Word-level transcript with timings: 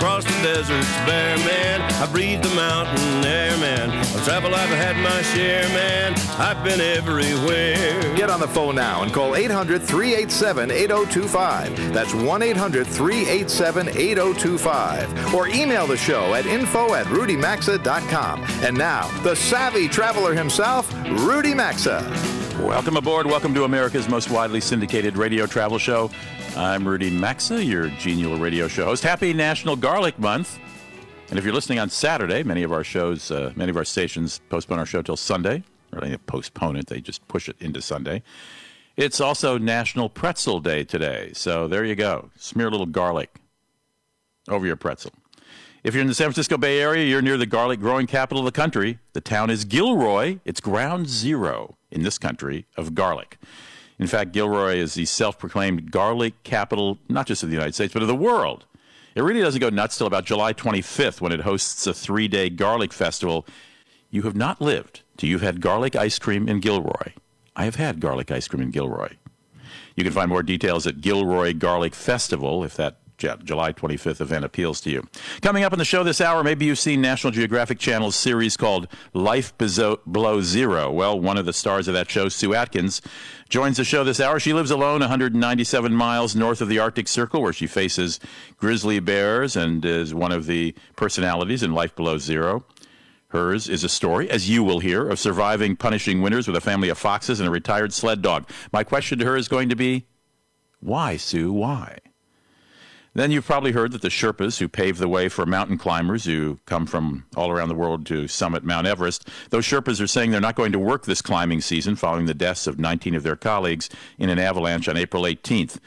Across 0.00 0.24
the 0.24 0.42
deserts 0.42 0.96
bare, 1.04 1.36
man. 1.36 1.82
I 2.02 2.10
breathe 2.10 2.42
the 2.42 2.48
mountain 2.54 3.22
air, 3.22 3.54
man. 3.58 3.90
Of 4.16 4.24
travel 4.24 4.54
I've 4.54 4.70
had 4.70 4.96
my 4.96 5.20
share, 5.20 5.68
man. 5.74 6.14
I've 6.38 6.64
been 6.64 6.80
everywhere. 6.80 8.00
Get 8.16 8.30
on 8.30 8.40
the 8.40 8.48
phone 8.48 8.76
now 8.76 9.02
and 9.02 9.12
call 9.12 9.36
800 9.36 9.82
387 9.82 10.70
8025. 10.70 11.92
That's 11.92 12.14
1 12.14 12.42
800 12.42 12.86
387 12.86 13.88
8025. 13.90 15.34
Or 15.34 15.48
email 15.48 15.86
the 15.86 15.98
show 15.98 16.32
at 16.32 16.46
info 16.46 16.94
at 16.94 17.04
rudymaxa.com. 17.04 18.44
And 18.62 18.78
now, 18.78 19.06
the 19.22 19.36
savvy 19.36 19.86
traveler 19.86 20.32
himself, 20.32 20.90
Rudy 21.10 21.52
Maxa. 21.52 22.00
Welcome 22.62 22.96
aboard. 22.96 23.26
Welcome 23.26 23.52
to 23.52 23.64
America's 23.64 24.08
most 24.08 24.30
widely 24.30 24.62
syndicated 24.62 25.18
radio 25.18 25.44
travel 25.44 25.76
show. 25.76 26.10
I'm 26.56 26.86
Rudy 26.86 27.10
Maxa, 27.10 27.64
your 27.64 27.88
genial 27.90 28.36
radio 28.36 28.66
show 28.66 28.84
host. 28.84 29.04
Happy 29.04 29.32
National 29.32 29.76
Garlic 29.76 30.18
Month. 30.18 30.58
And 31.30 31.38
if 31.38 31.44
you're 31.44 31.54
listening 31.54 31.78
on 31.78 31.88
Saturday, 31.88 32.42
many 32.42 32.64
of 32.64 32.72
our 32.72 32.82
shows, 32.82 33.30
uh, 33.30 33.52
many 33.54 33.70
of 33.70 33.76
our 33.76 33.84
stations 33.84 34.40
postpone 34.48 34.80
our 34.80 34.86
show 34.86 35.00
till 35.00 35.16
Sunday. 35.16 35.62
Or 35.92 36.00
they 36.00 36.16
postpone 36.16 36.76
it, 36.76 36.88
they 36.88 37.00
just 37.00 37.26
push 37.28 37.48
it 37.48 37.56
into 37.60 37.80
Sunday. 37.80 38.22
It's 38.96 39.20
also 39.20 39.58
National 39.58 40.08
Pretzel 40.08 40.60
Day 40.60 40.82
today. 40.82 41.30
So 41.34 41.68
there 41.68 41.84
you 41.84 41.94
go. 41.94 42.30
Smear 42.36 42.66
a 42.66 42.70
little 42.70 42.86
garlic 42.86 43.30
over 44.48 44.66
your 44.66 44.76
pretzel. 44.76 45.12
If 45.84 45.94
you're 45.94 46.02
in 46.02 46.08
the 46.08 46.14
San 46.14 46.26
Francisco 46.26 46.58
Bay 46.58 46.80
Area, 46.80 47.06
you're 47.06 47.22
near 47.22 47.36
the 47.36 47.46
garlic 47.46 47.80
growing 47.80 48.06
capital 48.06 48.46
of 48.46 48.52
the 48.52 48.60
country. 48.60 48.98
The 49.12 49.20
town 49.20 49.50
is 49.50 49.64
Gilroy. 49.64 50.40
It's 50.44 50.60
ground 50.60 51.08
zero 51.08 51.76
in 51.90 52.02
this 52.02 52.18
country 52.18 52.66
of 52.76 52.94
garlic. 52.94 53.38
In 54.00 54.06
fact, 54.06 54.32
Gilroy 54.32 54.76
is 54.76 54.94
the 54.94 55.04
self 55.04 55.38
proclaimed 55.38 55.90
garlic 55.90 56.42
capital, 56.42 56.98
not 57.10 57.26
just 57.26 57.42
of 57.42 57.50
the 57.50 57.54
United 57.54 57.74
States, 57.74 57.92
but 57.92 58.00
of 58.00 58.08
the 58.08 58.16
world. 58.16 58.64
It 59.14 59.20
really 59.22 59.42
doesn't 59.42 59.60
go 59.60 59.68
nuts 59.68 59.98
till 59.98 60.06
about 60.06 60.24
July 60.24 60.54
25th 60.54 61.20
when 61.20 61.32
it 61.32 61.40
hosts 61.40 61.86
a 61.86 61.92
three 61.92 62.26
day 62.26 62.48
garlic 62.48 62.94
festival. 62.94 63.46
You 64.10 64.22
have 64.22 64.34
not 64.34 64.60
lived 64.60 65.02
till 65.18 65.28
you've 65.28 65.42
had 65.42 65.60
garlic 65.60 65.94
ice 65.94 66.18
cream 66.18 66.48
in 66.48 66.60
Gilroy. 66.60 67.12
I 67.54 67.66
have 67.66 67.74
had 67.74 68.00
garlic 68.00 68.30
ice 68.30 68.48
cream 68.48 68.62
in 68.62 68.70
Gilroy. 68.70 69.10
You 69.96 70.04
can 70.04 70.14
find 70.14 70.30
more 70.30 70.42
details 70.42 70.86
at 70.86 71.02
Gilroy 71.02 71.52
Garlic 71.52 71.94
Festival 71.94 72.64
if 72.64 72.74
that 72.76 72.99
July 73.20 73.72
25th 73.72 74.20
event 74.20 74.44
appeals 74.44 74.80
to 74.82 74.90
you. 74.90 75.06
Coming 75.42 75.64
up 75.64 75.72
on 75.72 75.78
the 75.78 75.84
show 75.84 76.02
this 76.02 76.20
hour, 76.20 76.42
maybe 76.42 76.66
you've 76.66 76.78
seen 76.78 77.00
National 77.00 77.30
Geographic 77.30 77.78
Channel's 77.78 78.16
series 78.16 78.56
called 78.56 78.88
Life 79.12 79.56
Below 79.58 80.40
Zero. 80.40 80.90
Well, 80.90 81.20
one 81.20 81.36
of 81.36 81.46
the 81.46 81.52
stars 81.52 81.88
of 81.88 81.94
that 81.94 82.10
show, 82.10 82.28
Sue 82.28 82.54
Aikens, 82.54 83.00
joins 83.48 83.76
the 83.76 83.84
show 83.84 84.04
this 84.04 84.20
hour. 84.20 84.40
She 84.40 84.52
lives 84.52 84.70
alone 84.70 85.00
197 85.00 85.94
miles 85.94 86.34
north 86.34 86.60
of 86.60 86.68
the 86.68 86.78
Arctic 86.78 87.08
Circle, 87.08 87.42
where 87.42 87.52
she 87.52 87.66
faces 87.66 88.20
grizzly 88.56 89.00
bears 89.00 89.56
and 89.56 89.84
is 89.84 90.14
one 90.14 90.32
of 90.32 90.46
the 90.46 90.74
personalities 90.96 91.62
in 91.62 91.72
Life 91.72 91.94
Below 91.94 92.18
Zero. 92.18 92.64
Hers 93.28 93.68
is 93.68 93.84
a 93.84 93.88
story, 93.88 94.28
as 94.28 94.50
you 94.50 94.64
will 94.64 94.80
hear, 94.80 95.08
of 95.08 95.18
surviving 95.20 95.76
punishing 95.76 96.20
winters 96.20 96.48
with 96.48 96.56
a 96.56 96.60
family 96.60 96.88
of 96.88 96.98
foxes 96.98 97.38
and 97.38 97.48
a 97.48 97.52
retired 97.52 97.92
sled 97.92 98.22
dog. 98.22 98.48
My 98.72 98.82
question 98.82 99.20
to 99.20 99.24
her 99.24 99.36
is 99.36 99.46
going 99.46 99.68
to 99.68 99.76
be 99.76 100.06
why, 100.80 101.16
Sue? 101.16 101.52
Why? 101.52 101.98
Then 103.12 103.32
you've 103.32 103.46
probably 103.46 103.72
heard 103.72 103.90
that 103.92 104.02
the 104.02 104.08
Sherpas, 104.08 104.58
who 104.58 104.68
pave 104.68 104.98
the 104.98 105.08
way 105.08 105.28
for 105.28 105.44
mountain 105.44 105.78
climbers 105.78 106.24
who 106.26 106.60
come 106.64 106.86
from 106.86 107.24
all 107.36 107.50
around 107.50 107.68
the 107.68 107.74
world 107.74 108.06
to 108.06 108.28
summit 108.28 108.62
Mount 108.62 108.86
Everest, 108.86 109.28
those 109.50 109.64
Sherpas 109.66 110.00
are 110.00 110.06
saying 110.06 110.30
they're 110.30 110.40
not 110.40 110.54
going 110.54 110.70
to 110.72 110.78
work 110.78 111.06
this 111.06 111.20
climbing 111.20 111.60
season 111.60 111.96
following 111.96 112.26
the 112.26 112.34
deaths 112.34 112.68
of 112.68 112.78
19 112.78 113.16
of 113.16 113.24
their 113.24 113.34
colleagues 113.34 113.90
in 114.18 114.30
an 114.30 114.38
avalanche 114.38 114.88
on 114.88 114.96
April 114.96 115.24
18th. 115.24 115.78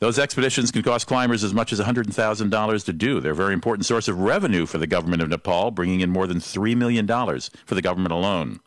Those 0.00 0.18
expeditions 0.18 0.72
can 0.72 0.82
cost 0.82 1.06
climbers 1.06 1.44
as 1.44 1.54
much 1.54 1.72
as 1.72 1.78
$100,000 1.78 2.84
to 2.84 2.92
do. 2.92 3.20
They're 3.20 3.32
a 3.32 3.36
very 3.36 3.54
important 3.54 3.86
source 3.86 4.08
of 4.08 4.18
revenue 4.18 4.66
for 4.66 4.78
the 4.78 4.88
government 4.88 5.22
of 5.22 5.28
Nepal, 5.28 5.70
bringing 5.70 6.00
in 6.00 6.10
more 6.10 6.26
than 6.26 6.38
$3 6.38 6.76
million 6.76 7.06
for 7.06 7.74
the 7.74 7.82
government 7.82 8.12
alone. 8.12 8.60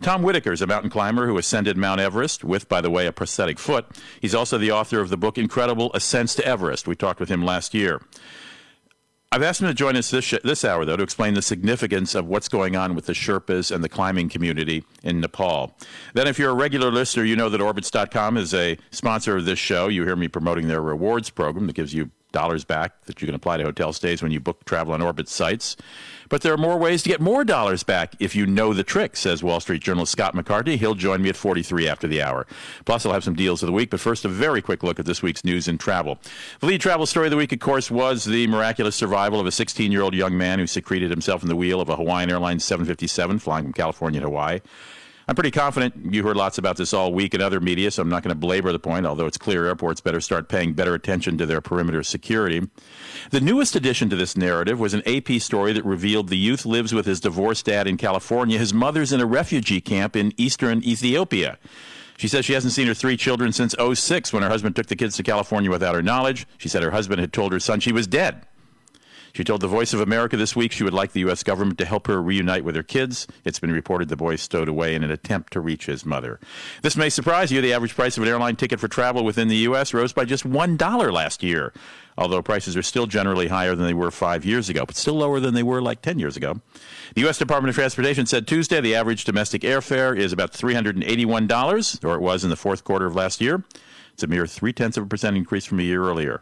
Tom 0.00 0.22
Whittaker 0.22 0.52
is 0.52 0.62
a 0.62 0.66
mountain 0.66 0.90
climber 0.90 1.26
who 1.26 1.38
ascended 1.38 1.76
Mount 1.76 2.00
Everest 2.00 2.44
with, 2.44 2.68
by 2.68 2.80
the 2.80 2.90
way, 2.90 3.06
a 3.06 3.12
prosthetic 3.12 3.58
foot. 3.58 3.86
He's 4.20 4.34
also 4.34 4.58
the 4.58 4.72
author 4.72 5.00
of 5.00 5.08
the 5.08 5.16
book 5.16 5.38
Incredible 5.38 5.90
Ascents 5.94 6.34
to 6.36 6.44
Everest. 6.44 6.86
We 6.86 6.96
talked 6.96 7.20
with 7.20 7.28
him 7.28 7.44
last 7.44 7.74
year. 7.74 8.00
I've 9.32 9.44
asked 9.44 9.60
him 9.60 9.68
to 9.68 9.74
join 9.74 9.94
us 9.94 10.10
this, 10.10 10.24
sh- 10.24 10.34
this 10.42 10.64
hour, 10.64 10.84
though, 10.84 10.96
to 10.96 11.04
explain 11.04 11.34
the 11.34 11.42
significance 11.42 12.16
of 12.16 12.26
what's 12.26 12.48
going 12.48 12.74
on 12.74 12.96
with 12.96 13.06
the 13.06 13.12
Sherpas 13.12 13.70
and 13.70 13.84
the 13.84 13.88
climbing 13.88 14.28
community 14.28 14.82
in 15.04 15.20
Nepal. 15.20 15.76
Then, 16.14 16.26
if 16.26 16.36
you're 16.36 16.50
a 16.50 16.54
regular 16.54 16.90
listener, 16.90 17.22
you 17.22 17.36
know 17.36 17.48
that 17.48 17.60
Orbitz.com 17.60 18.36
is 18.36 18.52
a 18.52 18.76
sponsor 18.90 19.36
of 19.36 19.44
this 19.44 19.60
show. 19.60 19.86
You 19.86 20.04
hear 20.04 20.16
me 20.16 20.26
promoting 20.26 20.66
their 20.66 20.82
rewards 20.82 21.30
program 21.30 21.68
that 21.68 21.74
gives 21.74 21.94
you 21.94 22.10
dollars 22.32 22.64
back 22.64 23.04
that 23.06 23.20
you 23.20 23.26
can 23.26 23.34
apply 23.34 23.56
to 23.58 23.64
hotel 23.64 23.92
stays 23.92 24.22
when 24.22 24.32
you 24.32 24.40
book 24.40 24.64
travel 24.64 24.94
on 24.94 25.02
Orbit 25.02 25.28
sites. 25.28 25.76
But 26.30 26.42
there 26.42 26.52
are 26.54 26.58
more 26.58 26.78
ways 26.78 27.02
to 27.02 27.08
get 27.08 27.20
more 27.20 27.44
dollars 27.44 27.82
back 27.82 28.14
if 28.20 28.36
you 28.36 28.46
know 28.46 28.72
the 28.72 28.84
trick, 28.84 29.16
says 29.16 29.42
Wall 29.42 29.58
Street 29.58 29.82
journalist 29.82 30.12
Scott 30.12 30.34
McCartney. 30.34 30.76
He'll 30.76 30.94
join 30.94 31.22
me 31.22 31.28
at 31.28 31.36
43 31.36 31.88
after 31.88 32.06
the 32.06 32.22
hour. 32.22 32.46
Plus, 32.84 33.04
I'll 33.04 33.12
have 33.12 33.24
some 33.24 33.34
deals 33.34 33.64
of 33.64 33.66
the 33.66 33.72
week. 33.72 33.90
But 33.90 33.98
first, 33.98 34.24
a 34.24 34.28
very 34.28 34.62
quick 34.62 34.84
look 34.84 35.00
at 35.00 35.06
this 35.06 35.22
week's 35.22 35.44
news 35.44 35.66
and 35.66 35.78
travel. 35.80 36.18
The 36.60 36.66
lead 36.66 36.80
travel 36.80 37.04
story 37.06 37.26
of 37.26 37.32
the 37.32 37.36
week, 37.36 37.52
of 37.52 37.58
course, 37.58 37.90
was 37.90 38.24
the 38.24 38.46
miraculous 38.46 38.94
survival 38.94 39.40
of 39.40 39.46
a 39.46 39.52
16 39.52 39.90
year 39.90 40.02
old 40.02 40.14
young 40.14 40.38
man 40.38 40.60
who 40.60 40.68
secreted 40.68 41.10
himself 41.10 41.42
in 41.42 41.48
the 41.48 41.56
wheel 41.56 41.80
of 41.80 41.88
a 41.88 41.96
Hawaiian 41.96 42.30
Airlines 42.30 42.64
757 42.64 43.40
flying 43.40 43.64
from 43.64 43.72
California 43.72 44.20
to 44.20 44.26
Hawaii. 44.26 44.60
I'm 45.30 45.36
pretty 45.36 45.52
confident 45.52 46.12
you 46.12 46.24
heard 46.24 46.36
lots 46.36 46.58
about 46.58 46.76
this 46.76 46.92
all 46.92 47.14
week 47.14 47.34
in 47.34 47.40
other 47.40 47.60
media, 47.60 47.92
so 47.92 48.02
I'm 48.02 48.08
not 48.08 48.24
going 48.24 48.34
to 48.34 48.38
belabor 48.38 48.72
the 48.72 48.80
point, 48.80 49.06
although 49.06 49.26
it's 49.26 49.38
clear 49.38 49.64
airports 49.64 50.00
better 50.00 50.20
start 50.20 50.48
paying 50.48 50.72
better 50.72 50.92
attention 50.92 51.38
to 51.38 51.46
their 51.46 51.60
perimeter 51.60 52.02
security. 52.02 52.66
The 53.30 53.40
newest 53.40 53.76
addition 53.76 54.10
to 54.10 54.16
this 54.16 54.36
narrative 54.36 54.80
was 54.80 54.92
an 54.92 55.04
AP 55.06 55.40
story 55.40 55.72
that 55.72 55.84
revealed 55.84 56.30
the 56.30 56.36
youth 56.36 56.66
lives 56.66 56.92
with 56.92 57.06
his 57.06 57.20
divorced 57.20 57.66
dad 57.66 57.86
in 57.86 57.96
California. 57.96 58.58
His 58.58 58.74
mother's 58.74 59.12
in 59.12 59.20
a 59.20 59.24
refugee 59.24 59.80
camp 59.80 60.16
in 60.16 60.32
eastern 60.36 60.82
Ethiopia. 60.82 61.58
She 62.16 62.26
says 62.26 62.44
she 62.44 62.54
hasn't 62.54 62.72
seen 62.72 62.88
her 62.88 62.94
three 62.94 63.16
children 63.16 63.52
since 63.52 63.76
06 63.78 64.32
when 64.32 64.42
her 64.42 64.48
husband 64.48 64.74
took 64.74 64.86
the 64.86 64.96
kids 64.96 65.16
to 65.18 65.22
California 65.22 65.70
without 65.70 65.94
her 65.94 66.02
knowledge. 66.02 66.44
She 66.58 66.68
said 66.68 66.82
her 66.82 66.90
husband 66.90 67.20
had 67.20 67.32
told 67.32 67.52
her 67.52 67.60
son 67.60 67.78
she 67.78 67.92
was 67.92 68.08
dead. 68.08 68.46
She 69.32 69.44
told 69.44 69.60
the 69.60 69.68
Voice 69.68 69.92
of 69.92 70.00
America 70.00 70.36
this 70.36 70.56
week 70.56 70.72
she 70.72 70.82
would 70.84 70.94
like 70.94 71.12
the 71.12 71.20
U.S. 71.20 71.42
government 71.42 71.78
to 71.78 71.84
help 71.84 72.06
her 72.06 72.20
reunite 72.20 72.64
with 72.64 72.74
her 72.74 72.82
kids. 72.82 73.26
It's 73.44 73.60
been 73.60 73.72
reported 73.72 74.08
the 74.08 74.16
boy 74.16 74.36
stowed 74.36 74.68
away 74.68 74.94
in 74.94 75.04
an 75.04 75.10
attempt 75.10 75.52
to 75.52 75.60
reach 75.60 75.86
his 75.86 76.04
mother. 76.04 76.40
This 76.82 76.96
may 76.96 77.08
surprise 77.10 77.52
you. 77.52 77.60
The 77.60 77.72
average 77.72 77.94
price 77.94 78.16
of 78.16 78.22
an 78.22 78.28
airline 78.28 78.56
ticket 78.56 78.80
for 78.80 78.88
travel 78.88 79.24
within 79.24 79.48
the 79.48 79.56
U.S. 79.56 79.94
rose 79.94 80.12
by 80.12 80.24
just 80.24 80.48
$1 80.48 81.12
last 81.12 81.42
year, 81.42 81.72
although 82.18 82.42
prices 82.42 82.76
are 82.76 82.82
still 82.82 83.06
generally 83.06 83.48
higher 83.48 83.74
than 83.74 83.86
they 83.86 83.94
were 83.94 84.10
five 84.10 84.44
years 84.44 84.68
ago, 84.68 84.84
but 84.84 84.96
still 84.96 85.14
lower 85.14 85.38
than 85.38 85.54
they 85.54 85.62
were 85.62 85.80
like 85.80 86.02
10 86.02 86.18
years 86.18 86.36
ago. 86.36 86.60
The 87.14 87.22
U.S. 87.22 87.38
Department 87.38 87.70
of 87.70 87.76
Transportation 87.76 88.26
said 88.26 88.46
Tuesday 88.46 88.80
the 88.80 88.94
average 88.94 89.24
domestic 89.24 89.62
airfare 89.62 90.16
is 90.16 90.32
about 90.32 90.52
$381, 90.52 92.04
or 92.04 92.14
it 92.14 92.20
was 92.20 92.42
in 92.42 92.50
the 92.50 92.56
fourth 92.56 92.84
quarter 92.84 93.06
of 93.06 93.14
last 93.14 93.40
year. 93.40 93.64
It's 94.12 94.22
a 94.22 94.26
mere 94.26 94.46
three 94.46 94.72
tenths 94.72 94.96
of 94.96 95.04
a 95.04 95.06
percent 95.06 95.36
increase 95.36 95.64
from 95.64 95.80
a 95.80 95.84
year 95.84 96.04
earlier. 96.04 96.40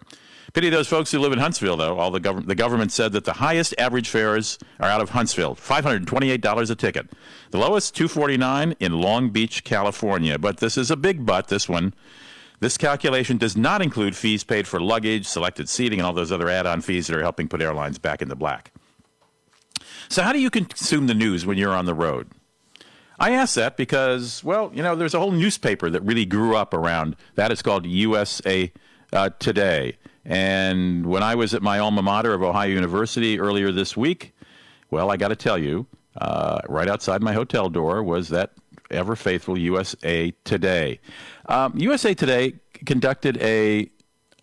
Pity 0.54 0.70
those 0.70 0.88
folks 0.88 1.12
who 1.12 1.18
live 1.18 1.32
in 1.32 1.38
Huntsville, 1.38 1.76
though. 1.76 1.98
All 1.98 2.10
the, 2.10 2.20
gov- 2.20 2.46
the 2.46 2.54
government 2.54 2.90
said 2.90 3.12
that 3.12 3.24
the 3.24 3.34
highest 3.34 3.74
average 3.78 4.08
fares 4.08 4.58
are 4.80 4.88
out 4.88 5.00
of 5.00 5.10
Huntsville, 5.10 5.54
$528 5.54 6.70
a 6.70 6.74
ticket. 6.74 7.10
The 7.50 7.58
lowest, 7.58 7.94
249 7.94 8.74
in 8.80 9.00
Long 9.00 9.28
Beach, 9.30 9.62
California. 9.64 10.38
But 10.38 10.58
this 10.58 10.78
is 10.78 10.90
a 10.90 10.96
big 10.96 11.26
but, 11.26 11.48
this 11.48 11.68
one. 11.68 11.92
This 12.60 12.76
calculation 12.76 13.36
does 13.36 13.56
not 13.56 13.82
include 13.82 14.16
fees 14.16 14.42
paid 14.42 14.66
for 14.66 14.80
luggage, 14.80 15.26
selected 15.26 15.68
seating, 15.68 16.00
and 16.00 16.06
all 16.06 16.12
those 16.12 16.32
other 16.32 16.48
add 16.48 16.66
on 16.66 16.80
fees 16.80 17.06
that 17.06 17.16
are 17.16 17.22
helping 17.22 17.46
put 17.46 17.62
airlines 17.62 17.98
back 17.98 18.20
in 18.20 18.28
the 18.28 18.34
black. 18.34 18.72
So, 20.08 20.22
how 20.22 20.32
do 20.32 20.40
you 20.40 20.50
consume 20.50 21.06
the 21.06 21.14
news 21.14 21.46
when 21.46 21.58
you're 21.58 21.74
on 21.74 21.84
the 21.84 21.94
road? 21.94 22.28
I 23.20 23.32
ask 23.32 23.54
that 23.54 23.76
because, 23.76 24.42
well, 24.42 24.70
you 24.74 24.82
know, 24.82 24.96
there's 24.96 25.14
a 25.14 25.20
whole 25.20 25.32
newspaper 25.32 25.90
that 25.90 26.02
really 26.02 26.24
grew 26.24 26.56
up 26.56 26.72
around 26.72 27.16
that. 27.34 27.52
It's 27.52 27.62
called 27.62 27.84
USA 27.86 28.72
uh, 29.12 29.30
Today. 29.38 29.96
And 30.28 31.06
when 31.06 31.22
I 31.22 31.34
was 31.34 31.54
at 31.54 31.62
my 31.62 31.78
alma 31.78 32.02
mater 32.02 32.34
of 32.34 32.42
Ohio 32.42 32.68
University 32.68 33.40
earlier 33.40 33.72
this 33.72 33.96
week, 33.96 34.34
well, 34.90 35.10
I 35.10 35.16
got 35.16 35.28
to 35.28 35.36
tell 35.36 35.56
you, 35.56 35.86
uh, 36.20 36.60
right 36.68 36.86
outside 36.86 37.22
my 37.22 37.32
hotel 37.32 37.70
door 37.70 38.02
was 38.02 38.28
that 38.28 38.52
ever 38.90 39.16
faithful 39.16 39.58
USA 39.58 40.32
Today. 40.44 41.00
Um, 41.46 41.72
USA 41.76 42.12
Today 42.12 42.54
conducted 42.84 43.38
a 43.38 43.90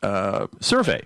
uh, 0.02 0.48
survey 0.60 1.04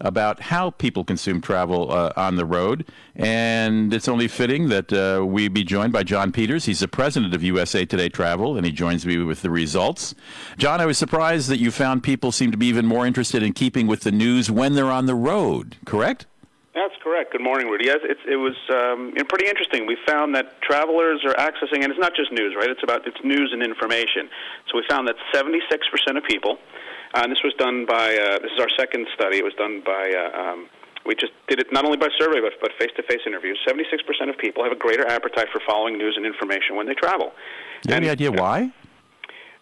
about 0.00 0.40
how 0.40 0.70
people 0.70 1.04
consume 1.04 1.40
travel 1.40 1.92
uh, 1.92 2.12
on 2.16 2.36
the 2.36 2.44
road. 2.44 2.86
And 3.14 3.92
it's 3.92 4.08
only 4.08 4.28
fitting 4.28 4.68
that 4.68 4.92
uh, 4.92 5.24
we 5.24 5.48
be 5.48 5.64
joined 5.64 5.92
by 5.92 6.02
John 6.02 6.32
Peters. 6.32 6.64
He's 6.64 6.80
the 6.80 6.88
president 6.88 7.34
of 7.34 7.42
USA 7.42 7.84
Today 7.84 8.08
Travel, 8.08 8.56
and 8.56 8.64
he 8.64 8.72
joins 8.72 9.04
me 9.04 9.18
with 9.18 9.42
the 9.42 9.50
results. 9.50 10.14
John, 10.56 10.80
I 10.80 10.86
was 10.86 10.98
surprised 10.98 11.48
that 11.48 11.58
you 11.58 11.70
found 11.70 12.02
people 12.02 12.32
seem 12.32 12.50
to 12.50 12.56
be 12.56 12.66
even 12.66 12.86
more 12.86 13.06
interested 13.06 13.42
in 13.42 13.52
keeping 13.52 13.86
with 13.86 14.00
the 14.00 14.12
news 14.12 14.50
when 14.50 14.74
they're 14.74 14.90
on 14.90 15.06
the 15.06 15.14
road, 15.14 15.76
correct? 15.84 16.26
That's 16.74 16.94
correct. 17.02 17.32
Good 17.32 17.42
morning, 17.42 17.66
Rudy. 17.66 17.86
Yes, 17.86 17.98
it 18.04 18.36
was 18.36 18.54
um, 18.70 19.12
pretty 19.28 19.48
interesting. 19.48 19.86
We 19.86 19.96
found 20.06 20.36
that 20.36 20.62
travelers 20.62 21.20
are 21.26 21.34
accessing, 21.34 21.82
and 21.82 21.90
it's 21.90 21.98
not 21.98 22.14
just 22.14 22.30
news, 22.30 22.54
right? 22.56 22.70
It's 22.70 22.82
about 22.82 23.06
it's 23.08 23.18
news 23.24 23.50
and 23.52 23.60
information. 23.62 24.30
So 24.70 24.78
we 24.78 24.84
found 24.88 25.08
that 25.08 25.16
76% 25.34 26.16
of 26.16 26.24
people, 26.24 26.58
uh, 27.14 27.22
and 27.22 27.32
this 27.32 27.42
was 27.42 27.54
done 27.54 27.86
by 27.86 28.14
uh, 28.14 28.38
this 28.38 28.52
is 28.52 28.60
our 28.60 28.70
second 28.78 29.06
study. 29.14 29.38
It 29.38 29.44
was 29.44 29.54
done 29.54 29.82
by 29.84 30.12
uh, 30.14 30.40
um, 30.40 30.68
we 31.06 31.14
just 31.14 31.32
did 31.48 31.58
it 31.60 31.72
not 31.72 31.84
only 31.84 31.96
by 31.96 32.08
survey 32.18 32.40
but 32.40 32.52
but 32.60 32.72
face-to-face 32.78 33.22
interviews. 33.26 33.58
76% 33.66 34.28
of 34.28 34.38
people 34.38 34.62
have 34.62 34.72
a 34.72 34.76
greater 34.78 35.06
appetite 35.06 35.48
for 35.52 35.60
following 35.66 35.98
news 35.98 36.14
and 36.16 36.26
information 36.26 36.76
when 36.76 36.86
they 36.86 36.94
travel. 36.94 37.32
Do 37.82 37.88
you 37.88 37.94
have 37.94 38.02
any 38.02 38.10
idea 38.10 38.30
why? 38.30 38.70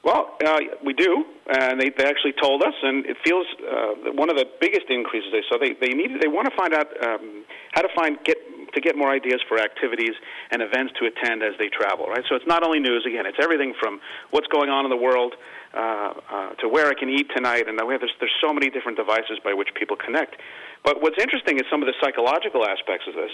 Well, 0.04 0.36
uh, 0.46 0.60
we 0.84 0.94
do, 0.94 1.24
and 1.50 1.80
they, 1.80 1.90
they 1.90 2.04
actually 2.04 2.32
told 2.40 2.62
us, 2.62 2.74
and 2.82 3.04
it 3.04 3.16
feels 3.24 3.46
uh, 3.60 4.12
one 4.12 4.30
of 4.30 4.36
the 4.36 4.46
biggest 4.60 4.86
increases 4.88 5.32
they 5.32 5.42
saw. 5.48 5.58
They 5.58 5.74
they 5.74 5.92
needed 5.92 6.20
they 6.20 6.28
want 6.28 6.48
to 6.48 6.56
find 6.56 6.72
out 6.72 6.86
um, 7.04 7.44
how 7.72 7.82
to 7.82 7.88
find 7.94 8.16
get 8.24 8.38
to 8.74 8.80
get 8.80 8.96
more 8.96 9.10
ideas 9.10 9.40
for 9.48 9.58
activities 9.58 10.14
and 10.50 10.62
events 10.62 10.92
to 11.00 11.06
attend 11.06 11.42
as 11.42 11.54
they 11.58 11.68
travel. 11.68 12.06
Right, 12.06 12.24
so 12.28 12.36
it's 12.36 12.46
not 12.46 12.62
only 12.62 12.78
news. 12.78 13.04
Again, 13.06 13.26
it's 13.26 13.38
everything 13.42 13.74
from 13.80 14.00
what's 14.30 14.46
going 14.46 14.70
on 14.70 14.84
in 14.84 14.90
the 14.90 14.96
world 14.96 15.34
uh, 15.74 16.12
uh, 16.30 16.50
to 16.60 16.68
where 16.68 16.88
I 16.88 16.94
can 16.94 17.08
eat 17.08 17.28
tonight, 17.34 17.68
and 17.68 17.78
there's 17.78 18.14
there's 18.20 18.38
so 18.40 18.52
many 18.52 18.70
different 18.70 18.96
devices 18.96 19.38
by 19.44 19.52
which 19.52 19.68
people 19.74 19.96
connect. 19.96 20.36
But 20.84 21.02
what's 21.02 21.18
interesting 21.18 21.58
is 21.58 21.64
some 21.70 21.82
of 21.82 21.86
the 21.86 21.94
psychological 22.00 22.64
aspects 22.64 23.06
of 23.08 23.14
this. 23.14 23.30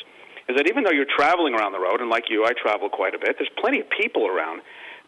Is 0.49 0.57
that 0.57 0.69
even 0.69 0.85
though 0.85 0.93
you're 0.93 1.09
traveling 1.09 1.55
around 1.55 1.73
the 1.73 1.81
road, 1.81 2.01
and 2.01 2.11
like 2.11 2.29
you, 2.29 2.45
I 2.45 2.53
travel 2.53 2.91
quite 2.91 3.15
a 3.15 3.19
bit, 3.19 3.37
there's 3.39 3.53
plenty 3.57 3.81
of 3.81 3.89
people 3.89 4.27
around 4.27 4.61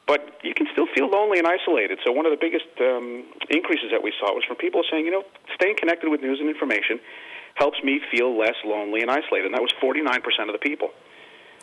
but 0.06 0.38
you 0.42 0.54
can 0.54 0.66
still 0.72 0.86
feel 0.94 1.10
lonely 1.10 1.38
and 1.38 1.46
isolated. 1.46 1.98
So 2.06 2.12
one 2.12 2.26
of 2.26 2.30
the 2.30 2.38
biggest 2.40 2.70
um, 2.80 3.26
increases 3.50 3.90
that 3.90 4.02
we 4.02 4.12
saw 4.20 4.32
was 4.32 4.44
from 4.46 4.56
people 4.56 4.82
saying, 4.88 5.04
you 5.04 5.10
know, 5.10 5.24
staying 5.54 5.76
connected 5.76 6.08
with 6.08 6.20
news 6.20 6.38
and 6.38 6.48
information 6.48 7.00
helps 7.54 7.82
me 7.82 8.00
feel 8.10 8.38
less 8.38 8.54
lonely 8.64 9.00
and 9.02 9.10
isolated. 9.10 9.46
And 9.46 9.54
that 9.54 9.62
was 9.62 9.74
49% 9.82 10.14
of 10.46 10.52
the 10.52 10.62
people. 10.62 10.90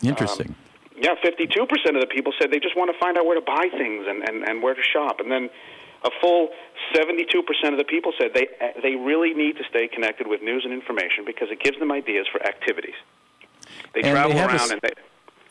Interesting. 0.02 0.48
Um, 0.50 0.56
yeah, 1.00 1.16
52% 1.24 1.96
of 1.96 2.02
the 2.02 2.08
people 2.08 2.34
said 2.40 2.52
they 2.52 2.60
just 2.60 2.78
want 2.78 2.92
to 2.92 2.98
find 3.00 3.18
out 3.18 3.26
where 3.26 3.40
to 3.40 3.46
buy 3.46 3.68
things 3.72 4.06
and, 4.08 4.28
and, 4.28 4.48
and 4.48 4.62
where 4.62 4.74
to 4.74 4.82
shop. 4.82 5.20
And 5.20 5.32
then 5.32 5.50
a 6.04 6.10
full 6.22 6.50
72% 6.94 7.34
of 7.72 7.78
the 7.78 7.84
people 7.84 8.14
said 8.20 8.32
they, 8.34 8.48
they 8.82 8.96
really 8.96 9.34
need 9.34 9.58
to 9.58 9.64
stay 9.70 9.88
connected 9.88 10.28
with 10.28 10.42
news 10.42 10.64
and 10.66 10.74
information 10.74 11.26
because 11.26 11.50
it 11.50 11.60
gives 11.60 11.80
them 11.80 11.92
ideas 11.92 12.28
for 12.32 12.46
activities. 12.46 12.96
They 13.94 14.02
and 14.02 14.12
travel 14.12 14.34
they 14.34 14.44
around 14.44 14.72
and 14.72 14.82
they, 14.82 14.90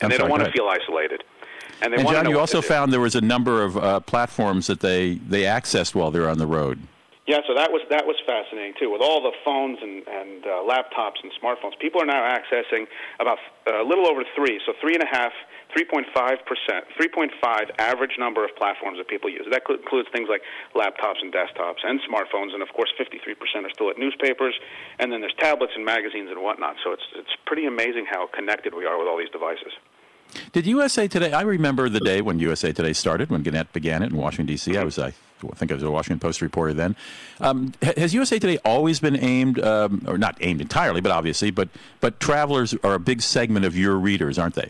and 0.01 0.11
they 0.11 0.17
sorry, 0.17 0.29
don't 0.29 0.29
want 0.29 0.43
to 0.45 0.51
feel 0.51 0.67
isolated. 0.67 1.23
And, 1.81 1.93
and 1.93 2.07
John, 2.07 2.29
you 2.29 2.39
also 2.39 2.61
found 2.61 2.93
there 2.93 2.99
was 2.99 3.15
a 3.15 3.21
number 3.21 3.63
of 3.63 3.77
uh, 3.77 3.99
platforms 4.01 4.67
that 4.67 4.79
they, 4.79 5.15
they 5.15 5.41
accessed 5.41 5.95
while 5.95 6.11
they're 6.11 6.29
on 6.29 6.37
the 6.37 6.47
road. 6.47 6.79
Yeah, 7.23 7.39
so 7.47 7.55
that 7.55 7.71
was 7.71 7.79
that 7.87 8.03
was 8.03 8.19
fascinating 8.27 8.75
too. 8.75 8.91
With 8.91 8.99
all 8.99 9.23
the 9.23 9.31
phones 9.47 9.79
and, 9.79 10.03
and 10.11 10.43
uh, 10.43 10.59
laptops 10.67 11.23
and 11.23 11.31
smartphones, 11.39 11.71
people 11.79 12.03
are 12.03 12.05
now 12.05 12.19
accessing 12.19 12.83
about 13.15 13.39
uh, 13.63 13.79
a 13.79 13.85
little 13.87 14.11
over 14.11 14.27
three, 14.35 14.59
so 14.67 14.75
three 14.83 14.91
and 14.91 15.03
a 15.03 15.07
half, 15.07 15.31
three 15.71 15.87
point 15.87 16.03
five 16.11 16.43
percent, 16.43 16.83
three 16.99 17.07
point 17.07 17.31
five 17.39 17.71
average 17.79 18.19
number 18.19 18.43
of 18.43 18.51
platforms 18.59 18.99
that 18.99 19.07
people 19.07 19.31
use. 19.31 19.47
That 19.49 19.63
includes 19.71 20.11
things 20.11 20.27
like 20.27 20.43
laptops 20.75 21.23
and 21.23 21.31
desktops 21.31 21.79
and 21.87 22.03
smartphones, 22.03 22.51
and 22.51 22.61
of 22.61 22.67
course, 22.75 22.91
fifty 22.97 23.23
three 23.23 23.35
percent 23.35 23.63
are 23.63 23.71
still 23.71 23.89
at 23.89 23.97
newspapers, 23.97 24.59
and 24.99 25.07
then 25.07 25.21
there's 25.21 25.35
tablets 25.39 25.71
and 25.79 25.85
magazines 25.85 26.27
and 26.27 26.43
whatnot. 26.43 26.75
So 26.83 26.91
it's 26.91 27.07
it's 27.15 27.35
pretty 27.47 27.65
amazing 27.65 28.03
how 28.03 28.27
connected 28.27 28.75
we 28.75 28.83
are 28.83 28.99
with 28.99 29.07
all 29.07 29.17
these 29.17 29.31
devices. 29.31 29.71
Did 30.51 30.67
USA 30.67 31.07
Today? 31.07 31.31
I 31.31 31.41
remember 31.43 31.87
the 31.87 32.01
day 32.01 32.19
when 32.19 32.39
USA 32.39 32.73
Today 32.73 32.91
started, 32.91 33.29
when 33.29 33.43
Gannett 33.43 33.71
began 33.71 34.03
it 34.03 34.11
in 34.11 34.17
Washington 34.17 34.47
D.C. 34.47 34.75
I 34.75 34.83
was, 34.83 34.99
I 34.99 35.13
think, 35.51 35.71
I 35.71 35.75
was 35.75 35.83
a 35.83 35.91
Washington 35.91 36.19
Post 36.19 36.41
reporter 36.41 36.73
then. 36.73 36.95
Um, 37.39 37.73
has 37.81 38.13
USA 38.13 38.39
Today 38.39 38.57
always 38.65 38.99
been 38.99 39.17
aimed, 39.17 39.59
um, 39.59 40.03
or 40.07 40.17
not 40.17 40.37
aimed 40.41 40.61
entirely, 40.61 41.01
but 41.01 41.11
obviously, 41.11 41.51
but 41.51 41.69
but 41.99 42.19
travelers 42.19 42.75
are 42.83 42.93
a 42.93 42.99
big 42.99 43.21
segment 43.21 43.65
of 43.65 43.77
your 43.77 43.97
readers, 43.97 44.37
aren't 44.39 44.55
they? 44.55 44.69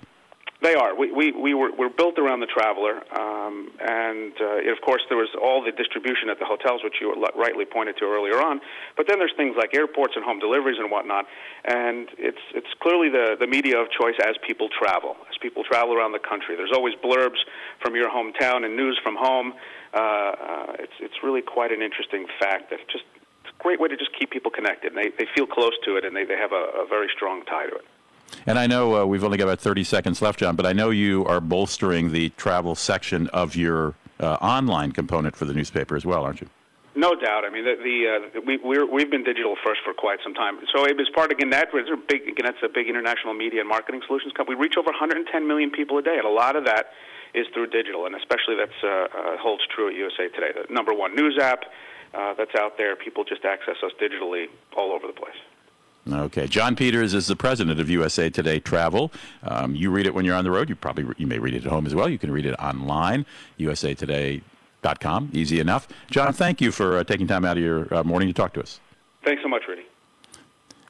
They 0.64 0.76
are. 0.76 0.96
We, 0.96 1.12
we, 1.12 1.34
we 1.34 1.54
were 1.54 1.76
we're 1.78 1.92
built 1.92 2.18
around 2.18 2.40
the 2.40 2.48
traveler, 2.48 3.04
um, 3.20 3.70
and 3.84 4.32
uh, 4.40 4.72
of 4.72 4.80
course 4.80 5.04
there 5.10 5.18
was 5.18 5.28
all 5.36 5.62
the 5.62 5.76
distribution 5.76 6.30
at 6.32 6.40
the 6.40 6.46
hotels, 6.46 6.80
which 6.86 6.96
you 7.02 7.12
rightly 7.36 7.66
pointed 7.66 7.98
to 7.98 8.06
earlier 8.06 8.40
on. 8.40 8.62
But 8.96 9.08
then 9.10 9.20
there's 9.20 9.36
things 9.36 9.56
like 9.58 9.76
airports 9.76 10.14
and 10.16 10.24
home 10.24 10.40
deliveries 10.40 10.80
and 10.80 10.90
whatnot, 10.90 11.26
and 11.66 12.08
it's 12.18 12.40
it's 12.56 12.72
clearly 12.80 13.10
the 13.10 13.36
the 13.38 13.46
media 13.46 13.76
of 13.76 13.92
choice 13.92 14.16
as 14.24 14.40
people 14.48 14.70
travel, 14.72 15.18
as 15.28 15.36
people 15.42 15.66
travel 15.66 15.94
around 15.94 16.14
the 16.14 16.24
country. 16.24 16.56
There's 16.56 16.72
always 16.74 16.96
blurbs 17.04 17.44
from 17.82 17.94
your 17.98 18.08
hometown 18.10 18.64
and 18.64 18.78
news 18.78 18.98
from 19.04 19.18
home. 19.20 19.54
Uh, 19.94 19.98
uh, 19.98 20.74
it's 20.80 20.94
it's 21.00 21.24
really 21.24 21.42
quite 21.42 21.72
an 21.72 21.82
interesting 21.82 22.26
fact 22.40 22.70
that 22.72 22.80
just 22.92 23.04
it's 23.44 23.54
a 23.54 23.64
great 23.64 23.80
way 23.80 23.88
to 23.88 23.98
just 23.98 24.12
keep 24.18 24.32
people 24.32 24.52
connected. 24.52 24.94
And 24.94 24.98
they 24.98 25.10
they 25.18 25.30
feel 25.36 25.46
close 25.46 25.74
to 25.86 25.96
it, 25.98 26.06
and 26.06 26.16
they 26.16 26.26
they 26.26 26.38
have 26.38 26.52
a, 26.52 26.84
a 26.84 26.88
very 26.88 27.10
strong 27.16 27.44
tie 27.46 27.68
to 27.68 27.76
it. 27.76 27.86
And 28.48 28.58
I 28.58 28.68
know 28.68 29.04
uh, 29.04 29.06
we've 29.06 29.24
only 29.24 29.38
got 29.38 29.46
about 29.46 29.60
30 29.60 29.84
seconds 29.84 30.22
left, 30.22 30.40
John, 30.40 30.56
but 30.56 30.66
I 30.66 30.74
know 30.74 30.90
you 30.90 31.24
are 31.26 31.40
bolstering 31.40 32.12
the 32.12 32.30
travel 32.30 32.74
section 32.74 33.28
of 33.28 33.56
your 33.56 33.94
uh, 34.20 34.38
online 34.42 34.92
component 34.92 35.36
for 35.36 35.46
the 35.46 35.54
newspaper 35.54 35.96
as 35.96 36.06
well, 36.06 36.24
aren't 36.24 36.42
you? 36.42 36.50
No 36.96 37.16
doubt. 37.16 37.44
I 37.44 37.50
mean, 37.50 37.66
the, 37.66 37.76
the 37.82 38.38
uh, 38.38 38.42
we 38.46 38.58
we're, 38.58 38.86
we've 38.86 39.10
been 39.10 39.24
digital 39.24 39.56
first 39.64 39.82
for 39.84 39.94
quite 39.94 40.20
some 40.24 40.34
time. 40.34 40.60
So 40.76 40.86
it 40.86 40.96
was 40.96 41.10
part 41.14 41.32
of 41.32 41.40
Gannett. 41.40 41.70
It's 41.74 41.90
a 41.90 41.98
big 41.98 42.36
Gannett's 42.36 42.62
a 42.64 42.70
big 42.70 42.88
international 42.88 43.34
media 43.34 43.62
and 43.62 43.70
marketing 43.70 44.02
solutions 44.06 44.34
company. 44.34 44.58
We 44.58 44.64
reach 44.64 44.78
over 44.78 44.92
110 44.92 45.48
million 45.48 45.72
people 45.72 45.98
a 45.98 46.04
day, 46.04 46.18
and 46.18 46.26
a 46.26 46.30
lot 46.30 46.56
of 46.56 46.66
that 46.66 46.94
is 47.34 47.48
through 47.54 47.68
digital, 47.68 48.06
and 48.06 48.16
especially 48.16 48.56
that 48.56 48.70
uh, 48.84 48.88
uh, 48.88 49.38
holds 49.38 49.64
true 49.68 49.90
at 49.90 49.96
USA 49.96 50.28
Today. 50.30 50.52
The 50.54 50.72
number 50.74 50.94
one 50.94 51.16
news 51.16 51.38
app 51.42 51.64
uh, 52.14 52.34
that's 52.36 52.56
out 52.56 52.78
there. 52.78 52.96
People 52.96 53.24
just 53.24 53.44
access 53.46 53.76
us 53.84 53.92
digitally 54.02 54.46
all 54.78 54.92
over 54.92 55.08
the 55.08 55.14
place. 55.14 55.36
Okay, 56.12 56.48
John 56.48 56.76
Peters 56.76 57.14
is 57.14 57.28
the 57.28 57.36
president 57.36 57.80
of 57.80 57.90
USA 57.90 58.30
Today 58.30 58.60
Travel. 58.60 59.12
Um, 59.44 59.74
you 59.74 59.90
read 59.90 60.06
it 60.06 60.14
when 60.14 60.26
you're 60.26 60.36
on 60.36 60.44
the 60.44 60.52
road. 60.52 60.68
You 60.68 60.76
probably 60.76 61.06
you 61.18 61.28
may 61.28 61.40
read 61.40 61.54
it 61.54 61.66
at 61.66 61.72
home 61.72 61.86
as 61.86 61.96
well. 61.96 62.10
You 62.10 62.20
can 62.20 62.30
read 62.30 62.46
it 62.46 62.56
online, 62.60 63.26
usatoday.com. 63.58 65.30
Easy 65.32 65.60
enough. 65.62 65.88
John, 66.12 66.34
thank 66.34 66.60
you 66.60 66.72
for 66.72 66.98
uh, 66.98 67.04
taking 67.06 67.26
time 67.26 67.46
out 67.46 67.56
of 67.58 67.64
your 67.64 67.94
uh, 67.94 68.04
morning 68.04 68.28
to 68.28 68.34
talk 68.34 68.54
to 68.54 68.62
us. 68.62 68.82
Thanks 69.24 69.42
so 69.42 69.48
much, 69.48 69.64
Rudy. 69.68 69.84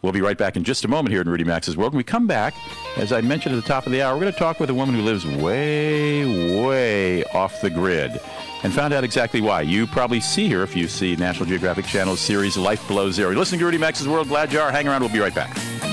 We'll 0.04 0.12
be 0.12 0.22
right 0.22 0.38
back 0.38 0.58
in 0.58 0.66
just 0.66 0.84
a 0.84 0.90
moment 0.90 1.14
here 1.14 1.22
in 1.22 1.30
Rudy 1.30 1.46
Maxa's 1.46 1.78
World. 1.78 1.94
When 1.94 1.98
we 1.98 2.04
come 2.04 2.28
back, 2.28 2.54
as 2.98 3.14
I 3.14 3.22
mentioned 3.22 3.56
at 3.56 3.64
the 3.64 3.68
top 3.68 3.86
of 3.86 3.94
the 3.94 4.02
hour, 4.02 4.14
we're 4.14 4.22
going 4.22 4.34
to 4.34 4.38
talk 4.38 4.60
with 4.60 4.70
a 4.70 4.74
woman 4.74 4.96
who 4.96 5.02
lives 5.02 5.26
way, 5.26 6.62
way 6.62 7.24
off 7.34 7.62
the 7.62 7.70
grid 7.70 8.20
and 8.64 8.74
found 8.74 8.94
out 8.94 9.06
exactly 9.06 9.40
why. 9.40 9.62
You 9.62 9.88
probably 9.88 10.20
see 10.20 10.50
her 10.50 10.62
if 10.62 10.76
you 10.76 10.90
see 10.90 11.16
National 11.16 11.46
Geographic 11.46 11.86
Channel's 11.86 12.20
series 12.20 12.58
Life 12.58 12.86
Below 12.88 13.12
Zero. 13.12 13.32
Listening 13.32 13.60
to 13.60 13.66
Rudy 13.66 13.78
Maxa's 13.78 14.08
World. 14.08 14.28
Glad 14.28 14.52
you 14.52 14.60
are. 14.60 14.72
Hang 14.72 14.90
around. 14.90 15.02
We'll 15.02 15.10
be 15.10 15.20
right 15.20 15.34
back. 15.34 15.93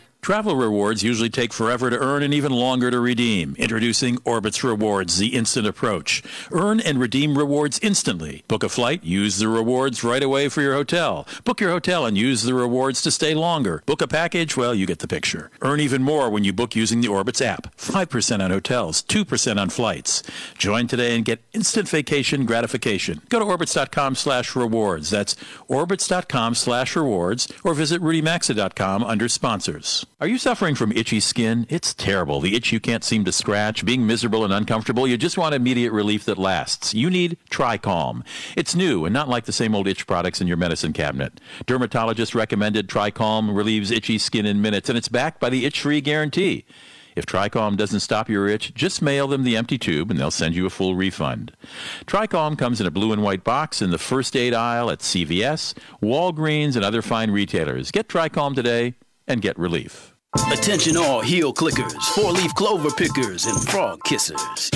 Travel 0.21 0.55
rewards 0.55 1.01
usually 1.01 1.31
take 1.31 1.51
forever 1.51 1.89
to 1.89 1.97
earn 1.97 2.21
and 2.21 2.31
even 2.31 2.51
longer 2.51 2.91
to 2.91 2.99
redeem. 2.99 3.55
Introducing 3.57 4.17
Orbitz 4.17 4.61
Rewards, 4.61 5.17
the 5.17 5.35
instant 5.35 5.65
approach. 5.65 6.21
Earn 6.51 6.79
and 6.79 6.99
redeem 6.99 7.35
rewards 7.35 7.79
instantly. 7.81 8.43
Book 8.47 8.61
a 8.61 8.69
flight, 8.69 9.03
use 9.03 9.39
the 9.39 9.47
rewards 9.47 10.03
right 10.03 10.21
away 10.21 10.47
for 10.47 10.61
your 10.61 10.75
hotel. 10.75 11.25
Book 11.43 11.59
your 11.59 11.71
hotel 11.71 12.05
and 12.05 12.19
use 12.19 12.43
the 12.43 12.53
rewards 12.53 13.01
to 13.01 13.09
stay 13.09 13.33
longer. 13.33 13.81
Book 13.87 13.99
a 13.99 14.07
package, 14.07 14.55
well, 14.55 14.75
you 14.75 14.85
get 14.85 14.99
the 14.99 15.07
picture. 15.07 15.49
Earn 15.63 15.79
even 15.79 16.03
more 16.03 16.29
when 16.29 16.43
you 16.43 16.53
book 16.53 16.75
using 16.75 17.01
the 17.01 17.07
Orbitz 17.07 17.43
app. 17.43 17.75
5% 17.75 18.43
on 18.43 18.51
hotels, 18.51 19.01
2% 19.01 19.59
on 19.59 19.71
flights. 19.71 20.21
Join 20.55 20.85
today 20.85 21.15
and 21.15 21.25
get 21.25 21.41
instant 21.51 21.89
vacation 21.89 22.45
gratification. 22.45 23.21
Go 23.29 23.39
to 23.39 23.45
orbitz.com 23.45 24.13
slash 24.13 24.55
rewards. 24.55 25.09
That's 25.09 25.35
orbitz.com 25.67 26.53
slash 26.53 26.95
rewards 26.95 27.51
or 27.63 27.73
visit 27.73 28.03
rudymaxa.com 28.03 29.03
under 29.03 29.27
sponsors. 29.27 30.05
Are 30.21 30.27
you 30.27 30.37
suffering 30.37 30.75
from 30.75 30.91
itchy 30.91 31.19
skin? 31.19 31.65
It's 31.67 31.95
terrible. 31.95 32.41
The 32.41 32.55
itch 32.55 32.71
you 32.71 32.79
can't 32.79 33.03
seem 33.03 33.25
to 33.25 33.31
scratch, 33.31 33.83
being 33.83 34.05
miserable 34.05 34.45
and 34.45 34.53
uncomfortable. 34.53 35.07
You 35.07 35.17
just 35.17 35.35
want 35.35 35.55
immediate 35.55 35.91
relief 35.91 36.25
that 36.25 36.37
lasts. 36.37 36.93
You 36.93 37.09
need 37.09 37.39
TriCalm. 37.49 38.23
It's 38.55 38.75
new 38.75 39.05
and 39.05 39.13
not 39.13 39.29
like 39.29 39.45
the 39.45 39.51
same 39.51 39.73
old 39.73 39.87
itch 39.87 40.05
products 40.05 40.39
in 40.39 40.45
your 40.45 40.57
medicine 40.57 40.93
cabinet. 40.93 41.41
Dermatologist 41.65 42.35
recommended 42.35 42.87
TriCalm 42.87 43.55
relieves 43.55 43.89
itchy 43.89 44.19
skin 44.19 44.45
in 44.45 44.61
minutes, 44.61 44.89
and 44.89 44.97
it's 44.97 45.07
backed 45.07 45.39
by 45.39 45.49
the 45.49 45.65
itch-free 45.65 46.01
guarantee. 46.01 46.65
If 47.15 47.25
TriCalm 47.25 47.75
doesn't 47.75 48.01
stop 48.01 48.29
your 48.29 48.47
itch, 48.47 48.75
just 48.75 49.01
mail 49.01 49.27
them 49.27 49.43
the 49.43 49.57
empty 49.57 49.79
tube 49.79 50.11
and 50.11 50.19
they'll 50.19 50.29
send 50.29 50.53
you 50.53 50.67
a 50.67 50.69
full 50.69 50.93
refund. 50.93 51.51
TriCalm 52.05 52.59
comes 52.59 52.79
in 52.79 52.85
a 52.85 52.91
blue 52.91 53.11
and 53.11 53.23
white 53.23 53.43
box 53.43 53.81
in 53.81 53.89
the 53.89 53.97
first 53.97 54.35
aid 54.35 54.53
aisle 54.53 54.91
at 54.91 54.99
CVS, 54.99 55.73
Walgreens, 55.99 56.75
and 56.75 56.85
other 56.85 57.01
fine 57.01 57.31
retailers. 57.31 57.89
Get 57.89 58.07
TriCalm 58.07 58.53
today 58.53 58.93
and 59.31 59.41
get 59.41 59.57
relief. 59.57 60.13
Attention 60.51 60.97
all 60.97 61.21
heel 61.21 61.53
clickers, 61.53 62.03
four 62.13 62.31
leaf 62.31 62.53
clover 62.55 62.89
pickers, 62.91 63.45
and 63.45 63.57
frog 63.69 63.99
kissers. 64.05 64.69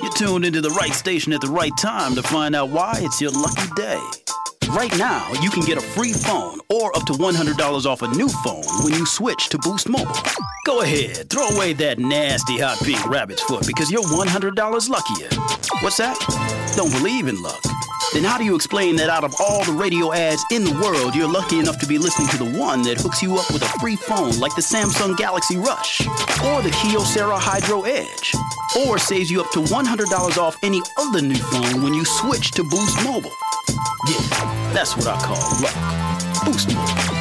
You're 0.00 0.12
tuned 0.12 0.44
into 0.44 0.60
the 0.60 0.70
right 0.70 0.92
station 0.92 1.32
at 1.32 1.40
the 1.40 1.48
right 1.48 1.72
time 1.78 2.16
to 2.16 2.22
find 2.22 2.56
out 2.56 2.70
why 2.70 2.94
it's 2.96 3.20
your 3.20 3.30
lucky 3.30 3.68
day. 3.76 4.00
Right 4.70 4.96
now, 4.98 5.30
you 5.40 5.50
can 5.50 5.62
get 5.62 5.78
a 5.78 5.80
free 5.80 6.12
phone 6.12 6.58
or 6.68 6.96
up 6.96 7.06
to 7.06 7.12
$100 7.12 7.86
off 7.86 8.02
a 8.02 8.08
new 8.08 8.28
phone 8.28 8.64
when 8.82 8.92
you 8.92 9.06
switch 9.06 9.48
to 9.50 9.58
Boost 9.58 9.88
Mobile. 9.88 10.16
Go 10.66 10.82
ahead, 10.82 11.30
throw 11.30 11.46
away 11.48 11.72
that 11.74 12.00
nasty 12.00 12.58
hot 12.58 12.78
pink 12.84 13.04
rabbit's 13.08 13.42
foot 13.42 13.66
because 13.66 13.90
you're 13.90 14.02
$100 14.02 14.88
luckier. 14.88 15.28
What's 15.80 15.98
that? 15.98 16.18
Don't 16.76 16.90
believe 16.90 17.28
in 17.28 17.40
luck? 17.40 17.62
Then 18.12 18.24
how 18.24 18.38
do 18.38 18.44
you 18.44 18.54
explain 18.54 18.96
that 18.96 19.10
out 19.10 19.24
of 19.24 19.34
all 19.40 19.64
the 19.64 19.72
radio 19.72 20.12
ads 20.12 20.44
in 20.50 20.64
the 20.64 20.72
world, 20.82 21.14
you're 21.14 21.28
lucky 21.28 21.58
enough 21.58 21.78
to 21.80 21.86
be 21.86 21.98
listening 21.98 22.28
to 22.28 22.38
the 22.38 22.58
one 22.58 22.82
that 22.82 23.00
hooks 23.00 23.22
you 23.22 23.36
up 23.36 23.52
with 23.52 23.62
a 23.62 23.78
free 23.80 23.96
phone 23.96 24.38
like 24.38 24.54
the 24.54 24.62
Samsung 24.62 25.16
Galaxy 25.16 25.56
Rush 25.56 26.00
or 26.44 26.62
the 26.62 26.70
Kyocera 26.70 27.38
Hydro 27.38 27.82
Edge? 27.82 28.34
Or 28.86 28.98
saves 28.98 29.30
you 29.30 29.40
up 29.40 29.50
to 29.52 29.60
$100 29.60 30.38
off 30.38 30.56
any 30.62 30.80
other 30.96 31.20
new 31.20 31.34
phone 31.36 31.82
when 31.82 31.94
you 31.94 32.04
switch 32.04 32.52
to 32.52 32.62
Boost 32.62 33.04
Mobile? 33.04 33.32
Yeah, 34.08 34.72
that's 34.72 34.96
what 34.96 35.06
I 35.06 35.18
call 35.18 35.60
luck. 35.60 36.44
Boost 36.44 36.74
Mobile. 36.74 37.15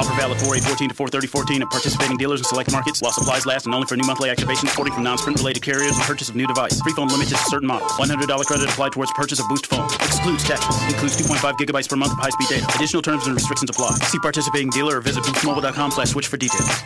Offer 0.00 0.14
valid 0.14 0.38
4 0.38 0.54
to 0.56 0.94
4 0.94 1.08
14 1.08 1.60
at 1.60 1.68
participating 1.68 2.16
dealers 2.16 2.40
in 2.40 2.44
select 2.44 2.72
markets. 2.72 3.02
While 3.02 3.12
supplies 3.12 3.44
last 3.44 3.66
and 3.66 3.74
only 3.74 3.86
for 3.86 3.96
new 3.96 4.06
monthly 4.06 4.30
activations 4.30 4.74
porting 4.74 4.94
from 4.94 5.02
non-sprint 5.02 5.38
related 5.38 5.62
carriers 5.62 5.94
and 5.94 6.00
purchase 6.04 6.30
of 6.30 6.36
new 6.36 6.46
device. 6.46 6.80
Free 6.80 6.94
phone 6.94 7.08
limited 7.08 7.36
to 7.36 7.44
certain 7.50 7.68
models. 7.68 7.92
$100 7.92 8.46
credit 8.46 8.70
applied 8.70 8.92
towards 8.92 9.12
purchase 9.12 9.40
of 9.40 9.48
Boost 9.50 9.66
phone. 9.66 9.84
Excludes 9.84 10.42
taxes. 10.44 10.82
Includes 10.90 11.18
2.5 11.18 11.58
gigabytes 11.58 11.86
per 11.86 11.96
month 11.96 12.12
of 12.12 12.18
high-speed 12.18 12.48
data. 12.48 12.66
Additional 12.74 13.02
terms 13.02 13.26
and 13.26 13.34
restrictions 13.34 13.68
apply. 13.68 13.90
See 14.08 14.18
participating 14.20 14.70
dealer 14.70 14.96
or 14.96 15.00
visit 15.02 15.22
boostmobile.com 15.22 15.90
slash 15.90 16.08
switch 16.08 16.28
for 16.28 16.38
details. 16.38 16.82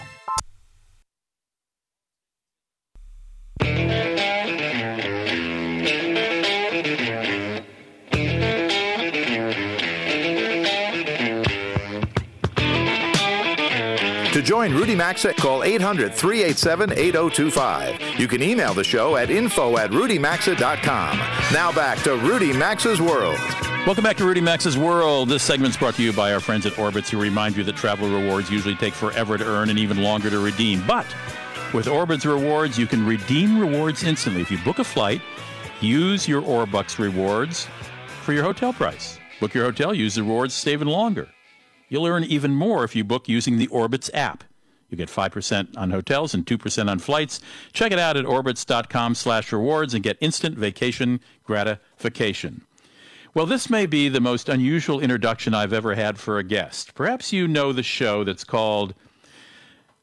Join 14.44 14.74
Rudy 14.74 14.94
Maxa, 14.94 15.32
call 15.34 15.64
800 15.64 16.14
387 16.14 16.92
8025. 16.92 18.20
You 18.20 18.28
can 18.28 18.42
email 18.42 18.74
the 18.74 18.84
show 18.84 19.16
at 19.16 19.30
info 19.30 19.78
at 19.78 19.90
rudymaxa.com. 19.90 21.18
Now 21.52 21.72
back 21.72 21.98
to 22.02 22.16
Rudy 22.16 22.52
Maxa's 22.52 23.00
World. 23.00 23.38
Welcome 23.86 24.04
back 24.04 24.16
to 24.18 24.24
Rudy 24.24 24.40
Maxa's 24.40 24.78
World. 24.78 25.28
This 25.28 25.42
segment's 25.42 25.76
brought 25.76 25.94
to 25.96 26.02
you 26.02 26.12
by 26.12 26.32
our 26.32 26.40
friends 26.40 26.66
at 26.66 26.74
Orbitz, 26.74 27.08
who 27.08 27.20
remind 27.20 27.56
you 27.56 27.64
that 27.64 27.76
travel 27.76 28.08
rewards 28.08 28.50
usually 28.50 28.74
take 28.74 28.94
forever 28.94 29.36
to 29.36 29.44
earn 29.44 29.70
and 29.70 29.78
even 29.78 30.02
longer 30.02 30.30
to 30.30 30.38
redeem. 30.38 30.82
But 30.86 31.06
with 31.72 31.86
Orbitz 31.86 32.24
rewards, 32.24 32.78
you 32.78 32.86
can 32.86 33.04
redeem 33.04 33.58
rewards 33.58 34.04
instantly. 34.04 34.42
If 34.42 34.50
you 34.50 34.58
book 34.58 34.78
a 34.78 34.84
flight, 34.84 35.20
use 35.80 36.28
your 36.28 36.42
Orbucks 36.42 36.98
rewards 36.98 37.66
for 38.22 38.32
your 38.32 38.44
hotel 38.44 38.72
price. 38.72 39.18
Book 39.40 39.52
your 39.52 39.64
hotel, 39.64 39.92
use 39.92 40.14
the 40.14 40.22
rewards, 40.22 40.54
save 40.54 40.74
even 40.74 40.88
longer. 40.88 41.33
You'll 41.94 42.08
earn 42.08 42.24
even 42.24 42.56
more 42.56 42.82
if 42.82 42.96
you 42.96 43.04
book 43.04 43.28
using 43.28 43.56
the 43.56 43.68
Orbitz 43.68 44.10
app. 44.12 44.42
You 44.90 44.96
get 44.96 45.08
5% 45.08 45.78
on 45.78 45.92
hotels 45.92 46.34
and 46.34 46.44
2% 46.44 46.90
on 46.90 46.98
flights. 46.98 47.38
Check 47.72 47.92
it 47.92 48.00
out 48.00 48.16
at 48.16 48.24
orbitz.com 48.24 49.14
slash 49.14 49.52
rewards 49.52 49.94
and 49.94 50.02
get 50.02 50.18
instant 50.20 50.58
vacation 50.58 51.20
gratification. 51.44 52.62
Well, 53.32 53.46
this 53.46 53.70
may 53.70 53.86
be 53.86 54.08
the 54.08 54.20
most 54.20 54.48
unusual 54.48 54.98
introduction 54.98 55.54
I've 55.54 55.72
ever 55.72 55.94
had 55.94 56.18
for 56.18 56.38
a 56.38 56.42
guest. 56.42 56.96
Perhaps 56.96 57.32
you 57.32 57.46
know 57.46 57.72
the 57.72 57.84
show 57.84 58.24
that's 58.24 58.42
called 58.42 58.96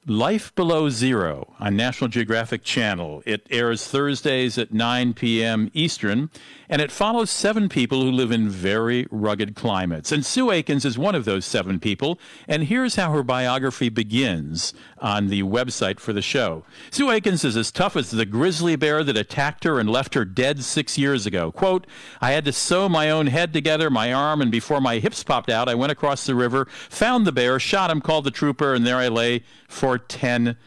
Life 0.07 0.55
Below 0.55 0.89
Zero 0.89 1.53
on 1.59 1.75
National 1.75 2.07
Geographic 2.07 2.63
Channel. 2.63 3.21
It 3.23 3.45
airs 3.51 3.85
Thursdays 3.85 4.57
at 4.57 4.73
9 4.73 5.13
p.m. 5.13 5.69
Eastern, 5.75 6.31
and 6.67 6.81
it 6.81 6.91
follows 6.91 7.29
seven 7.29 7.69
people 7.69 8.01
who 8.01 8.09
live 8.09 8.31
in 8.31 8.49
very 8.49 9.05
rugged 9.11 9.55
climates. 9.55 10.11
And 10.11 10.25
Sue 10.25 10.49
Aikens 10.49 10.85
is 10.85 10.97
one 10.97 11.13
of 11.13 11.25
those 11.25 11.45
seven 11.45 11.79
people, 11.79 12.19
and 12.47 12.63
here's 12.63 12.95
how 12.95 13.11
her 13.11 13.21
biography 13.21 13.89
begins 13.89 14.73
on 14.97 15.27
the 15.27 15.43
website 15.43 15.99
for 15.99 16.13
the 16.13 16.21
show. 16.23 16.65
Sue 16.89 17.11
Aikens 17.11 17.45
is 17.45 17.55
as 17.55 17.71
tough 17.71 17.95
as 17.95 18.09
the 18.09 18.25
grizzly 18.25 18.75
bear 18.75 19.03
that 19.03 19.15
attacked 19.15 19.65
her 19.65 19.79
and 19.79 19.87
left 19.87 20.15
her 20.15 20.25
dead 20.25 20.63
six 20.63 20.97
years 20.97 21.27
ago. 21.27 21.51
Quote, 21.51 21.85
I 22.19 22.31
had 22.31 22.45
to 22.45 22.53
sew 22.53 22.89
my 22.89 23.11
own 23.11 23.27
head 23.27 23.53
together, 23.53 23.91
my 23.91 24.11
arm, 24.11 24.41
and 24.41 24.51
before 24.51 24.81
my 24.81 24.97
hips 24.97 25.23
popped 25.23 25.51
out, 25.51 25.69
I 25.69 25.75
went 25.75 25.91
across 25.91 26.25
the 26.25 26.33
river, 26.33 26.65
found 26.89 27.27
the 27.27 27.31
bear, 27.31 27.59
shot 27.59 27.91
him, 27.91 28.01
called 28.01 28.23
the 28.23 28.31
trooper, 28.31 28.73
and 28.73 28.83
there 28.87 28.97
I 28.97 29.07
lay 29.07 29.43
for 29.67 29.90
10 29.97 30.57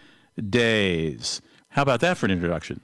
days. 0.50 1.40
How 1.70 1.82
about 1.82 2.00
that 2.00 2.16
for 2.16 2.26
an 2.26 2.32
introduction? 2.32 2.80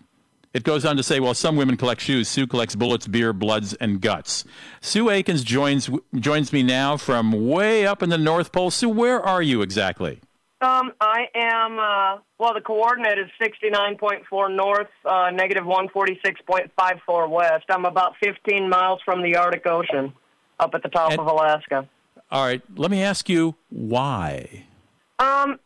It 0.52 0.64
goes 0.64 0.84
on 0.84 0.96
to 0.96 1.02
say, 1.04 1.20
while 1.20 1.34
some 1.34 1.54
women 1.54 1.76
collect 1.76 2.00
shoes, 2.00 2.28
Sue 2.28 2.46
collects 2.46 2.74
bullets, 2.74 3.06
beer, 3.06 3.32
bloods, 3.32 3.72
and 3.74 4.00
guts. 4.00 4.44
Sue 4.80 5.08
Aikens 5.08 5.44
joins 5.44 5.88
joins 6.18 6.52
me 6.52 6.64
now 6.64 6.96
from 6.96 7.48
way 7.48 7.86
up 7.86 8.02
in 8.02 8.10
the 8.10 8.18
North 8.18 8.50
Pole. 8.50 8.72
Sue, 8.72 8.88
where 8.88 9.20
are 9.20 9.42
you 9.42 9.62
exactly? 9.62 10.20
Um, 10.60 10.92
I 11.00 11.26
am. 11.36 11.78
Uh, 11.78 12.20
well, 12.38 12.52
the 12.52 12.60
coordinate 12.60 13.18
is 13.18 13.30
sixty 13.40 13.70
nine 13.70 13.96
point 13.96 14.24
four 14.28 14.48
north, 14.48 14.88
uh, 15.04 15.30
negative 15.30 15.64
one 15.64 15.88
forty 15.88 16.18
six 16.24 16.40
point 16.42 16.70
five 16.76 16.98
four 17.06 17.28
west. 17.28 17.66
I'm 17.70 17.84
about 17.84 18.14
fifteen 18.22 18.68
miles 18.68 19.00
from 19.04 19.22
the 19.22 19.36
Arctic 19.36 19.66
Ocean, 19.66 20.12
up 20.58 20.74
at 20.74 20.82
the 20.82 20.88
top 20.88 21.12
and, 21.12 21.20
of 21.20 21.28
Alaska. 21.28 21.88
All 22.32 22.44
right. 22.44 22.60
Let 22.76 22.90
me 22.90 23.02
ask 23.02 23.28
you 23.28 23.54
why. 23.68 24.64
Um, 25.20 25.60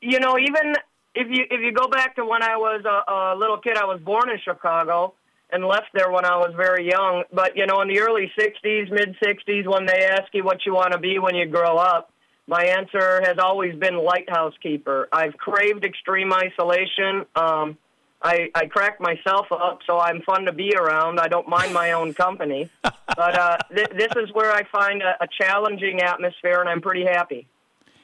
you 0.00 0.20
know, 0.20 0.38
even 0.38 0.74
if 1.14 1.28
you 1.30 1.44
if 1.50 1.60
you 1.60 1.72
go 1.72 1.88
back 1.88 2.16
to 2.16 2.24
when 2.24 2.42
I 2.42 2.56
was 2.56 2.84
a, 2.84 3.12
a 3.12 3.36
little 3.36 3.58
kid, 3.58 3.76
I 3.76 3.84
was 3.84 4.00
born 4.00 4.30
in 4.30 4.38
Chicago 4.42 5.14
and 5.52 5.64
left 5.64 5.88
there 5.92 6.10
when 6.10 6.24
I 6.24 6.36
was 6.36 6.52
very 6.56 6.88
young. 6.88 7.24
But 7.32 7.56
you 7.56 7.66
know, 7.66 7.80
in 7.82 7.88
the 7.88 8.00
early 8.00 8.32
'60s, 8.38 8.90
mid 8.90 9.16
'60s, 9.22 9.66
when 9.66 9.86
they 9.86 10.04
ask 10.04 10.32
you 10.32 10.44
what 10.44 10.64
you 10.64 10.74
want 10.74 10.92
to 10.92 10.98
be 10.98 11.18
when 11.18 11.34
you 11.34 11.46
grow 11.46 11.76
up, 11.76 12.12
my 12.46 12.64
answer 12.64 13.20
has 13.24 13.38
always 13.38 13.76
been 13.78 13.96
lighthouse 13.96 14.54
keeper. 14.62 15.08
I've 15.12 15.36
craved 15.36 15.84
extreme 15.84 16.32
isolation. 16.32 17.26
Um, 17.36 17.76
I, 18.22 18.50
I 18.54 18.66
crack 18.66 19.00
myself 19.00 19.46
up, 19.50 19.78
so 19.86 19.98
I'm 19.98 20.20
fun 20.20 20.44
to 20.44 20.52
be 20.52 20.74
around. 20.76 21.18
I 21.18 21.28
don't 21.28 21.48
mind 21.48 21.72
my 21.72 21.92
own 21.92 22.12
company. 22.12 22.68
but 22.82 23.38
uh, 23.38 23.56
th- 23.74 23.92
this 23.96 24.12
is 24.16 24.30
where 24.34 24.52
I 24.52 24.64
find 24.64 25.00
a, 25.00 25.24
a 25.24 25.26
challenging 25.40 26.02
atmosphere, 26.02 26.60
and 26.60 26.68
I'm 26.68 26.82
pretty 26.82 27.06
happy 27.06 27.46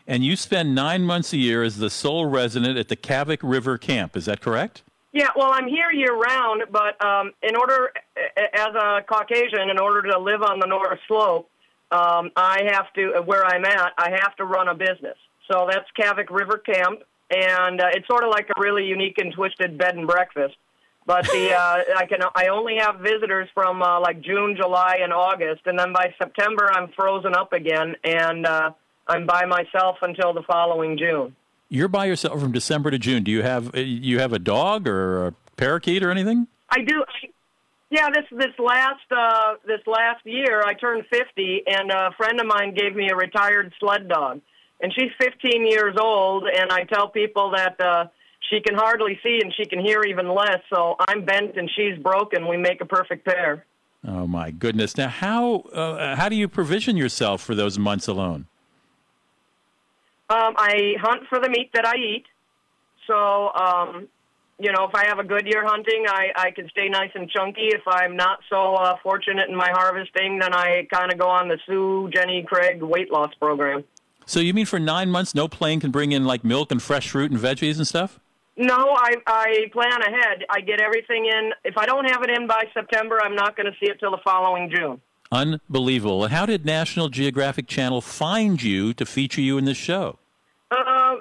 and 0.06 0.24
you 0.24 0.36
spend 0.36 0.74
nine 0.74 1.02
months 1.02 1.32
a 1.32 1.36
year 1.36 1.62
as 1.62 1.78
the 1.78 1.90
sole 1.90 2.26
resident 2.26 2.78
at 2.78 2.88
the 2.88 2.96
Kavik 2.96 3.40
River 3.42 3.78
Camp. 3.78 4.16
Is 4.16 4.26
that 4.26 4.40
correct? 4.40 4.82
Yeah, 5.12 5.28
well, 5.34 5.50
I'm 5.50 5.66
here 5.66 5.90
year 5.90 6.14
round, 6.14 6.64
but 6.70 7.02
um, 7.04 7.32
in 7.42 7.56
order, 7.56 7.90
as 8.36 8.74
a 8.74 9.02
Caucasian, 9.08 9.70
in 9.70 9.78
order 9.78 10.10
to 10.10 10.18
live 10.18 10.42
on 10.42 10.60
the 10.60 10.66
North 10.66 10.98
Slope, 11.08 11.48
um, 11.90 12.30
I 12.36 12.64
have 12.70 12.92
to, 12.94 13.22
where 13.24 13.44
I'm 13.44 13.64
at, 13.64 13.92
I 13.96 14.10
have 14.10 14.36
to 14.36 14.44
run 14.44 14.68
a 14.68 14.74
business. 14.74 15.16
So 15.50 15.66
that's 15.70 15.86
Kavik 15.98 16.30
River 16.30 16.58
Camp, 16.58 17.02
and 17.30 17.80
uh, 17.80 17.88
it's 17.94 18.06
sort 18.06 18.24
of 18.24 18.30
like 18.30 18.50
a 18.54 18.60
really 18.60 18.84
unique 18.84 19.18
and 19.18 19.32
twisted 19.32 19.78
bed 19.78 19.96
and 19.96 20.06
breakfast. 20.06 20.56
But 21.06 21.24
the 21.26 21.54
uh, 21.58 21.84
I 21.96 22.06
can 22.06 22.20
I 22.34 22.48
only 22.48 22.76
have 22.78 22.96
visitors 22.96 23.48
from 23.54 23.82
uh, 23.82 24.00
like 24.00 24.20
June, 24.20 24.56
July, 24.56 24.98
and 25.02 25.12
August, 25.12 25.62
and 25.66 25.78
then 25.78 25.92
by 25.92 26.12
September 26.18 26.70
I'm 26.72 26.88
frozen 26.88 27.34
up 27.34 27.52
again, 27.52 27.94
and 28.04 28.44
uh, 28.44 28.72
I'm 29.08 29.26
by 29.26 29.44
myself 29.44 29.96
until 30.02 30.32
the 30.32 30.42
following 30.42 30.98
June. 30.98 31.34
You're 31.68 31.88
by 31.88 32.06
yourself 32.06 32.40
from 32.40 32.52
December 32.52 32.90
to 32.90 32.98
June. 32.98 33.24
Do 33.24 33.30
you 33.30 33.42
have 33.42 33.74
uh, 33.74 33.80
you 33.80 34.20
have 34.20 34.32
a 34.32 34.38
dog 34.38 34.86
or 34.86 35.28
a 35.28 35.34
parakeet 35.56 36.02
or 36.02 36.10
anything? 36.10 36.46
I 36.70 36.82
do. 36.82 37.04
Yeah, 37.90 38.08
this 38.10 38.24
this 38.30 38.54
last 38.58 39.04
uh, 39.10 39.54
this 39.66 39.80
last 39.86 40.24
year 40.24 40.62
I 40.64 40.74
turned 40.74 41.04
50, 41.10 41.62
and 41.66 41.90
a 41.90 42.10
friend 42.16 42.40
of 42.40 42.46
mine 42.46 42.74
gave 42.74 42.94
me 42.94 43.08
a 43.10 43.16
retired 43.16 43.72
sled 43.80 44.08
dog, 44.08 44.40
and 44.80 44.92
she's 44.92 45.10
15 45.20 45.66
years 45.66 45.96
old. 46.00 46.44
And 46.44 46.70
I 46.72 46.84
tell 46.84 47.08
people 47.08 47.52
that 47.56 47.80
uh, 47.80 48.06
she 48.50 48.60
can 48.60 48.76
hardly 48.76 49.18
see 49.22 49.40
and 49.42 49.52
she 49.56 49.66
can 49.66 49.84
hear 49.84 50.02
even 50.02 50.28
less. 50.28 50.58
So 50.72 50.96
I'm 51.00 51.24
bent 51.24 51.56
and 51.56 51.70
she's 51.74 51.98
broken. 51.98 52.46
We 52.46 52.56
make 52.56 52.80
a 52.80 52.86
perfect 52.86 53.24
pair. 53.24 53.64
Oh 54.06 54.26
my 54.26 54.52
goodness! 54.52 54.96
Now, 54.96 55.08
how 55.08 55.56
uh, 55.72 56.14
how 56.14 56.28
do 56.28 56.36
you 56.36 56.46
provision 56.46 56.96
yourself 56.96 57.40
for 57.40 57.56
those 57.56 57.76
months 57.76 58.06
alone? 58.06 58.46
Um, 60.28 60.54
I 60.56 60.94
hunt 61.00 61.28
for 61.28 61.38
the 61.38 61.48
meat 61.48 61.70
that 61.74 61.86
I 61.86 61.96
eat. 61.96 62.24
So, 63.06 63.52
um, 63.54 64.08
you 64.58 64.72
know, 64.72 64.84
if 64.88 64.94
I 64.94 65.06
have 65.06 65.18
a 65.18 65.24
good 65.24 65.46
year 65.46 65.64
hunting, 65.64 66.06
I, 66.08 66.28
I 66.34 66.50
can 66.50 66.68
stay 66.70 66.88
nice 66.88 67.10
and 67.14 67.30
chunky. 67.30 67.68
If 67.68 67.82
I'm 67.86 68.16
not 68.16 68.40
so 68.50 68.74
uh, 68.74 68.96
fortunate 69.02 69.48
in 69.48 69.54
my 69.56 69.70
harvesting, 69.70 70.38
then 70.38 70.52
I 70.54 70.88
kind 70.92 71.12
of 71.12 71.18
go 71.18 71.28
on 71.28 71.48
the 71.48 71.58
Sue 71.66 72.10
Jenny 72.12 72.42
Craig 72.42 72.82
weight 72.82 73.12
loss 73.12 73.32
program. 73.34 73.84
So 74.24 74.40
you 74.40 74.52
mean 74.52 74.66
for 74.66 74.80
nine 74.80 75.10
months, 75.10 75.34
no 75.34 75.46
plane 75.46 75.78
can 75.78 75.92
bring 75.92 76.10
in 76.10 76.24
like 76.24 76.42
milk 76.42 76.72
and 76.72 76.82
fresh 76.82 77.10
fruit 77.10 77.30
and 77.30 77.38
veggies 77.38 77.76
and 77.76 77.86
stuff? 77.86 78.18
No, 78.56 78.74
I 78.74 79.14
I 79.26 79.70
plan 79.72 80.00
ahead. 80.02 80.44
I 80.48 80.62
get 80.62 80.80
everything 80.80 81.26
in. 81.26 81.52
If 81.64 81.76
I 81.76 81.84
don't 81.84 82.06
have 82.06 82.22
it 82.22 82.30
in 82.30 82.46
by 82.46 82.64
September, 82.72 83.20
I'm 83.22 83.36
not 83.36 83.54
going 83.54 83.66
to 83.66 83.78
see 83.78 83.90
it 83.90 84.00
till 84.00 84.10
the 84.10 84.20
following 84.24 84.70
June. 84.74 85.00
Unbelievable. 85.32 86.24
And 86.24 86.32
how 86.32 86.46
did 86.46 86.64
National 86.64 87.08
Geographic 87.08 87.66
Channel 87.66 88.00
find 88.00 88.62
you 88.62 88.94
to 88.94 89.04
feature 89.04 89.40
you 89.40 89.58
in 89.58 89.64
this 89.64 89.76
show? 89.76 90.18
Uh, 90.70 91.16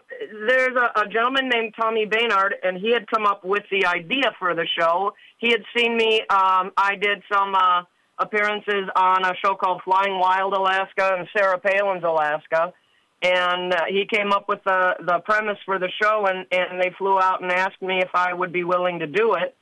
there's 0.47 0.75
a, 0.75 1.01
a 1.01 1.07
gentleman 1.07 1.49
named 1.49 1.73
Tommy 1.79 2.05
Baynard, 2.05 2.53
and 2.63 2.77
he 2.77 2.91
had 2.91 3.07
come 3.07 3.25
up 3.25 3.43
with 3.45 3.63
the 3.71 3.85
idea 3.85 4.35
for 4.39 4.55
the 4.55 4.65
show. 4.79 5.13
He 5.37 5.51
had 5.51 5.61
seen 5.75 5.97
me. 5.97 6.21
Um, 6.21 6.71
I 6.77 6.95
did 6.99 7.21
some 7.31 7.53
uh, 7.55 7.83
appearances 8.17 8.89
on 8.95 9.25
a 9.25 9.33
show 9.43 9.55
called 9.55 9.81
Flying 9.83 10.19
Wild 10.19 10.53
Alaska 10.53 11.15
and 11.17 11.27
Sarah 11.35 11.59
Palin's 11.59 12.03
Alaska. 12.03 12.73
And 13.21 13.73
uh, 13.73 13.85
he 13.87 14.05
came 14.05 14.31
up 14.31 14.47
with 14.47 14.63
the 14.65 14.95
the 14.99 15.19
premise 15.19 15.57
for 15.65 15.79
the 15.79 15.89
show, 16.01 16.27
and 16.27 16.45
and 16.51 16.79
they 16.81 16.91
flew 16.97 17.19
out 17.19 17.41
and 17.41 17.51
asked 17.51 17.81
me 17.81 17.99
if 17.99 18.09
I 18.13 18.33
would 18.33 18.51
be 18.51 18.63
willing 18.63 18.99
to 18.99 19.07
do 19.07 19.35
it. 19.35 19.55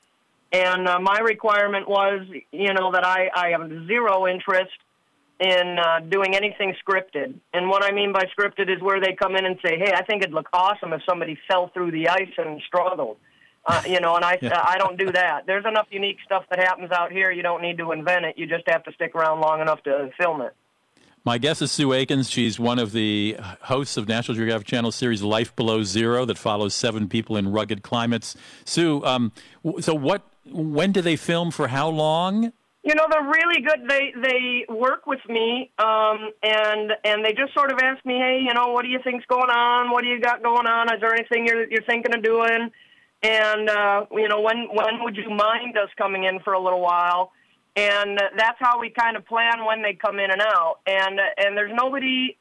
And 0.54 0.88
uh, 0.88 1.00
my 1.00 1.18
requirement 1.20 1.90
was, 1.90 2.28
you 2.52 2.74
know, 2.74 2.92
that 2.92 3.04
I 3.04 3.30
I 3.36 3.50
have 3.50 3.68
zero 3.88 4.28
interest 4.28 4.78
in 5.40 5.78
uh, 5.80 6.00
doing 6.08 6.36
anything 6.36 6.76
scripted. 6.88 7.34
And 7.54 7.68
what 7.70 7.84
I 7.84 7.92
mean 7.92 8.14
by 8.14 8.26
scripted 8.38 8.74
is 8.74 8.82
where 8.82 9.02
they 9.02 9.14
come 9.14 9.36
in 9.36 9.46
and 9.46 9.58
say, 9.66 9.80
"Hey, 9.80 9.92
I 9.94 10.04
think 10.04 10.22
it'd 10.22 10.34
look 10.34 10.50
awesome 10.54 10.94
if 10.94 11.02
somebody 11.10 11.38
fell 11.48 11.70
through 11.74 11.92
the 11.92 12.08
ice 12.10 12.32
and 12.38 12.62
struggled." 12.68 13.18
Uh, 13.66 13.82
you 13.88 14.00
know, 14.00 14.16
and 14.16 14.24
I 14.24 14.38
yeah. 14.42 14.62
I 14.64 14.78
don't 14.78 14.98
do 14.98 15.12
that. 15.12 15.48
There's 15.48 15.66
enough 15.66 15.88
unique 15.90 16.18
stuff 16.24 16.44
that 16.50 16.60
happens 16.60 16.92
out 16.92 17.12
here. 17.12 17.32
You 17.32 17.42
don't 17.42 17.62
need 17.62 17.78
to 17.80 17.92
invent 17.92 18.26
it. 18.26 18.38
You 18.38 18.46
just 18.46 18.68
have 18.68 18.84
to 18.84 18.92
stick 18.94 19.16
around 19.16 19.42
long 19.42 19.60
enough 19.60 19.82
to 19.84 20.12
film 20.20 20.42
it. 20.42 20.54
My 21.26 21.38
guest 21.38 21.62
is 21.62 21.72
Sue 21.72 21.94
Aikens. 21.94 22.30
She's 22.30 22.60
one 22.60 22.80
of 22.80 22.92
the 22.92 23.38
hosts 23.62 23.96
of 23.96 24.10
National 24.10 24.36
Geographic 24.36 24.68
Channel 24.68 24.92
series 24.92 25.22
Life 25.22 25.56
Below 25.56 25.84
Zero 25.84 26.26
that 26.26 26.38
follows 26.38 26.76
seven 26.76 27.08
people 27.08 27.38
in 27.38 27.50
rugged 27.54 27.82
climates. 27.82 28.36
Sue, 28.66 29.02
um, 29.06 29.32
so 29.80 29.96
what? 29.96 30.28
When 30.46 30.92
do 30.92 31.02
they 31.02 31.16
film? 31.16 31.52
For 31.52 31.68
how 31.68 31.90
long? 31.90 32.54
You 32.84 32.96
know, 32.96 33.06
they're 33.10 33.24
really 33.24 33.62
good. 33.62 33.88
They 33.88 34.14
they 34.22 34.66
work 34.68 35.08
with 35.08 35.22
me, 35.30 35.72
um, 35.80 36.32
and 36.44 36.92
and 37.06 37.26
they 37.26 37.34
just 37.34 37.54
sort 37.54 37.72
of 37.72 37.80
ask 37.82 38.06
me, 38.06 38.16
hey, 38.16 38.44
you 38.46 38.54
know, 38.54 38.74
what 38.74 38.84
do 38.84 38.90
you 38.90 39.00
think's 39.04 39.26
going 39.26 39.50
on? 39.50 39.92
What 39.92 40.04
do 40.04 40.10
you 40.10 40.20
got 40.20 40.44
going 40.44 40.68
on? 40.68 40.94
Is 40.94 41.00
there 41.00 41.14
anything 41.14 41.48
you're 41.48 41.70
you're 41.70 41.84
thinking 41.84 42.14
of 42.14 42.24
doing? 42.24 42.72
And 43.22 43.70
uh, 43.70 44.06
you 44.12 44.28
know, 44.28 44.42
when 44.42 44.68
when 44.72 45.04
would 45.04 45.16
you 45.16 45.30
mind 45.30 45.78
us 45.78 45.90
coming 45.98 46.26
in 46.26 46.40
for 46.42 46.54
a 46.54 46.60
little 46.62 46.82
while? 46.82 47.32
and 47.76 48.20
that's 48.38 48.58
how 48.60 48.80
we 48.80 48.90
kind 48.90 49.18
of 49.18 49.26
plan 49.26 49.66
when 49.66 49.82
they 49.82 49.94
come 49.94 50.20
in 50.20 50.30
and 50.32 50.42
out. 50.42 50.80
And 50.86 51.20
and 51.38 51.58
there's 51.58 51.72
nobody 51.74 52.38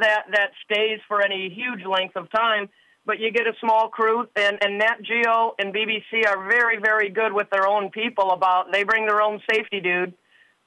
that 0.00 0.24
that 0.32 0.50
stays 0.64 1.00
for 1.06 1.22
any 1.22 1.48
huge 1.50 1.84
length 1.86 2.16
of 2.16 2.30
time, 2.30 2.68
but 3.06 3.20
you 3.20 3.30
get 3.30 3.46
a 3.46 3.52
small 3.60 3.88
crew. 3.88 4.26
And 4.36 4.58
and 4.62 4.78
Nat 4.78 5.02
Geo 5.02 5.54
and 5.58 5.74
BBC 5.74 6.26
are 6.26 6.48
very 6.48 6.78
very 6.78 7.10
good 7.10 7.32
with 7.32 7.48
their 7.50 7.66
own 7.66 7.90
people 7.90 8.30
about. 8.30 8.72
They 8.72 8.84
bring 8.84 9.06
their 9.06 9.22
own 9.22 9.40
safety 9.50 9.80
dude. 9.80 10.14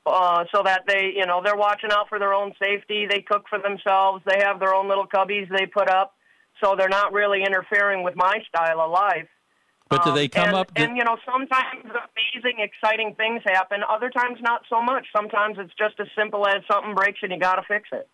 Uh, 0.06 0.46
so 0.56 0.63
that 0.63 0.84
they, 0.88 1.12
you 1.13 1.25
know, 1.25 1.41
they're 1.44 1.58
watching 1.58 1.91
out 1.91 2.08
for 2.08 2.17
their 2.17 2.34
own 2.34 2.53
safety. 2.63 3.06
They 3.10 3.20
cook 3.20 3.44
for 3.50 3.60
themselves. 3.60 4.24
They 4.25 4.39
have 4.39 4.58
their 4.58 4.74
own 4.74 4.88
little 4.88 5.06
cubbies 5.06 5.50
they 5.50 5.65
put 5.65 5.89
up, 5.89 6.15
so 6.63 6.77
they're 6.77 6.88
not 6.88 7.12
really 7.12 7.44
interfering 7.44 8.03
with 8.03 8.15
my 8.15 8.39
style 8.48 8.79
of 8.79 8.89
life. 8.89 9.27
But 9.89 10.03
do 10.03 10.13
they 10.13 10.25
um, 10.25 10.29
come 10.29 10.48
and, 10.48 10.56
up? 10.56 10.72
And 10.75 10.98
you 10.98 11.03
know, 11.03 11.17
sometimes 11.25 11.84
amazing, 11.84 12.60
exciting 12.60 13.15
things 13.15 13.41
happen. 13.46 13.82
Other 13.89 14.10
times, 14.10 14.39
not 14.41 14.62
so 14.70 14.82
much. 14.82 15.08
Sometimes 15.15 15.58
it's 15.60 15.74
just 15.77 16.00
as 16.00 16.08
simple 16.17 16.48
as 16.48 16.62
something 16.70 16.96
breaks 16.96 17.20
and 17.22 17.32
you 17.32 17.39
got 17.39 17.56
to 17.56 17.63
fix 17.67 17.89
it. 17.91 18.08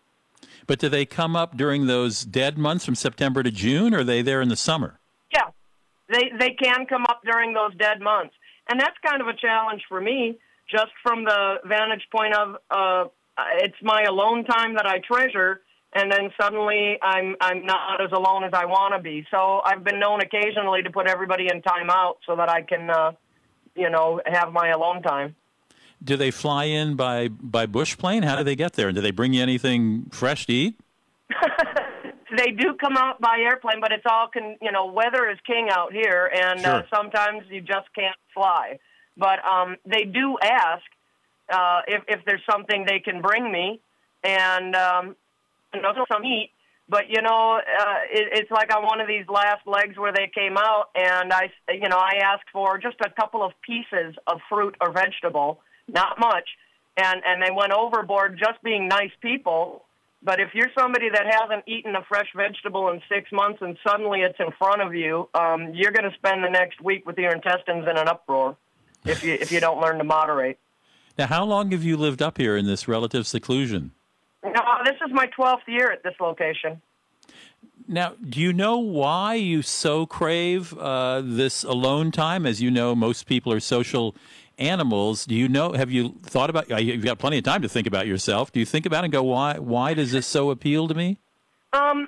But 0.68 0.80
do 0.80 0.90
they 0.90 1.06
come 1.06 1.36
up 1.36 1.58
during 1.58 1.88
those 1.88 2.24
dead 2.24 2.58
months 2.58 2.86
from 2.86 2.96
September 2.96 3.44
to 3.44 3.52
June, 3.52 3.94
or 3.94 4.00
are 4.00 4.04
they 4.04 4.22
there 4.22 4.42
in 4.42 4.50
the 4.50 4.56
summer? 4.56 5.00
Yeah, 5.32 5.50
they 6.10 6.32
they 6.38 6.52
can 6.52 6.86
come 6.86 7.06
up 7.10 7.22
during 7.24 7.54
those 7.54 7.76
dead 7.76 8.02
months, 8.02 8.34
and 8.70 8.80
that's 8.80 8.98
kind 9.06 9.22
of 9.22 9.28
a 9.28 9.34
challenge 9.34 9.84
for 9.90 10.00
me, 10.00 10.38
just 10.70 10.92
from 11.02 11.26
the 11.26 11.56
vantage 11.66 12.08
point 12.12 12.34
of 12.36 12.56
uh, 12.70 13.10
it's 13.58 13.76
my 13.82 14.04
alone 14.04 14.46
time 14.46 14.76
that 14.76 14.86
I 14.86 15.00
treasure 15.00 15.62
and 15.96 16.12
then 16.12 16.32
suddenly 16.40 16.98
I'm 17.02 17.36
I'm 17.40 17.66
not 17.66 18.02
as 18.02 18.12
alone 18.12 18.44
as 18.44 18.52
I 18.54 18.66
want 18.66 18.94
to 18.96 19.02
be. 19.02 19.26
So 19.32 19.62
I've 19.64 19.84
been 19.84 20.00
known 20.00 20.22
occasionally 20.22 20.84
to 20.84 20.92
put 20.92 21.08
everybody 21.08 21.48
in 21.52 21.62
timeout 21.62 22.16
so 22.26 22.36
that 22.36 22.50
I 22.50 22.62
can, 22.62 22.90
uh, 22.90 23.12
you 23.76 23.90
know, 23.90 24.20
have 24.26 24.52
my 24.52 24.70
alone 24.70 25.02
time. 25.04 25.36
Do 26.04 26.18
they 26.18 26.32
fly 26.32 26.66
in 26.66 26.96
by 26.96 27.30
by 27.30 27.66
bush 27.66 27.98
plane? 27.98 28.24
How 28.24 28.36
do 28.36 28.44
they 28.44 28.56
get 28.56 28.74
there? 28.74 28.88
And 28.88 28.96
do 28.96 29.02
they 29.02 29.12
bring 29.12 29.34
you 29.34 29.42
anything 29.42 30.06
fresh 30.12 30.46
to 30.48 30.54
eat? 30.54 30.80
they 32.38 32.52
do 32.52 32.76
come 32.80 32.98
out 32.98 33.22
by 33.22 33.38
airplane, 33.40 33.80
but 33.80 33.92
it's 33.92 34.06
all 34.10 34.28
can 34.28 34.58
you 34.62 34.72
know 34.72 34.86
weather 34.86 35.30
is 35.30 35.38
king 35.46 35.70
out 35.72 35.94
here, 35.94 36.30
and 36.34 36.60
uh, 36.60 36.64
sure. 36.64 36.74
uh, 36.74 36.84
sometimes 36.94 37.44
you 37.50 37.62
just 37.62 37.88
can't 37.96 38.18
fly. 38.34 38.80
But 39.16 39.46
um, 39.46 39.78
they 39.86 40.04
do 40.04 40.38
ask 40.42 40.84
uh, 41.52 41.82
if 41.88 42.04
if 42.08 42.26
there's 42.26 42.44
something 42.50 42.86
they 42.86 43.00
can 43.00 43.22
bring 43.22 43.52
me, 43.52 43.80
and 44.24 44.76
um, 44.76 45.16
know, 45.82 45.94
some 46.12 46.24
heat. 46.24 46.52
But 46.90 47.10
you 47.10 47.22
know, 47.22 47.60
uh, 47.60 47.96
it, 48.12 48.30
it's 48.34 48.52
like 48.52 48.76
on 48.76 48.84
one 48.84 49.00
of 49.00 49.08
these 49.08 49.26
last 49.28 49.66
legs 49.66 49.98
where 49.98 50.12
they 50.12 50.30
came 50.34 50.58
out, 50.58 50.90
and 50.96 51.32
I, 51.32 51.50
you 51.70 51.88
know, 51.88 51.98
I 51.98 52.20
asked 52.24 52.50
for 52.52 52.78
just 52.78 52.98
a 53.06 53.10
couple 53.10 53.44
of 53.44 53.54
pieces 53.62 54.16
of 54.28 54.40
fruit 54.50 54.76
or 54.82 54.92
vegetable, 54.92 55.62
not 55.88 56.20
much, 56.20 56.48
and 56.98 57.22
and 57.26 57.42
they 57.42 57.52
went 57.56 57.72
overboard 57.72 58.40
just 58.40 58.62
being 58.64 58.88
nice 58.88 59.12
people. 59.22 59.86
But 60.26 60.40
if 60.40 60.50
you're 60.54 60.72
somebody 60.78 61.10
that 61.10 61.26
hasn't 61.26 61.68
eaten 61.68 61.96
a 61.96 62.04
fresh 62.08 62.30
vegetable 62.34 62.90
in 62.90 63.02
six 63.10 63.30
months 63.34 63.60
and 63.62 63.78
suddenly 63.86 64.22
it's 64.22 64.40
in 64.40 64.52
front 64.58 64.82
of 64.82 64.96
you, 64.96 65.28
um, 65.34 65.74
you're 65.74 65.92
going 65.92 66.10
to 66.10 66.16
spend 66.16 66.42
the 66.46 66.50
next 66.50 66.82
week 66.82 67.06
with 67.06 67.18
your 67.18 67.34
intestines 67.34 67.86
in 67.90 67.98
an 67.98 68.08
uproar 68.08 68.56
if 69.06 69.22
you 69.24 69.34
if 69.34 69.52
you 69.52 69.60
don't 69.60 69.82
learn 69.82 69.98
to 69.98 70.04
moderate. 70.04 70.58
Now, 71.18 71.28
how 71.28 71.44
long 71.44 71.72
have 71.72 71.84
you 71.84 71.98
lived 71.98 72.22
up 72.22 72.38
here 72.38 72.58
in 72.58 72.66
this 72.66 72.88
relative 72.88 73.28
seclusion? 73.28 73.92
No, 74.44 74.62
this 74.84 74.96
is 75.06 75.14
my 75.14 75.28
12th 75.38 75.68
year 75.68 75.92
at 75.92 76.04
this 76.04 76.16
location. 76.20 76.82
Now, 77.88 78.16
do 78.22 78.40
you 78.40 78.54
know 78.54 78.78
why 78.78 79.36
you 79.36 79.62
so 79.62 80.06
crave 80.06 80.78
uh, 80.78 81.22
this 81.24 81.64
alone 81.64 82.12
time? 82.12 82.46
As 82.46 82.62
you 82.62 82.72
know, 82.72 82.96
most 82.96 83.26
people 83.26 83.52
are 83.52 83.60
social 83.60 84.16
animals. 84.58 85.26
Do 85.26 85.36
you 85.36 85.48
know? 85.48 85.74
Have 85.74 85.92
you 85.92 86.16
thought 86.24 86.50
about? 86.50 86.72
Uh, 86.72 86.78
you've 86.78 87.04
got 87.04 87.20
plenty 87.20 87.38
of 87.38 87.44
time 87.44 87.62
to 87.62 87.70
think 87.70 87.88
about 87.88 88.08
yourself. 88.08 88.52
Do 88.52 88.60
you 88.60 88.66
think 88.66 88.86
about 88.86 89.04
it 89.04 89.06
and 89.06 89.14
go, 89.14 89.24
why? 89.24 89.58
Why 89.58 89.94
does 89.94 90.12
this 90.12 90.28
so 90.28 90.52
appeal 90.52 90.88
to 90.88 90.94
me? 90.94 91.18
Um, 91.74 92.08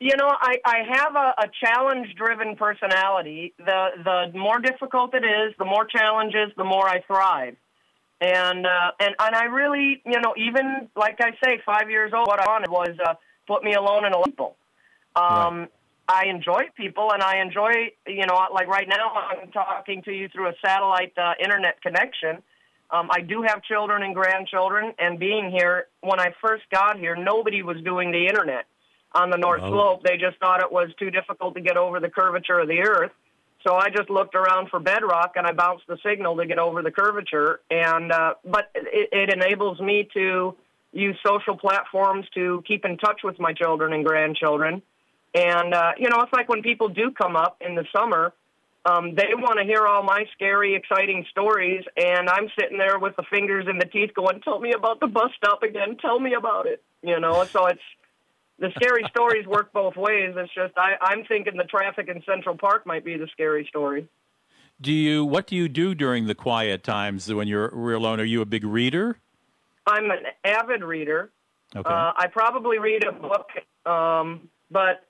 you 0.00 0.16
know, 0.16 0.28
I, 0.28 0.56
I 0.64 0.78
have 0.92 1.14
a, 1.14 1.34
a 1.38 1.50
challenge-driven 1.64 2.56
personality. 2.56 3.54
The 3.58 3.88
the 4.04 4.38
more 4.38 4.58
difficult 4.58 5.14
it 5.14 5.24
is, 5.24 5.54
the 5.58 5.64
more 5.64 5.86
challenges, 5.86 6.52
the 6.56 6.64
more 6.64 6.88
I 6.88 7.00
thrive. 7.02 7.56
And 8.20 8.66
uh, 8.66 8.90
and 9.00 9.14
and 9.18 9.34
I 9.34 9.44
really, 9.44 10.02
you 10.04 10.20
know, 10.20 10.34
even 10.36 10.88
like 10.96 11.20
I 11.20 11.32
say, 11.44 11.60
five 11.66 11.90
years 11.90 12.12
old, 12.14 12.26
what 12.26 12.40
I 12.40 12.46
wanted 12.46 12.70
was 12.70 12.96
uh, 13.04 13.14
put 13.46 13.62
me 13.62 13.74
alone 13.74 14.04
in 14.04 14.12
a 14.12 14.22
people. 14.22 14.56
Um, 15.16 15.58
right. 15.58 15.68
I 16.08 16.26
enjoy 16.26 16.64
people, 16.76 17.12
and 17.12 17.22
I 17.22 17.40
enjoy, 17.40 17.92
you 18.06 18.26
know, 18.26 18.46
like 18.52 18.68
right 18.68 18.88
now, 18.88 19.12
I'm 19.14 19.50
talking 19.50 20.02
to 20.02 20.12
you 20.12 20.28
through 20.28 20.48
a 20.48 20.54
satellite 20.64 21.12
uh, 21.16 21.32
internet 21.42 21.80
connection. 21.80 22.42
Um, 22.90 23.08
I 23.10 23.20
do 23.20 23.42
have 23.42 23.62
children 23.62 24.02
and 24.02 24.14
grandchildren, 24.14 24.92
and 24.98 25.18
being 25.18 25.50
here, 25.50 25.86
when 26.02 26.20
I 26.20 26.34
first 26.42 26.64
got 26.70 26.98
here, 26.98 27.16
nobody 27.16 27.62
was 27.62 27.78
doing 27.82 28.12
the 28.12 28.26
internet 28.26 28.66
on 29.14 29.30
the 29.30 29.38
North 29.38 29.62
oh. 29.64 29.70
Slope. 29.70 30.02
They 30.04 30.16
just 30.16 30.38
thought 30.38 30.60
it 30.60 30.70
was 30.70 30.90
too 30.98 31.10
difficult 31.10 31.54
to 31.54 31.60
get 31.60 31.76
over 31.76 32.00
the 32.00 32.10
curvature 32.10 32.58
of 32.58 32.68
the 32.68 32.80
Earth. 32.80 33.12
So 33.66 33.74
I 33.76 33.88
just 33.88 34.10
looked 34.10 34.34
around 34.34 34.68
for 34.68 34.78
bedrock 34.78 35.32
and 35.36 35.46
I 35.46 35.52
bounced 35.52 35.86
the 35.88 35.96
signal 36.04 36.36
to 36.36 36.44
get 36.44 36.58
over 36.58 36.82
the 36.82 36.90
curvature. 36.90 37.60
And 37.70 38.12
uh, 38.12 38.34
but 38.44 38.70
it, 38.74 39.08
it 39.10 39.32
enables 39.32 39.80
me 39.80 40.06
to 40.12 40.54
use 40.92 41.16
social 41.26 41.56
platforms 41.56 42.26
to 42.34 42.62
keep 42.68 42.84
in 42.84 42.98
touch 42.98 43.22
with 43.24 43.40
my 43.40 43.54
children 43.54 43.94
and 43.94 44.04
grandchildren. 44.04 44.82
And 45.34 45.74
uh, 45.74 45.92
you 45.98 46.08
know, 46.08 46.20
it's 46.20 46.32
like 46.32 46.48
when 46.48 46.62
people 46.62 46.88
do 46.88 47.10
come 47.10 47.36
up 47.36 47.56
in 47.60 47.74
the 47.74 47.84
summer, 47.94 48.32
um, 48.86 49.14
they 49.14 49.28
want 49.34 49.58
to 49.58 49.64
hear 49.64 49.86
all 49.86 50.02
my 50.02 50.26
scary, 50.34 50.74
exciting 50.74 51.24
stories, 51.30 51.84
and 51.96 52.28
I'm 52.28 52.48
sitting 52.58 52.78
there 52.78 52.98
with 52.98 53.16
the 53.16 53.24
fingers 53.30 53.66
in 53.68 53.78
the 53.78 53.86
teeth, 53.86 54.10
going, 54.14 54.40
"Tell 54.42 54.60
me 54.60 54.72
about 54.72 55.00
the 55.00 55.06
bus 55.06 55.30
stop 55.36 55.62
again. 55.62 55.96
Tell 56.00 56.20
me 56.20 56.34
about 56.34 56.66
it." 56.66 56.82
You 57.02 57.18
know, 57.18 57.44
so 57.44 57.66
it's 57.66 57.82
the 58.58 58.70
scary 58.76 59.04
stories 59.10 59.46
work 59.46 59.72
both 59.72 59.96
ways. 59.96 60.34
It's 60.36 60.54
just 60.54 60.74
I, 60.76 60.96
I'm 61.00 61.24
thinking 61.24 61.56
the 61.56 61.64
traffic 61.64 62.08
in 62.08 62.22
Central 62.24 62.56
Park 62.56 62.86
might 62.86 63.04
be 63.04 63.16
the 63.16 63.26
scary 63.32 63.66
story. 63.68 64.06
Do 64.80 64.92
you? 64.92 65.24
What 65.24 65.46
do 65.46 65.56
you 65.56 65.68
do 65.68 65.94
during 65.94 66.26
the 66.26 66.34
quiet 66.34 66.84
times 66.84 67.32
when 67.32 67.48
you're, 67.48 67.72
you're 67.74 67.94
alone? 67.94 68.20
Are 68.20 68.24
you 68.24 68.40
a 68.42 68.46
big 68.46 68.64
reader? 68.64 69.18
I'm 69.86 70.10
an 70.10 70.26
avid 70.44 70.82
reader. 70.82 71.30
Okay. 71.74 71.88
Uh, 71.88 72.12
I 72.16 72.26
probably 72.28 72.78
read 72.78 73.04
a 73.04 73.12
book, 73.12 73.48
um, 73.86 74.48
but 74.70 75.04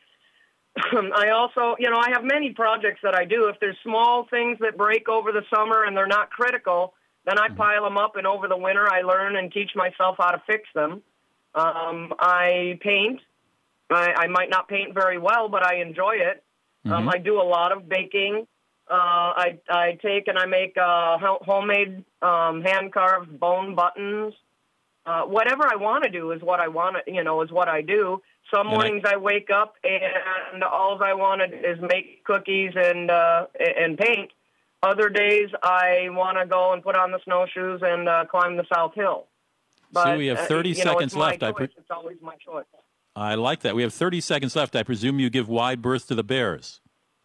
I 1.17 1.31
also, 1.31 1.77
you 1.79 1.89
know, 1.91 1.99
I 1.99 2.11
have 2.13 2.25
many 2.25 2.51
projects 2.51 3.01
that 3.03 3.15
I 3.15 3.25
do. 3.25 3.47
If 3.47 3.61
there's 3.61 3.77
small 3.85 4.27
things 4.29 4.59
that 4.61 4.77
break 4.77 5.09
over 5.09 5.31
the 5.31 5.43
summer 5.55 5.85
and 5.85 5.97
they're 5.97 6.07
not 6.07 6.31
critical, 6.31 6.95
then 7.27 7.39
I 7.39 7.49
mm-hmm. 7.49 7.57
pile 7.57 7.85
them 7.85 7.97
up, 7.97 8.17
and 8.17 8.27
over 8.27 8.49
the 8.49 8.57
winter 8.57 8.87
I 8.93 9.03
learn 9.03 9.37
and 9.37 9.53
teach 9.53 9.71
myself 9.75 10.17
how 10.19 10.33
to 10.33 10.43
fix 10.47 10.65
them. 10.75 11.03
Um, 11.55 12.13
I 12.19 12.79
paint. 12.83 13.21
I, 13.91 14.15
I 14.17 14.27
might 14.27 14.51
not 14.51 14.69
paint 14.69 14.95
very 14.95 15.19
well, 15.19 15.49
but 15.49 15.65
I 15.65 15.77
enjoy 15.77 16.17
it. 16.17 16.43
Um, 16.85 16.91
mm-hmm. 16.91 16.93
Um, 16.93 17.09
I 17.09 17.19
do 17.19 17.41
a 17.41 17.45
lot 17.45 17.73
of 17.73 17.89
baking. 17.89 18.47
Uh, 18.91 18.93
I 18.93 19.59
I 19.71 19.99
take 20.03 20.29
and 20.29 20.39
I 20.39 20.45
make 20.45 20.77
uh, 20.77 21.17
homemade 21.19 22.05
um, 22.21 22.63
hand 22.63 22.93
carved 22.93 23.39
bone 23.41 23.75
buttons. 23.75 24.35
Uh, 25.07 25.23
whatever 25.23 25.65
I 25.65 25.77
want 25.77 26.05
to 26.05 26.11
do 26.11 26.33
is 26.33 26.43
what 26.43 26.61
I 26.61 26.69
want 26.69 26.97
to, 26.97 27.13
you 27.13 27.25
know, 27.25 27.43
is 27.43 27.51
what 27.51 27.69
I 27.69 27.81
do. 27.81 28.21
Some 28.53 28.69
mornings 28.69 29.03
I, 29.07 29.15
I, 29.15 29.17
wake 29.17 29.51
up 29.51 29.75
and 29.83 30.63
all 30.63 31.03
I 31.03 31.15
wanted 31.15 31.53
is 31.53 31.81
make 31.81 32.25
cookies 32.25 32.73
and 32.77 33.11
uh, 33.11 33.47
and 33.59 33.97
paint. 33.99 34.31
Other 34.83 35.09
days, 35.09 35.49
I 35.63 36.09
want 36.11 36.37
to 36.39 36.47
go 36.47 36.75
and 36.75 36.83
put 36.83 36.95
on 36.95 37.11
the 37.11 37.19
snowshoes 37.25 37.81
and 37.83 38.07
uh, 38.07 38.27
climb 38.27 38.57
the 38.57 38.67
South 38.73 38.95
Hill. 38.95 39.27
But, 39.91 40.05
so 40.05 40.17
we 40.19 40.27
have 40.27 40.39
uh, 40.39 40.47
30 40.47 40.69
you 40.69 40.75
know, 40.77 40.83
seconds 40.83 41.15
my 41.15 41.21
left. 41.21 41.43
I 41.43 41.53
pre- 41.53 41.65
it's 41.65 41.91
always 41.91 42.19
my 42.21 42.35
choice. 42.37 42.67
I 43.17 43.37
like 43.37 43.61
that. 43.61 43.75
We 43.75 43.83
have 43.83 43.95
30 43.95 44.21
seconds 44.21 44.57
left. 44.57 44.77
I 44.77 44.83
presume 44.83 45.21
you 45.21 45.31
give 45.31 45.49
wide 45.49 45.81
berth 45.81 46.09
to 46.09 46.15
the 46.15 46.25
Bears. 46.25 46.81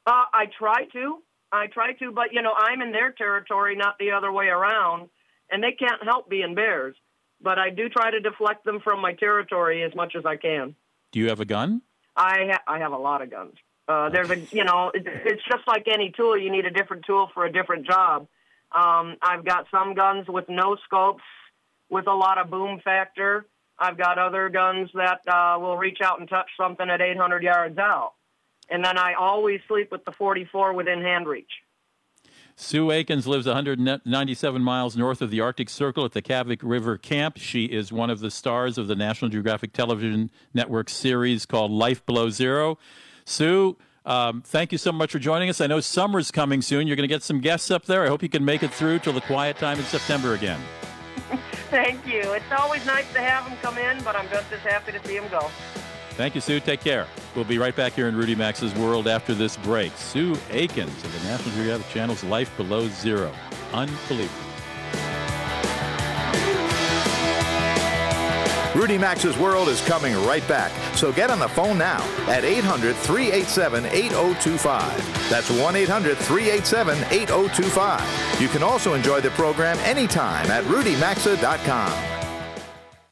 Uh, 0.05 0.23
I 0.33 0.45
try 0.57 0.85
to. 0.93 1.17
I 1.51 1.67
try 1.67 1.93
to, 1.93 2.11
but 2.11 2.31
you 2.31 2.41
know, 2.41 2.53
I'm 2.55 2.81
in 2.81 2.91
their 2.91 3.11
territory, 3.11 3.75
not 3.75 3.97
the 3.99 4.11
other 4.11 4.31
way 4.31 4.45
around, 4.45 5.09
and 5.51 5.63
they 5.63 5.71
can't 5.71 6.03
help 6.03 6.29
being 6.29 6.53
bears. 6.55 6.95
But 7.41 7.57
I 7.57 7.71
do 7.71 7.89
try 7.89 8.11
to 8.11 8.19
deflect 8.19 8.65
them 8.65 8.79
from 8.83 9.01
my 9.01 9.13
territory 9.13 9.83
as 9.83 9.95
much 9.95 10.15
as 10.15 10.25
I 10.25 10.35
can. 10.35 10.75
Do 11.11 11.19
you 11.19 11.29
have 11.29 11.39
a 11.39 11.45
gun? 11.45 11.81
I 12.15 12.49
ha- 12.51 12.63
I 12.67 12.79
have 12.79 12.91
a 12.91 12.97
lot 12.97 13.21
of 13.21 13.29
guns. 13.29 13.55
Uh, 13.87 14.09
there's 14.09 14.29
a 14.29 14.37
you 14.51 14.63
know, 14.63 14.91
it, 14.93 15.03
it's 15.05 15.43
just 15.49 15.67
like 15.67 15.87
any 15.87 16.11
tool. 16.15 16.37
You 16.37 16.51
need 16.51 16.65
a 16.65 16.71
different 16.71 17.05
tool 17.05 17.29
for 17.33 17.45
a 17.45 17.51
different 17.51 17.87
job. 17.87 18.27
Um, 18.71 19.15
I've 19.21 19.43
got 19.43 19.65
some 19.71 19.95
guns 19.95 20.27
with 20.27 20.45
no 20.47 20.77
scopes, 20.85 21.23
with 21.89 22.07
a 22.07 22.13
lot 22.13 22.37
of 22.37 22.51
boom 22.51 22.81
factor. 22.83 23.45
I've 23.79 23.97
got 23.97 24.19
other 24.19 24.49
guns 24.49 24.89
that 24.93 25.21
uh, 25.27 25.57
will 25.59 25.77
reach 25.77 25.99
out 26.03 26.19
and 26.19 26.29
touch 26.29 26.49
something 26.57 26.87
at 26.89 27.01
800 27.01 27.41
yards 27.41 27.77
out. 27.77 28.13
And 28.69 28.83
then 28.83 28.97
I 28.97 29.13
always 29.13 29.61
sleep 29.67 29.91
with 29.91 30.05
the 30.05 30.11
44 30.11 30.73
within 30.73 31.01
hand 31.01 31.27
reach. 31.27 31.49
Sue 32.61 32.91
Aikens 32.91 33.25
lives 33.25 33.47
197 33.47 34.61
miles 34.61 34.97
north 34.97 35.21
of 35.21 35.31
the 35.31 35.39
Arctic 35.39 35.69
Circle 35.69 36.03
at 36.03 36.11
the 36.11 36.21
Kavik 36.21 36.59
River 36.61 36.97
Camp. 36.97 37.37
She 37.37 37.63
is 37.63 37.89
one 37.89 38.09
of 38.09 38.19
the 38.19 38.29
stars 38.29 38.77
of 38.77 38.87
the 38.87 38.97
National 38.97 39.31
Geographic 39.31 39.71
Television 39.71 40.29
Network 40.53 40.89
series 40.89 41.45
called 41.45 41.71
Life 41.71 42.05
Below 42.05 42.29
Zero. 42.29 42.77
Sue, 43.23 43.77
um, 44.05 44.41
thank 44.41 44.73
you 44.73 44.77
so 44.77 44.91
much 44.91 45.13
for 45.13 45.19
joining 45.19 45.49
us. 45.49 45.61
I 45.61 45.67
know 45.67 45.79
summer's 45.79 46.31
coming 46.31 46.61
soon. 46.61 46.85
You're 46.85 46.97
going 46.97 47.07
to 47.07 47.15
get 47.15 47.23
some 47.23 47.39
guests 47.39 47.71
up 47.71 47.85
there. 47.85 48.03
I 48.03 48.09
hope 48.09 48.21
you 48.21 48.29
can 48.29 48.43
make 48.43 48.61
it 48.61 48.73
through 48.73 48.99
till 48.99 49.13
the 49.13 49.21
quiet 49.21 49.55
time 49.55 49.79
in 49.79 49.85
September 49.85 50.33
again. 50.33 50.59
Thank 51.71 52.05
you. 52.05 52.33
It's 52.33 52.51
always 52.51 52.85
nice 52.85 53.09
to 53.13 53.21
have 53.21 53.45
them 53.45 53.57
come 53.61 53.77
in, 53.77 54.03
but 54.03 54.17
I'm 54.17 54.27
just 54.27 54.51
as 54.51 54.59
happy 54.59 54.91
to 54.91 55.07
see 55.07 55.17
them 55.17 55.29
go. 55.31 55.49
Thank 56.11 56.35
you, 56.35 56.41
Sue. 56.41 56.59
Take 56.59 56.81
care. 56.81 57.07
We'll 57.35 57.45
be 57.45 57.57
right 57.57 57.75
back 57.75 57.93
here 57.93 58.07
in 58.07 58.15
Rudy 58.15 58.35
Maxa's 58.35 58.73
World 58.75 59.07
after 59.07 59.33
this 59.33 59.55
break. 59.57 59.91
Sue 59.95 60.37
Aikens 60.51 61.03
of 61.03 61.13
the 61.21 61.29
National 61.29 61.55
Geographic 61.55 61.89
Channel's 61.89 62.23
Life 62.23 62.55
Below 62.57 62.87
Zero. 62.89 63.31
Unbelievable. 63.73 64.49
Rudy 68.75 68.97
Maxa's 68.97 69.37
World 69.37 69.67
is 69.67 69.81
coming 69.81 70.15
right 70.25 70.47
back. 70.47 70.71
So 70.95 71.11
get 71.11 71.29
on 71.29 71.39
the 71.39 71.49
phone 71.49 71.77
now 71.77 72.01
at 72.29 72.45
800 72.45 72.95
387 72.95 73.85
8025. 73.85 75.29
That's 75.29 75.49
1 75.49 75.75
800 75.75 76.17
387 76.17 76.97
8025. 77.11 78.41
You 78.41 78.47
can 78.47 78.63
also 78.63 78.93
enjoy 78.93 79.21
the 79.21 79.31
program 79.31 79.77
anytime 79.79 80.49
at 80.51 80.63
rudymaxa.com. 80.65 82.08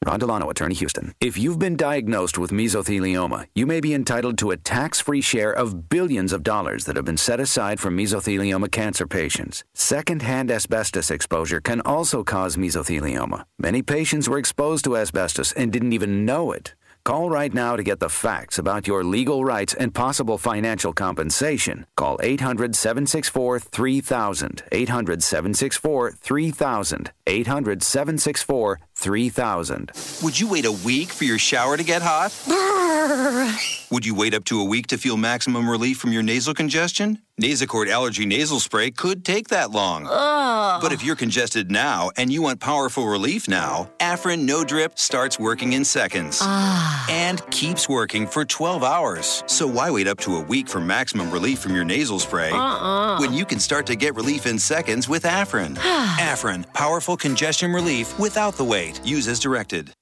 Ron 0.08 0.20
Delano, 0.20 0.50
Attorney 0.50 0.76
Houston. 0.76 1.14
If 1.20 1.38
you've 1.38 1.60
been 1.60 1.76
diagnosed 1.76 2.38
with 2.38 2.52
mesothelioma, 2.52 3.48
you 3.54 3.66
may 3.66 3.82
be 3.82 3.94
entitled 3.94 4.38
to 4.38 4.52
a 4.52 4.58
tax 4.58 5.02
free 5.02 5.20
share 5.20 5.52
of 5.52 5.90
billions 5.90 6.32
of 6.32 6.44
dollars 6.44 6.86
that 6.86 6.96
have 6.96 7.04
been 7.04 7.18
set 7.18 7.42
aside 7.42 7.82
for 7.82 7.92
mesothelioma 7.92 8.72
cancer 8.72 9.06
patients. 9.06 9.66
Secondhand 9.74 10.50
asbestos 10.50 11.12
exposure 11.12 11.60
can 11.60 11.82
also 11.82 12.24
cause 12.24 12.56
mesothelioma. 12.56 13.44
Many 13.60 13.82
patients 13.82 14.30
were 14.30 14.38
exposed 14.38 14.86
to 14.86 14.96
asbestos 14.96 15.52
and 15.52 15.74
didn't 15.74 15.92
even 15.92 16.24
know 16.24 16.54
it. 16.54 16.74
Call 17.08 17.30
right 17.30 17.54
now 17.54 17.78
to 17.78 17.84
get 17.84 18.02
the 18.02 18.10
facts 18.10 18.60
about 18.60 18.86
your 18.86 19.02
legal 19.02 19.46
rights 19.46 19.74
and 19.74 19.96
possible 19.96 20.38
financial 20.38 20.92
compensation. 20.92 21.86
Call 21.96 22.20
800 22.22 22.76
764 22.76 23.60
3000. 23.62 24.64
800 24.74 25.24
764 25.24 26.12
3000. 26.12 27.12
800 27.26 27.82
764 27.82 28.80
3000. 28.98 29.92
Would 30.24 30.40
you 30.40 30.50
wait 30.50 30.66
a 30.66 30.72
week 30.72 31.10
for 31.10 31.24
your 31.24 31.38
shower 31.38 31.78
to 31.78 31.84
get 31.84 32.02
hot? 32.04 32.34
Would 33.92 34.06
you 34.06 34.16
wait 34.16 34.34
up 34.34 34.44
to 34.46 34.60
a 34.60 34.64
week 34.64 34.88
to 34.88 34.98
feel 34.98 35.18
maximum 35.18 35.70
relief 35.70 35.98
from 36.00 36.12
your 36.12 36.24
nasal 36.24 36.54
congestion? 36.54 37.20
Nasacort 37.40 37.88
Allergy 37.88 38.26
Nasal 38.26 38.60
Spray 38.60 38.90
could 38.90 39.24
take 39.24 39.50
that 39.50 39.70
long. 39.70 40.06
But 40.06 40.92
if 40.92 41.04
you're 41.04 41.16
congested 41.16 41.70
now 41.70 42.10
and 42.18 42.34
you 42.34 42.42
want 42.42 42.60
powerful 42.60 43.08
relief 43.08 43.48
now, 43.48 43.92
Afrin 44.00 44.46
No 44.46 44.64
Drip 44.64 44.98
starts 44.98 45.38
working 45.40 45.74
in 45.74 45.86
seconds. 45.86 46.40
Ah. 46.42 47.06
And 47.08 47.48
keeps 47.52 47.88
working 47.88 48.26
for 48.26 48.44
12 48.44 48.84
hours. 48.84 49.44
So 49.46 49.68
why 49.68 49.92
wait 49.92 50.08
up 50.08 50.18
to 50.22 50.38
a 50.38 50.42
week 50.42 50.68
for 50.68 50.82
maximum 50.82 51.30
relief 51.30 51.60
from 51.60 51.76
your 51.76 51.86
nasal 51.86 52.20
spray 52.20 52.50
uh-uh. 52.50 53.20
when 53.20 53.34
you 53.34 53.46
can 53.46 53.60
start 53.60 53.86
to 53.86 53.96
get 53.96 54.16
relief 54.16 54.48
in 54.48 54.58
seconds 54.58 55.08
with 55.08 55.24
Afrin? 55.24 55.76
Afrin, 56.18 56.66
powerful 56.74 57.16
congestion 57.16 57.72
relief 57.72 58.18
without 58.18 58.56
the 58.56 58.64
wait. 58.64 58.87
Use 59.04 59.28
as 59.28 59.40
directed. 59.40 59.94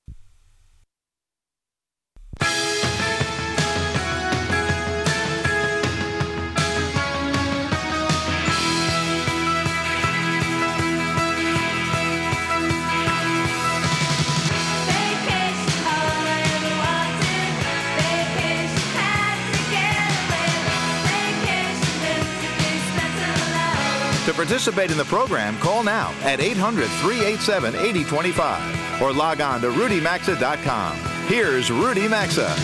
Participate 24.46 24.92
in 24.92 24.98
the 24.98 25.06
program, 25.06 25.58
call 25.58 25.84
now 25.84 26.14
at 26.22 26.40
800 26.40 26.86
387 26.86 27.74
8025 27.74 29.02
or 29.02 29.12
log 29.12 29.42
on 29.42 29.60
to 29.62 29.72
rudymaxa.com. 29.72 30.98
Here's 31.26 31.72
Rudy 31.72 32.08
Maxa. 32.08 32.56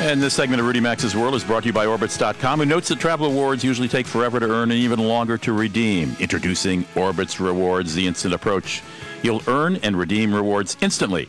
And 0.00 0.22
this 0.22 0.32
segment 0.32 0.60
of 0.60 0.66
Rudy 0.68 0.78
Maxa's 0.78 1.16
World 1.16 1.34
is 1.34 1.42
brought 1.42 1.64
to 1.64 1.66
you 1.66 1.72
by 1.72 1.86
Orbitz.com, 1.86 2.60
who 2.60 2.66
notes 2.66 2.86
that 2.86 3.00
travel 3.00 3.26
awards 3.26 3.64
usually 3.64 3.88
take 3.88 4.06
forever 4.06 4.38
to 4.38 4.48
earn 4.48 4.70
and 4.70 4.78
even 4.78 5.00
longer 5.00 5.36
to 5.38 5.52
redeem. 5.52 6.14
Introducing 6.20 6.84
Orbitz 6.94 7.44
Rewards, 7.44 7.96
the 7.96 8.06
instant 8.06 8.32
approach. 8.32 8.80
You'll 9.24 9.42
earn 9.48 9.80
and 9.82 9.98
redeem 9.98 10.32
rewards 10.32 10.76
instantly. 10.82 11.28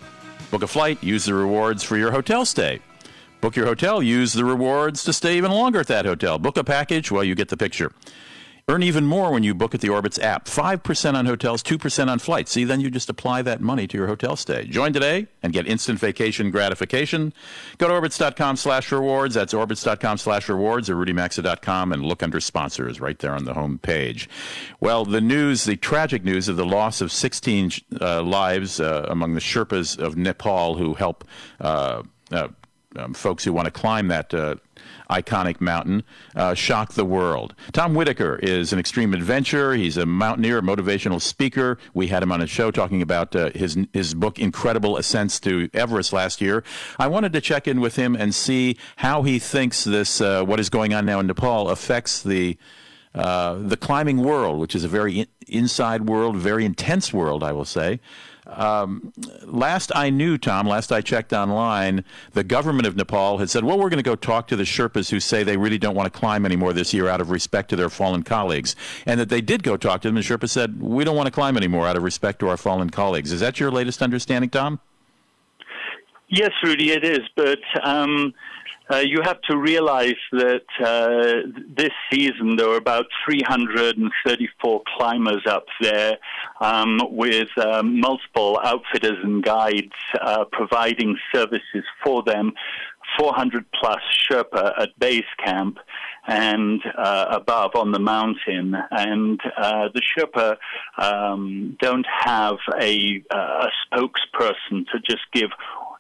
Book 0.51 0.61
a 0.61 0.67
flight, 0.67 1.03
use 1.03 1.25
the 1.25 1.33
rewards 1.33 1.81
for 1.81 1.97
your 1.97 2.11
hotel 2.11 2.45
stay. 2.45 2.79
Book 3.41 3.55
your 3.55 3.65
hotel, 3.65 4.03
use 4.03 4.33
the 4.33 4.45
rewards 4.45 5.03
to 5.05 5.13
stay 5.13 5.35
even 5.37 5.49
longer 5.49 5.79
at 5.79 5.87
that 5.87 6.05
hotel. 6.05 6.37
Book 6.37 6.57
a 6.57 6.63
package, 6.63 7.09
well, 7.09 7.23
you 7.23 7.33
get 7.33 7.49
the 7.49 7.57
picture. 7.57 7.91
Earn 8.67 8.81
even 8.81 9.05
more 9.05 9.31
when 9.31 9.43
you 9.43 9.53
book 9.53 9.75
at 9.75 9.81
the 9.81 9.89
Orbitz 9.89 10.19
app. 10.19 10.45
5% 10.45 11.13
on 11.13 11.27
hotels, 11.27 11.61
2% 11.61 12.07
on 12.07 12.17
flights. 12.17 12.51
See, 12.51 12.63
then 12.63 12.81
you 12.81 12.89
just 12.89 13.11
apply 13.11 13.43
that 13.43 13.61
money 13.61 13.85
to 13.85 13.95
your 13.95 14.07
hotel 14.07 14.35
stay. 14.35 14.65
Join 14.65 14.91
today 14.91 15.27
and 15.43 15.53
get 15.53 15.67
instant 15.67 15.99
vacation 15.99 16.49
gratification. 16.49 17.31
Go 17.77 17.87
to 17.89 17.93
orbitz.com 17.93 18.55
slash 18.55 18.91
rewards. 18.91 19.35
That's 19.35 19.53
orbitz.com 19.53 20.17
slash 20.17 20.49
rewards 20.49 20.89
or 20.89 20.95
rudymaxa.com 20.95 21.93
and 21.93 22.03
look 22.03 22.23
under 22.23 22.39
sponsors 22.39 22.99
right 22.99 23.19
there 23.19 23.35
on 23.35 23.45
the 23.45 23.53
home 23.53 23.77
page. 23.77 24.27
Well, 24.79 25.05
the 25.05 25.21
news, 25.21 25.65
the 25.65 25.75
tragic 25.77 26.23
news 26.23 26.49
of 26.49 26.55
the 26.57 26.65
loss 26.65 27.01
of 27.01 27.11
16 27.11 27.69
uh, 28.01 28.23
lives 28.23 28.79
uh, 28.79 29.05
among 29.07 29.35
the 29.35 29.41
Sherpas 29.41 29.99
of 29.99 30.17
Nepal 30.17 30.73
who 30.75 30.95
help 30.95 31.23
uh, 31.61 32.01
uh 32.31 32.47
um, 32.97 33.13
folks 33.13 33.43
who 33.43 33.51
want 33.51 33.65
to 33.65 33.71
climb 33.71 34.07
that 34.07 34.33
uh, 34.33 34.55
iconic 35.09 35.61
mountain 35.61 36.03
uh, 36.35 36.53
shock 36.53 36.93
the 36.93 37.05
world. 37.05 37.53
Tom 37.71 37.93
Whittaker 37.93 38.39
is 38.41 38.73
an 38.73 38.79
extreme 38.79 39.13
adventurer. 39.13 39.75
He's 39.75 39.97
a 39.97 40.05
mountaineer, 40.05 40.61
motivational 40.61 41.21
speaker. 41.21 41.77
We 41.93 42.07
had 42.07 42.23
him 42.23 42.31
on 42.31 42.41
a 42.41 42.47
show 42.47 42.71
talking 42.71 43.01
about 43.01 43.35
uh, 43.35 43.51
his 43.53 43.77
his 43.93 44.13
book 44.13 44.39
Incredible 44.39 44.97
Ascents 44.97 45.39
to 45.41 45.69
Everest 45.73 46.13
last 46.13 46.41
year. 46.41 46.63
I 46.99 47.07
wanted 47.07 47.33
to 47.33 47.41
check 47.41 47.67
in 47.67 47.81
with 47.81 47.95
him 47.95 48.15
and 48.15 48.33
see 48.33 48.77
how 48.97 49.23
he 49.23 49.39
thinks 49.39 49.83
this 49.83 50.21
uh, 50.21 50.43
what 50.43 50.59
is 50.59 50.69
going 50.69 50.93
on 50.93 51.05
now 51.05 51.19
in 51.19 51.27
Nepal 51.27 51.69
affects 51.69 52.21
the 52.23 52.57
uh, 53.13 53.55
the 53.55 53.77
climbing 53.77 54.17
world, 54.17 54.59
which 54.59 54.75
is 54.75 54.83
a 54.83 54.89
very 54.89 55.19
in- 55.21 55.27
inside 55.47 56.01
world, 56.07 56.35
very 56.35 56.65
intense 56.65 57.13
world, 57.13 57.43
I 57.43 57.53
will 57.53 57.65
say. 57.65 58.01
Um, 58.47 59.11
last 59.43 59.91
I 59.95 60.09
knew, 60.09 60.37
Tom, 60.37 60.67
last 60.67 60.91
I 60.91 61.01
checked 61.01 61.33
online, 61.33 62.03
the 62.33 62.43
government 62.43 62.87
of 62.87 62.95
Nepal 62.95 63.39
had 63.39 63.49
said, 63.49 63.63
well, 63.63 63.77
we're 63.77 63.89
going 63.89 63.97
to 63.97 64.03
go 64.03 64.15
talk 64.15 64.47
to 64.47 64.55
the 64.55 64.63
Sherpas 64.63 65.09
who 65.09 65.19
say 65.19 65.43
they 65.43 65.57
really 65.57 65.77
don't 65.77 65.95
want 65.95 66.11
to 66.11 66.19
climb 66.19 66.45
anymore 66.45 66.73
this 66.73 66.93
year 66.93 67.07
out 67.07 67.21
of 67.21 67.31
respect 67.31 67.69
to 67.69 67.75
their 67.75 67.89
fallen 67.89 68.23
colleagues. 68.23 68.75
And 69.05 69.19
that 69.19 69.29
they 69.29 69.41
did 69.41 69.63
go 69.63 69.77
talk 69.77 70.01
to 70.01 70.07
them, 70.07 70.17
and 70.17 70.25
Sherpa 70.25 70.49
said, 70.49 70.81
we 70.81 71.03
don't 71.03 71.15
want 71.15 71.27
to 71.27 71.31
climb 71.31 71.57
anymore 71.57 71.87
out 71.87 71.97
of 71.97 72.03
respect 72.03 72.39
to 72.39 72.49
our 72.49 72.57
fallen 72.57 72.89
colleagues. 72.89 73.31
Is 73.31 73.39
that 73.39 73.59
your 73.59 73.71
latest 73.71 74.01
understanding, 74.01 74.49
Tom? 74.49 74.79
Yes, 76.27 76.51
Rudy, 76.63 76.91
it 76.91 77.03
is. 77.03 77.21
But 77.35 77.59
um, 77.83 78.33
uh, 78.91 78.97
you 78.97 79.21
have 79.23 79.41
to 79.41 79.57
realize 79.57 80.15
that 80.31 80.65
uh, 80.79 81.49
this 81.75 81.91
season 82.11 82.55
there 82.55 82.69
were 82.69 82.77
about 82.77 83.05
334 83.25 84.81
climbers 84.95 85.43
up 85.47 85.65
there 85.81 86.17
um, 86.61 86.99
with 87.09 87.49
um, 87.57 87.99
multiple 87.99 88.59
outfitters 88.63 89.17
and 89.23 89.43
guides 89.43 89.93
uh, 90.21 90.45
providing 90.51 91.17
services 91.33 91.83
for 92.03 92.23
them. 92.23 92.53
400 93.19 93.65
plus 93.79 94.01
Sherpa 94.27 94.73
at 94.79 94.97
base 94.99 95.23
camp, 95.43 95.77
and 96.27 96.81
uh, 96.97 97.27
above 97.29 97.75
on 97.75 97.91
the 97.91 97.99
mountain. 97.99 98.75
And 98.91 99.39
uh, 99.57 99.89
the 99.93 100.01
Sherpa 100.01 100.57
um, 100.97 101.77
don't 101.79 102.05
have 102.09 102.57
a, 102.81 103.23
uh, 103.33 103.67
a 103.67 103.69
spokesperson 103.85 104.87
to 104.91 104.99
just 105.07 105.23
give 105.33 105.51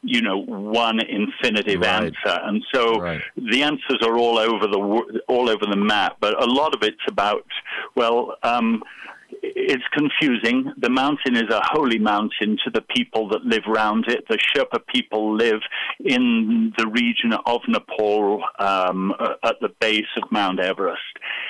you 0.05 0.21
know 0.21 0.37
one 0.37 0.99
infinitive 0.99 1.81
right. 1.81 2.05
answer 2.05 2.39
and 2.43 2.63
so 2.73 2.99
right. 2.99 3.21
the 3.35 3.63
answers 3.63 3.99
are 4.03 4.17
all 4.17 4.37
over 4.37 4.67
the 4.67 5.21
all 5.27 5.49
over 5.49 5.65
the 5.65 5.75
map 5.75 6.17
but 6.19 6.41
a 6.41 6.45
lot 6.45 6.73
of 6.75 6.83
it's 6.83 6.97
about 7.07 7.45
well 7.95 8.35
um, 8.43 8.83
it's 9.55 9.83
confusing. 9.91 10.71
The 10.77 10.89
mountain 10.89 11.35
is 11.35 11.49
a 11.49 11.61
holy 11.63 11.99
mountain 11.99 12.57
to 12.63 12.71
the 12.71 12.81
people 12.81 13.29
that 13.29 13.43
live 13.43 13.63
around 13.67 14.05
it. 14.07 14.25
The 14.29 14.37
Sherpa 14.37 14.85
people 14.87 15.35
live 15.35 15.61
in 15.99 16.73
the 16.77 16.87
region 16.87 17.33
of 17.45 17.61
Nepal 17.67 18.43
um, 18.59 19.13
at 19.43 19.55
the 19.61 19.69
base 19.79 20.05
of 20.17 20.31
Mount 20.31 20.59
Everest. 20.59 21.01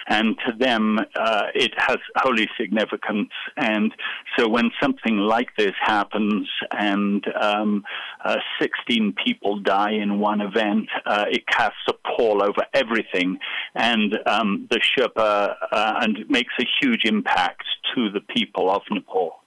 And 0.08 0.36
to 0.46 0.54
them, 0.58 1.00
uh, 1.00 1.44
it 1.54 1.72
has 1.78 1.98
holy 2.18 2.48
significance. 2.60 3.32
And 3.58 3.92
so 4.38 4.48
when 4.48 4.72
something 4.82 5.18
like 5.18 5.50
this 5.58 5.74
happens 5.82 6.48
and 6.72 7.26
um, 7.42 7.84
uh, 8.24 8.38
16 8.62 9.16
people 9.24 9.60
die 9.60 9.94
in 9.94 10.20
one 10.20 10.42
event, 10.42 10.90
uh, 11.06 11.26
it 11.30 11.48
casts 11.48 11.78
a 11.90 11.94
pall 12.16 12.44
over 12.44 12.66
everything. 12.74 13.38
And 13.74 14.18
um, 14.26 14.68
the 14.70 14.80
Sherpa 14.80 15.56
uh, 15.72 15.94
and 16.02 16.30
makes 16.30 16.54
a 16.60 16.66
huge 16.82 17.06
impact 17.06 17.64
to 17.94 18.10
the 18.10 18.22
people 18.22 18.70
of 18.70 18.82
Nepal. 18.90 19.42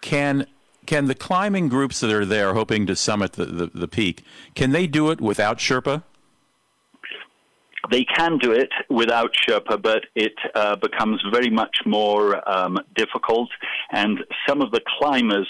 Can 0.00 0.46
can 0.86 1.06
the 1.06 1.14
climbing 1.14 1.68
groups 1.68 2.00
that 2.00 2.10
are 2.10 2.26
there 2.26 2.52
hoping 2.52 2.86
to 2.86 2.94
summit 2.94 3.32
the, 3.32 3.46
the, 3.46 3.66
the 3.68 3.88
peak 3.88 4.22
can 4.54 4.70
they 4.72 4.86
do 4.86 5.10
it 5.10 5.20
without 5.20 5.58
Sherpa? 5.58 6.02
They 7.90 8.04
can 8.04 8.38
do 8.38 8.52
it 8.52 8.70
without 8.88 9.30
Sherpa, 9.34 9.80
but 9.80 10.04
it 10.14 10.34
uh, 10.54 10.76
becomes 10.76 11.22
very 11.32 11.50
much 11.50 11.76
more 11.84 12.48
um, 12.48 12.78
difficult. 12.94 13.50
And 13.92 14.20
some 14.48 14.62
of 14.62 14.70
the 14.70 14.80
climbers 14.98 15.48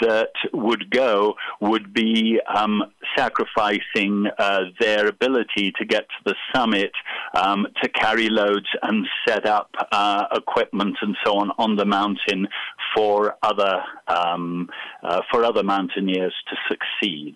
that 0.00 0.32
would 0.52 0.90
go 0.90 1.34
would 1.60 1.92
be 1.92 2.40
um, 2.54 2.82
sacrificing 3.16 4.26
uh, 4.38 4.60
their 4.80 5.06
ability 5.06 5.72
to 5.78 5.84
get 5.84 6.06
to 6.08 6.24
the 6.24 6.34
summit 6.54 6.92
um, 7.34 7.66
to 7.82 7.88
carry 7.88 8.28
loads 8.28 8.66
and 8.82 9.06
set 9.26 9.46
up 9.46 9.70
uh, 9.92 10.24
equipment 10.34 10.96
and 11.00 11.16
so 11.24 11.38
on 11.38 11.50
on 11.58 11.76
the 11.76 11.84
mountain 11.84 12.46
for 12.94 13.36
other 13.42 13.82
um, 14.08 14.68
uh, 15.02 15.20
for 15.30 15.44
other 15.44 15.62
mountaineers 15.62 16.34
to 16.48 16.56
succeed 16.68 17.34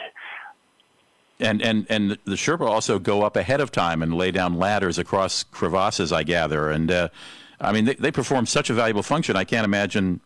and 1.40 1.62
and 1.62 1.86
and 1.88 2.18
the 2.24 2.36
Sherpa 2.36 2.66
also 2.66 2.98
go 2.98 3.22
up 3.22 3.36
ahead 3.36 3.60
of 3.60 3.72
time 3.72 4.02
and 4.02 4.14
lay 4.14 4.30
down 4.30 4.58
ladders 4.58 4.98
across 4.98 5.44
crevasses. 5.44 6.12
I 6.12 6.22
gather, 6.22 6.70
and 6.70 6.90
uh, 6.90 7.08
I 7.60 7.72
mean 7.72 7.86
they, 7.86 7.94
they 7.94 8.12
perform 8.12 8.46
such 8.46 8.70
a 8.70 8.74
valuable 8.74 9.02
function. 9.02 9.36
I 9.36 9.44
can't 9.44 9.64
imagine, 9.64 10.20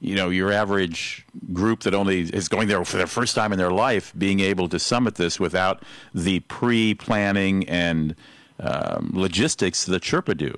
you 0.00 0.14
know, 0.14 0.30
your 0.30 0.52
average 0.52 1.26
group 1.52 1.80
that 1.80 1.94
only 1.94 2.20
is 2.20 2.48
going 2.48 2.68
there 2.68 2.84
for 2.84 2.96
their 2.96 3.06
first 3.06 3.34
time 3.34 3.52
in 3.52 3.58
their 3.58 3.72
life 3.72 4.12
being 4.16 4.40
able 4.40 4.68
to 4.68 4.78
summit 4.78 5.16
this 5.16 5.40
without 5.40 5.82
the 6.14 6.40
pre-planning 6.40 7.68
and 7.68 8.14
um, 8.60 9.10
logistics 9.14 9.84
that 9.86 10.02
Sherpa 10.02 10.36
do. 10.36 10.56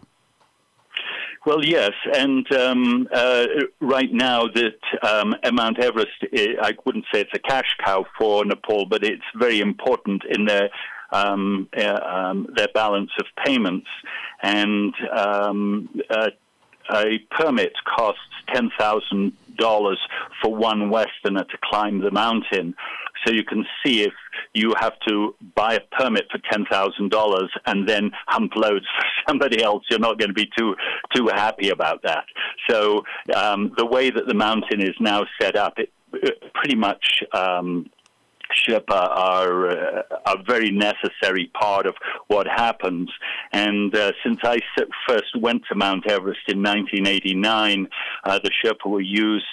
Well, 1.47 1.65
yes, 1.65 1.93
and 2.13 2.45
um, 2.57 3.09
uh, 3.15 3.47
right 3.81 4.13
now 4.13 4.49
that 4.49 4.81
um, 5.09 5.33
Mount 5.55 5.79
Everest, 5.79 6.11
I 6.35 6.73
wouldn't 6.85 7.05
say 7.15 7.21
it's 7.21 7.31
a 7.35 7.39
cash 7.39 7.73
cow 7.85 8.05
for 8.19 8.45
Nepal, 8.45 8.85
but 8.87 9.05
it's 9.05 9.23
very 9.37 9.61
important 9.61 10.25
in 10.29 10.47
their 10.47 10.71
um, 11.13 11.69
uh, 11.79 12.01
um, 12.05 12.49
their 12.57 12.67
balance 12.75 13.13
of 13.21 13.27
payments, 13.45 13.87
and 14.43 14.93
um, 15.17 15.89
uh, 16.11 16.31
a 16.93 17.19
permit 17.31 17.73
costs 17.97 18.21
ten 18.55 18.71
thousand 18.79 19.33
dollars 19.57 19.99
for 20.43 20.55
one 20.55 20.91
Westerner 20.91 21.45
to 21.45 21.59
climb 21.65 22.01
the 22.01 22.11
mountain. 22.11 22.75
So 23.25 23.33
you 23.33 23.45
can 23.45 23.65
see 23.85 24.03
if 24.03 24.13
you 24.55 24.75
have 24.79 24.93
to 25.09 25.35
buy 25.55 25.75
a 25.75 25.81
permit 25.99 26.27
for 26.31 26.39
ten 26.51 26.65
thousand 26.67 27.11
dollars 27.11 27.51
and 27.67 27.89
then 27.89 28.11
hump 28.27 28.53
loads 28.57 28.87
for 28.99 29.07
somebody 29.29 29.63
else, 29.63 29.85
you're 29.91 29.99
not 29.99 30.19
going 30.19 30.31
to 30.31 30.35
be 30.35 30.49
too 30.57 30.75
too 31.15 31.29
happy 31.33 31.71
about 31.71 32.03
that. 32.03 32.25
So 32.69 33.05
um, 33.35 33.73
the 33.77 33.87
way 33.87 34.11
that 34.11 34.27
the 34.27 34.35
mountain 34.35 34.81
is 34.81 34.95
now 35.01 35.25
set 35.41 35.57
up, 35.57 35.79
it, 35.79 35.93
it 36.13 36.43
pretty 36.55 36.77
much 36.77 37.23
um, 37.33 37.91
Sherpa 38.57 38.91
are 38.91 39.69
uh, 39.71 40.03
a 40.27 40.43
very 40.47 40.71
necessary 40.71 41.51
part 41.59 41.87
of 41.87 41.95
what 42.29 42.47
happens. 42.47 43.11
And 43.53 43.95
uh, 43.95 44.13
since 44.25 44.39
I 44.43 44.59
first 45.09 45.39
went 45.39 45.63
to 45.71 45.75
Mount 45.75 46.11
Everest 46.11 46.41
in 46.49 46.63
1989, 46.63 47.89
uh, 48.25 48.39
the 48.43 48.51
Sherpa 48.65 48.89
were 48.89 49.01
used 49.01 49.45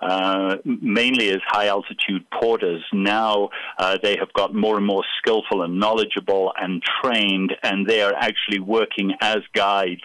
uh, 0.00 0.56
mainly 0.64 1.30
as 1.30 1.40
high 1.46 1.68
altitude 1.68 2.24
porters. 2.30 2.84
Now 2.92 3.50
uh, 3.78 3.98
they 4.02 4.16
have 4.18 4.32
got 4.32 4.54
more 4.54 4.76
and 4.76 4.86
more 4.86 5.04
skillful 5.18 5.62
and 5.62 5.78
knowledgeable 5.78 6.52
and 6.60 6.82
trained, 7.02 7.54
and 7.62 7.86
they 7.86 8.02
are 8.02 8.14
actually 8.14 8.60
working 8.60 9.12
as 9.20 9.38
guides, 9.54 10.02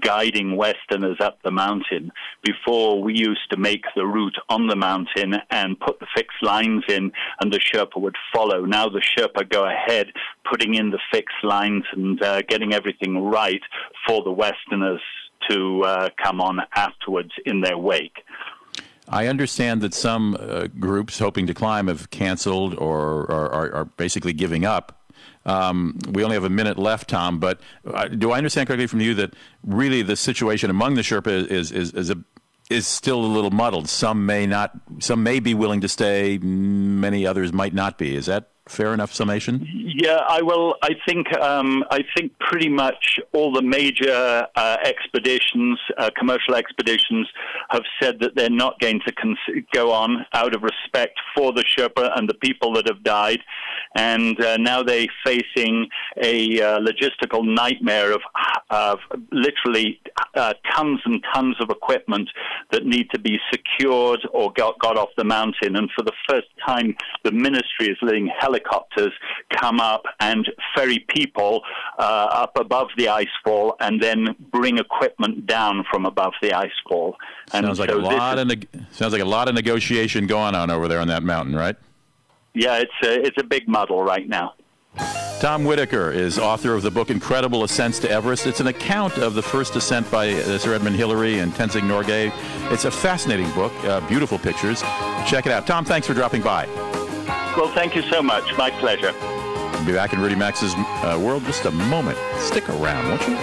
guiding 0.00 0.56
Westerners 0.56 1.18
up 1.20 1.38
the 1.42 1.50
mountain. 1.50 2.12
Before, 2.42 3.02
we 3.02 3.14
used 3.14 3.50
to 3.50 3.56
make 3.56 3.84
the 3.94 4.06
route 4.06 4.36
on 4.48 4.66
the 4.66 4.76
mountain 4.76 5.36
and 5.50 5.78
put 5.78 5.98
the 6.00 6.06
fixed 6.14 6.42
lines 6.42 6.84
in, 6.88 7.12
and 7.40 7.52
the 7.52 7.60
Sherpa 7.90 8.00
would 8.00 8.16
follow. 8.34 8.64
Now 8.64 8.88
the 8.88 9.00
Sherpa 9.00 9.48
go 9.48 9.66
ahead, 9.66 10.08
putting 10.50 10.74
in 10.74 10.90
the 10.90 10.98
fixed 11.12 11.42
lines 11.42 11.84
and 11.92 12.22
uh, 12.22 12.42
getting 12.42 12.72
everything 12.72 13.24
right 13.24 13.62
for 14.06 14.22
the 14.22 14.30
Westerners 14.30 15.00
to 15.48 15.82
uh, 15.82 16.08
come 16.22 16.40
on 16.40 16.60
afterwards 16.74 17.30
in 17.46 17.60
their 17.60 17.78
wake. 17.78 18.24
I 19.08 19.26
understand 19.26 19.80
that 19.80 19.94
some 19.94 20.36
uh, 20.38 20.68
groups 20.78 21.18
hoping 21.18 21.46
to 21.48 21.54
climb 21.54 21.88
have 21.88 22.10
canceled 22.10 22.74
or 22.74 23.30
are, 23.30 23.74
are 23.74 23.84
basically 23.84 24.32
giving 24.32 24.64
up. 24.64 24.96
Um, 25.44 25.98
we 26.10 26.22
only 26.22 26.34
have 26.34 26.44
a 26.44 26.50
minute 26.50 26.78
left, 26.78 27.08
Tom. 27.08 27.40
But 27.40 27.60
uh, 27.84 28.08
do 28.08 28.30
I 28.30 28.38
understand 28.38 28.68
correctly 28.68 28.86
from 28.86 29.00
you 29.00 29.14
that 29.14 29.34
really 29.64 30.02
the 30.02 30.16
situation 30.16 30.70
among 30.70 30.94
the 30.94 31.00
Sherpa 31.00 31.50
is 31.50 31.72
is, 31.72 31.92
is 31.92 32.10
a 32.10 32.22
is 32.70 32.86
still 32.86 33.22
a 33.22 33.26
little 33.26 33.50
muddled. 33.50 33.88
Some 33.88 34.24
may 34.24 34.46
not. 34.46 34.72
Some 35.00 35.22
may 35.22 35.40
be 35.40 35.52
willing 35.54 35.80
to 35.82 35.88
stay. 35.88 36.38
Many 36.38 37.26
others 37.26 37.52
might 37.52 37.74
not 37.74 37.98
be. 37.98 38.14
Is 38.14 38.26
that 38.26 38.50
fair 38.70 38.94
enough 38.94 39.12
summation? 39.12 39.66
Yeah, 39.72 40.20
I 40.28 40.40
will. 40.42 40.76
I 40.82 40.90
think 41.06 41.26
um, 41.38 41.84
I 41.90 42.00
think 42.16 42.32
pretty 42.38 42.68
much 42.68 43.18
all 43.32 43.52
the 43.52 43.62
major 43.62 44.46
uh, 44.54 44.76
expeditions, 44.84 45.78
uh, 45.98 46.10
commercial 46.16 46.54
expeditions, 46.54 47.28
have 47.70 47.82
said 48.00 48.20
that 48.20 48.34
they're 48.36 48.48
not 48.48 48.78
going 48.80 49.00
to 49.06 49.12
go 49.74 49.92
on 49.92 50.24
out 50.32 50.54
of 50.54 50.62
respect 50.62 51.18
for 51.34 51.52
the 51.52 51.64
Sherpa 51.64 52.16
and 52.16 52.28
the 52.28 52.34
people 52.34 52.72
that 52.74 52.86
have 52.86 53.02
died, 53.02 53.40
and 53.96 54.40
uh, 54.40 54.56
now 54.56 54.82
they're 54.82 55.06
facing 55.24 55.88
a 56.22 56.60
uh, 56.62 56.78
logistical 56.78 57.44
nightmare 57.44 58.12
of, 58.12 58.22
of 58.70 58.98
literally 59.32 60.00
uh, 60.34 60.54
tons 60.74 61.00
and 61.04 61.22
tons 61.34 61.56
of 61.60 61.70
equipment 61.70 62.28
that 62.70 62.86
need 62.86 63.10
to 63.10 63.18
be 63.18 63.38
secured 63.52 64.20
or 64.32 64.52
got, 64.52 64.78
got 64.78 64.96
off 64.96 65.08
the 65.16 65.24
mountain. 65.24 65.76
And 65.76 65.90
for 65.96 66.04
the 66.04 66.12
first 66.28 66.48
time, 66.64 66.96
the 67.24 67.32
ministry 67.32 67.88
is 67.88 67.98
letting 68.02 68.30
helicopters 68.38 68.59
helicopters 68.60 69.12
come 69.50 69.80
up 69.80 70.04
and 70.20 70.48
ferry 70.74 71.04
people 71.08 71.62
uh, 71.98 72.02
up 72.02 72.52
above 72.56 72.88
the 72.96 73.06
icefall 73.06 73.74
and 73.80 74.02
then 74.02 74.34
bring 74.50 74.78
equipment 74.78 75.46
down 75.46 75.84
from 75.90 76.06
above 76.06 76.32
the 76.42 76.50
icefall. 76.50 77.14
And 77.52 77.66
sounds 77.66 77.78
like 77.78 77.90
so 77.90 77.98
a 77.98 78.00
lot 78.00 78.38
is, 78.38 78.42
of 78.42 78.48
ne- 78.48 78.86
sounds 78.92 79.12
like 79.12 79.22
a 79.22 79.26
lot 79.26 79.48
of 79.48 79.54
negotiation 79.54 80.26
going 80.26 80.54
on 80.54 80.70
over 80.70 80.88
there 80.88 81.00
on 81.00 81.08
that 81.08 81.22
mountain, 81.22 81.54
right? 81.54 81.76
Yeah, 82.54 82.78
it's 82.78 82.92
a, 83.04 83.26
it's 83.26 83.38
a 83.38 83.44
big 83.44 83.68
muddle 83.68 84.02
right 84.02 84.28
now. 84.28 84.54
Tom 85.40 85.64
Whittaker 85.64 86.10
is 86.10 86.38
author 86.38 86.74
of 86.74 86.82
the 86.82 86.90
book 86.90 87.10
Incredible 87.10 87.64
Ascents 87.64 87.98
to 88.00 88.10
Everest. 88.10 88.46
It's 88.46 88.60
an 88.60 88.66
account 88.66 89.18
of 89.18 89.34
the 89.34 89.42
first 89.42 89.76
ascent 89.76 90.10
by 90.10 90.32
uh, 90.32 90.58
Sir 90.58 90.74
Edmund 90.74 90.96
Hillary 90.96 91.38
and 91.38 91.52
Tenzing 91.52 91.82
Norgay. 91.82 92.32
It's 92.72 92.84
a 92.84 92.90
fascinating 92.90 93.50
book, 93.52 93.72
uh, 93.84 94.06
beautiful 94.08 94.38
pictures. 94.38 94.82
Check 95.26 95.46
it 95.46 95.52
out. 95.52 95.66
Tom, 95.66 95.84
thanks 95.84 96.06
for 96.06 96.12
dropping 96.12 96.42
by. 96.42 96.66
Well, 97.56 97.72
thank 97.74 97.94
you 97.94 98.02
so 98.02 98.22
much. 98.22 98.56
My 98.56 98.70
pleasure. 98.70 99.12
We'll 99.80 99.86
be 99.86 99.92
back 99.92 100.12
in 100.12 100.20
Rudy 100.20 100.34
Maxa's 100.34 100.74
uh, 100.76 101.18
world 101.20 101.44
just 101.44 101.64
a 101.64 101.70
moment. 101.70 102.18
Stick 102.38 102.68
around, 102.68 103.08
won't 103.08 103.26
you? 103.28 103.36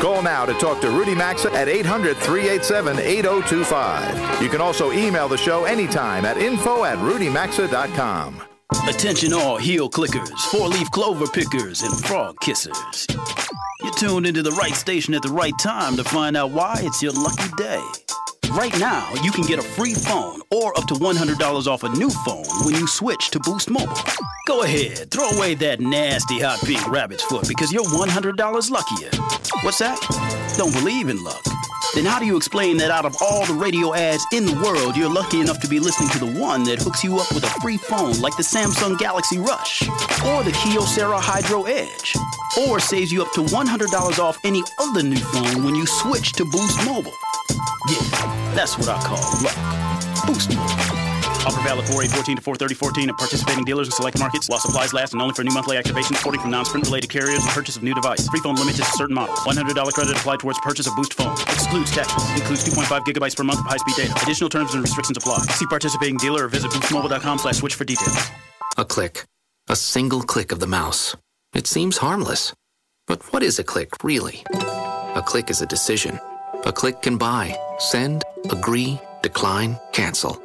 Call 0.00 0.22
now 0.22 0.44
to 0.44 0.52
talk 0.54 0.80
to 0.82 0.90
Rudy 0.90 1.14
Maxa 1.14 1.50
at 1.52 1.68
800 1.68 2.16
387 2.16 2.98
8025. 2.98 4.42
You 4.42 4.48
can 4.48 4.60
also 4.60 4.92
email 4.92 5.28
the 5.28 5.38
show 5.38 5.64
anytime 5.64 6.24
at 6.24 6.36
info 6.36 6.84
at 6.84 6.98
rudymaxa.com. 6.98 8.42
Attention 8.88 9.32
all 9.32 9.56
heel 9.56 9.88
clickers, 9.88 10.38
four 10.50 10.68
leaf 10.68 10.90
clover 10.90 11.26
pickers, 11.26 11.82
and 11.82 12.04
frog 12.04 12.36
kissers. 12.42 13.06
You're 13.82 13.94
tuned 13.94 14.26
into 14.26 14.42
the 14.42 14.50
right 14.52 14.74
station 14.74 15.14
at 15.14 15.22
the 15.22 15.30
right 15.30 15.54
time 15.60 15.96
to 15.96 16.04
find 16.04 16.36
out 16.36 16.50
why 16.50 16.76
it's 16.80 17.02
your 17.02 17.12
lucky 17.12 17.50
day. 17.56 17.82
Right 18.54 18.78
now 18.78 19.12
you 19.22 19.30
can 19.32 19.44
get 19.44 19.58
a 19.58 19.62
free 19.62 19.94
phone 19.94 20.40
or 20.50 20.76
up 20.78 20.86
to 20.86 20.94
$100 20.94 21.66
off 21.66 21.82
a 21.82 21.88
new 21.90 22.10
phone 22.10 22.44
when 22.64 22.74
you 22.74 22.86
switch 22.86 23.30
to 23.30 23.40
Boost 23.40 23.70
Mobile. 23.70 23.96
Go 24.46 24.62
ahead, 24.62 25.10
throw 25.10 25.28
away 25.30 25.54
that 25.56 25.80
nasty 25.80 26.40
hot 26.40 26.60
pink 26.64 26.86
rabbit's 26.90 27.24
foot 27.24 27.48
because 27.48 27.72
you're 27.72 27.84
$100 27.84 28.70
luckier. 28.70 29.10
What's 29.62 29.78
that? 29.78 29.98
Don't 30.56 30.72
believe 30.72 31.08
in 31.08 31.22
luck. 31.24 31.42
Then 31.94 32.04
how 32.04 32.18
do 32.18 32.26
you 32.26 32.36
explain 32.36 32.76
that 32.78 32.90
out 32.90 33.04
of 33.04 33.16
all 33.20 33.44
the 33.46 33.54
radio 33.54 33.94
ads 33.94 34.26
in 34.32 34.44
the 34.46 34.54
world, 34.64 34.96
you're 34.96 35.10
lucky 35.10 35.40
enough 35.40 35.60
to 35.60 35.68
be 35.68 35.78
listening 35.78 36.10
to 36.10 36.18
the 36.18 36.40
one 36.40 36.64
that 36.64 36.82
hooks 36.82 37.04
you 37.04 37.18
up 37.18 37.32
with 37.32 37.44
a 37.44 37.60
free 37.60 37.76
phone 37.76 38.20
like 38.20 38.36
the 38.36 38.42
Samsung 38.42 38.98
Galaxy 38.98 39.38
Rush 39.38 39.82
or 40.26 40.42
the 40.42 40.52
Kyocera 40.52 41.20
Hydro 41.20 41.64
Edge 41.64 42.14
or 42.66 42.80
saves 42.80 43.12
you 43.12 43.22
up 43.22 43.32
to 43.32 43.42
$100 43.42 44.18
off 44.18 44.38
any 44.44 44.62
other 44.78 45.02
new 45.02 45.16
phone 45.16 45.64
when 45.64 45.74
you 45.74 45.86
switch 45.86 46.32
to 46.32 46.44
Boost 46.44 46.84
Mobile? 46.86 47.14
That's 48.54 48.78
what 48.78 48.88
I 48.88 49.02
call 49.02 49.18
luck. 49.42 50.26
Boost 50.26 50.54
Mobile. 50.54 51.04
Offer 51.44 51.60
valid 51.60 51.86
4 51.86 52.02
to 52.04 52.40
430 52.40 53.08
at 53.10 53.18
participating 53.18 53.64
dealers 53.64 53.88
in 53.88 53.92
select 53.92 54.18
markets 54.18 54.48
while 54.48 54.60
supplies 54.60 54.94
last 54.94 55.12
and 55.12 55.20
only 55.20 55.34
for 55.34 55.42
new 55.44 55.52
monthly 55.52 55.76
activations 55.76 56.22
porting 56.22 56.40
from 56.40 56.50
non-sprint 56.50 56.86
related 56.86 57.10
carriers 57.10 57.42
and 57.42 57.50
purchase 57.50 57.76
of 57.76 57.82
new 57.82 57.92
device. 57.94 58.26
Free 58.28 58.40
phone 58.40 58.54
limited 58.54 58.84
to 58.84 58.90
certain 58.92 59.14
models. 59.14 59.38
$100 59.40 59.92
credit 59.92 60.16
applied 60.16 60.38
towards 60.38 60.58
purchase 60.60 60.86
of 60.86 60.94
Boost 60.96 61.14
phone. 61.14 61.32
Excludes 61.50 61.90
taxes. 61.90 62.30
Includes 62.40 62.64
2.5 62.64 63.04
gigabytes 63.04 63.36
per 63.36 63.44
month 63.44 63.58
of 63.58 63.66
high-speed 63.66 63.96
data. 63.96 64.14
Additional 64.22 64.48
terms 64.48 64.72
and 64.72 64.82
restrictions 64.82 65.18
apply. 65.18 65.38
See 65.58 65.66
participating 65.66 66.16
dealer 66.16 66.44
or 66.44 66.48
visit 66.48 66.70
boostmobile.com 66.70 67.38
slash 67.38 67.56
switch 67.56 67.74
for 67.74 67.84
details. 67.84 68.30
A 68.78 68.84
click. 68.84 69.24
A 69.68 69.76
single 69.76 70.22
click 70.22 70.52
of 70.52 70.60
the 70.60 70.66
mouse. 70.66 71.16
It 71.52 71.66
seems 71.66 71.98
harmless. 71.98 72.54
But 73.06 73.32
what 73.32 73.42
is 73.42 73.58
a 73.58 73.64
click, 73.64 74.02
really? 74.02 74.44
A 74.52 75.22
click 75.24 75.50
is 75.50 75.60
a 75.60 75.66
decision. 75.66 76.18
A 76.66 76.72
click 76.72 77.02
can 77.02 77.18
buy, 77.18 77.54
send, 77.78 78.24
agree, 78.50 78.98
decline, 79.22 79.78
cancel. 79.92 80.40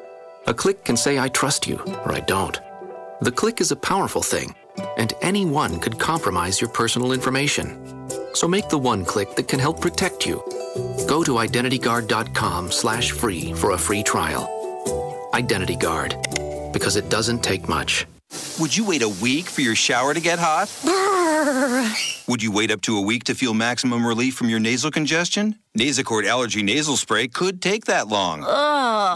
A 0.47 0.53
click 0.53 0.83
can 0.83 0.97
say, 0.97 1.17
I 1.17 1.29
trust 1.29 1.65
you, 1.65 1.77
or 2.03 2.11
I 2.11 2.19
don't. 2.19 2.59
The 3.21 3.31
click 3.31 3.61
is 3.61 3.71
a 3.71 3.77
powerful 3.77 4.21
thing, 4.21 4.53
and 4.97 5.13
anyone 5.21 5.79
could 5.79 5.97
compromise 5.97 6.59
your 6.59 6.71
personal 6.71 7.13
information. 7.13 8.09
So 8.33 8.49
make 8.49 8.67
the 8.67 8.77
one 8.77 9.05
click 9.05 9.35
that 9.37 9.47
can 9.47 9.59
help 9.59 9.79
protect 9.79 10.25
you. 10.25 10.43
Go 11.07 11.23
to 11.23 11.35
identityguard.com 11.35 12.71
slash 12.71 13.11
free 13.11 13.53
for 13.53 13.71
a 13.71 13.77
free 13.77 14.03
trial. 14.03 14.43
Identity 15.33 15.77
Guard, 15.77 16.17
because 16.73 16.97
it 16.97 17.09
doesn't 17.09 17.43
take 17.43 17.69
much. 17.69 18.05
Would 18.59 18.75
you 18.75 18.83
wait 18.85 19.01
a 19.01 19.09
week 19.09 19.47
for 19.47 19.61
your 19.61 19.75
shower 19.75 20.13
to 20.13 20.19
get 20.19 20.37
hot? 20.37 20.69
Would 22.27 22.43
you 22.43 22.51
wait 22.51 22.71
up 22.71 22.81
to 22.81 22.97
a 22.97 23.01
week 23.01 23.23
to 23.25 23.33
feel 23.33 23.53
maximum 23.53 24.05
relief 24.05 24.35
from 24.35 24.49
your 24.49 24.59
nasal 24.59 24.91
congestion? 24.91 25.55
Nasacort 25.77 26.25
Allergy 26.27 26.61
Nasal 26.61 26.97
Spray 26.97 27.27
could 27.29 27.61
take 27.61 27.85
that 27.85 28.09
long. 28.09 28.43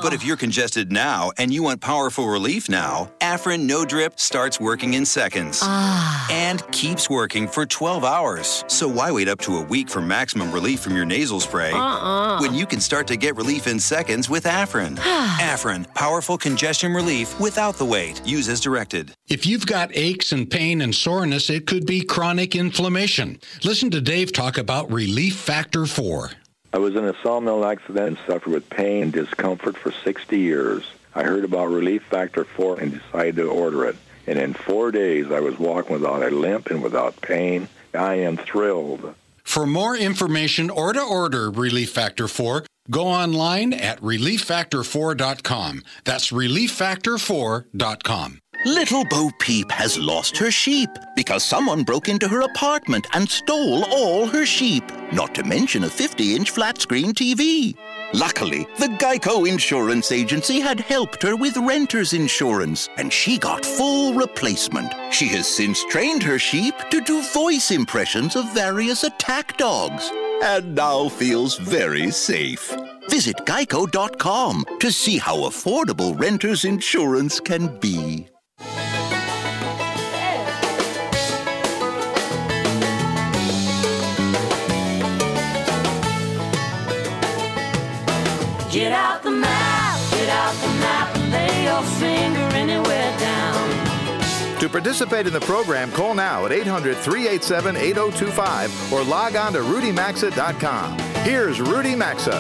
But 0.02 0.14
if 0.14 0.24
you're 0.24 0.38
congested 0.38 0.92
now 0.92 1.32
and 1.38 1.54
you 1.54 1.64
want 1.64 1.82
powerful 1.82 2.28
relief 2.28 2.70
now, 2.70 3.12
Afrin 3.20 3.62
No 3.66 3.84
Drip 3.86 4.20
starts 4.20 4.60
working 4.60 4.94
in 4.94 5.06
seconds. 5.06 5.60
Ah. 5.62 6.28
And 6.32 6.64
keeps 6.72 7.10
working 7.10 7.48
for 7.48 7.66
12 7.66 8.04
hours. 8.04 8.64
So 8.68 8.88
why 8.88 9.12
wait 9.12 9.28
up 9.28 9.40
to 9.42 9.58
a 9.58 9.62
week 9.62 9.90
for 9.90 10.02
maximum 10.02 10.52
relief 10.52 10.80
from 10.80 10.96
your 10.96 11.06
nasal 11.06 11.40
spray 11.40 11.72
Uh-uh. 11.72 12.40
when 12.40 12.54
you 12.54 12.66
can 12.66 12.80
start 12.80 13.08
to 13.08 13.16
get 13.18 13.36
relief 13.36 13.68
in 13.68 13.80
seconds 13.80 14.30
with 14.30 14.46
Afrin? 14.46 14.98
Afrin, 15.54 15.92
powerful 15.94 16.38
congestion 16.38 16.94
relief 16.94 17.40
without 17.40 17.76
the 17.76 17.86
wait. 17.86 18.26
Use 18.26 18.48
as 18.50 18.62
directed. 18.62 19.12
If 19.28 19.46
you've 19.46 19.66
got 19.66 19.90
aches 19.94 20.32
and 20.32 20.50
pain 20.50 20.82
and 20.82 20.94
soreness, 20.96 21.50
it 21.50 21.68
could 21.68 21.86
be 21.86 22.02
chronic 22.02 22.56
inflammation. 22.56 23.40
Listen 23.64 23.90
to 23.92 24.02
Dave 24.02 24.32
talk 24.32 24.58
about 24.58 24.92
Relief 24.92 25.36
Factor 25.36 25.86
4. 25.86 26.32
I 26.74 26.80
was 26.80 26.96
in 26.96 27.06
a 27.06 27.14
sawmill 27.22 27.64
accident 27.66 28.08
and 28.08 28.18
suffered 28.26 28.52
with 28.52 28.68
pain 28.70 29.04
and 29.04 29.14
discomfort 29.14 29.78
for 29.78 29.92
60 29.92 30.40
years. 30.40 30.84
I 31.14 31.22
heard 31.22 31.46
about 31.46 31.68
Relief 31.68 32.02
Factor 32.04 32.46
4 32.46 32.80
and 32.80 33.00
decided 33.00 33.36
to 33.36 33.48
order 33.48 33.86
it. 33.86 33.96
And 34.26 34.40
in 34.40 34.56
four 34.56 34.92
days, 34.92 35.32
I 35.32 35.40
was 35.40 35.60
walking 35.60 35.94
without 35.94 36.24
a 36.24 36.32
limp 36.32 36.72
and 36.72 36.82
without 36.82 37.22
pain. 37.22 37.70
I 37.94 38.16
am 38.16 38.38
thrilled. 38.38 39.14
For 39.44 39.68
more 39.68 39.96
information 39.96 40.72
or 40.72 40.94
to 40.94 41.02
order 41.02 41.52
Relief 41.52 41.92
Factor 41.92 42.28
4, 42.28 42.66
go 42.90 43.08
online 43.08 43.72
at 43.74 44.02
relieffactor4.com. 44.02 45.84
That's 46.06 46.32
relieffactor4.com. 46.32 48.40
Little 48.66 49.04
Bo 49.04 49.30
Peep 49.40 49.70
has 49.72 49.98
lost 49.98 50.38
her 50.38 50.50
sheep 50.50 50.90
because 51.18 51.44
someone 51.44 51.84
broke 51.84 52.08
into 52.08 52.30
her 52.30 52.42
apartment 52.42 53.06
and 53.14 53.30
stole 53.30 53.84
all 53.92 54.26
her 54.26 54.46
sheep, 54.46 54.86
not 55.12 55.36
to 55.36 55.44
mention 55.44 55.84
a 55.84 55.90
50 55.90 56.34
inch 56.34 56.52
flat 56.52 56.80
screen 56.80 57.14
TV. 57.14 57.76
Luckily, 58.14 58.66
the 58.80 58.88
Geico 58.88 59.50
Insurance 59.50 60.14
Agency 60.14 60.62
had 60.62 60.80
helped 60.80 61.22
her 61.24 61.36
with 61.36 61.58
renter's 61.58 62.14
insurance, 62.14 62.88
and 62.96 63.12
she 63.12 63.38
got 63.38 63.66
full 63.66 64.14
replacement. 64.14 64.94
She 65.12 65.28
has 65.30 65.46
since 65.46 65.84
trained 65.86 66.24
her 66.24 66.40
sheep 66.40 66.76
to 66.90 67.02
do 67.02 67.22
voice 67.34 67.70
impressions 67.70 68.38
of 68.38 68.54
various 68.54 69.04
attack 69.04 69.58
dogs, 69.58 70.10
and 70.42 70.74
now 70.74 71.10
feels 71.10 71.58
very 71.58 72.12
safe. 72.12 72.74
Visit 73.10 73.36
geico.com 73.46 74.64
to 74.80 74.92
see 74.92 75.18
how 75.18 75.40
affordable 75.40 76.18
renter's 76.18 76.64
insurance 76.64 77.42
can 77.42 77.78
be. 77.80 78.30
Participate 94.74 95.28
in 95.28 95.34
the 95.34 95.40
program, 95.42 95.92
call 95.92 96.16
now 96.16 96.48
at 96.48 96.52
800 96.52 96.98
387 96.98 97.78
8025 97.78 98.92
or 98.92 99.04
log 99.04 99.36
on 99.36 99.54
to 99.54 99.60
rudymaxa.com. 99.60 100.98
Here's 101.24 101.62
Rudy 101.62 101.96
Maxa. 101.96 102.32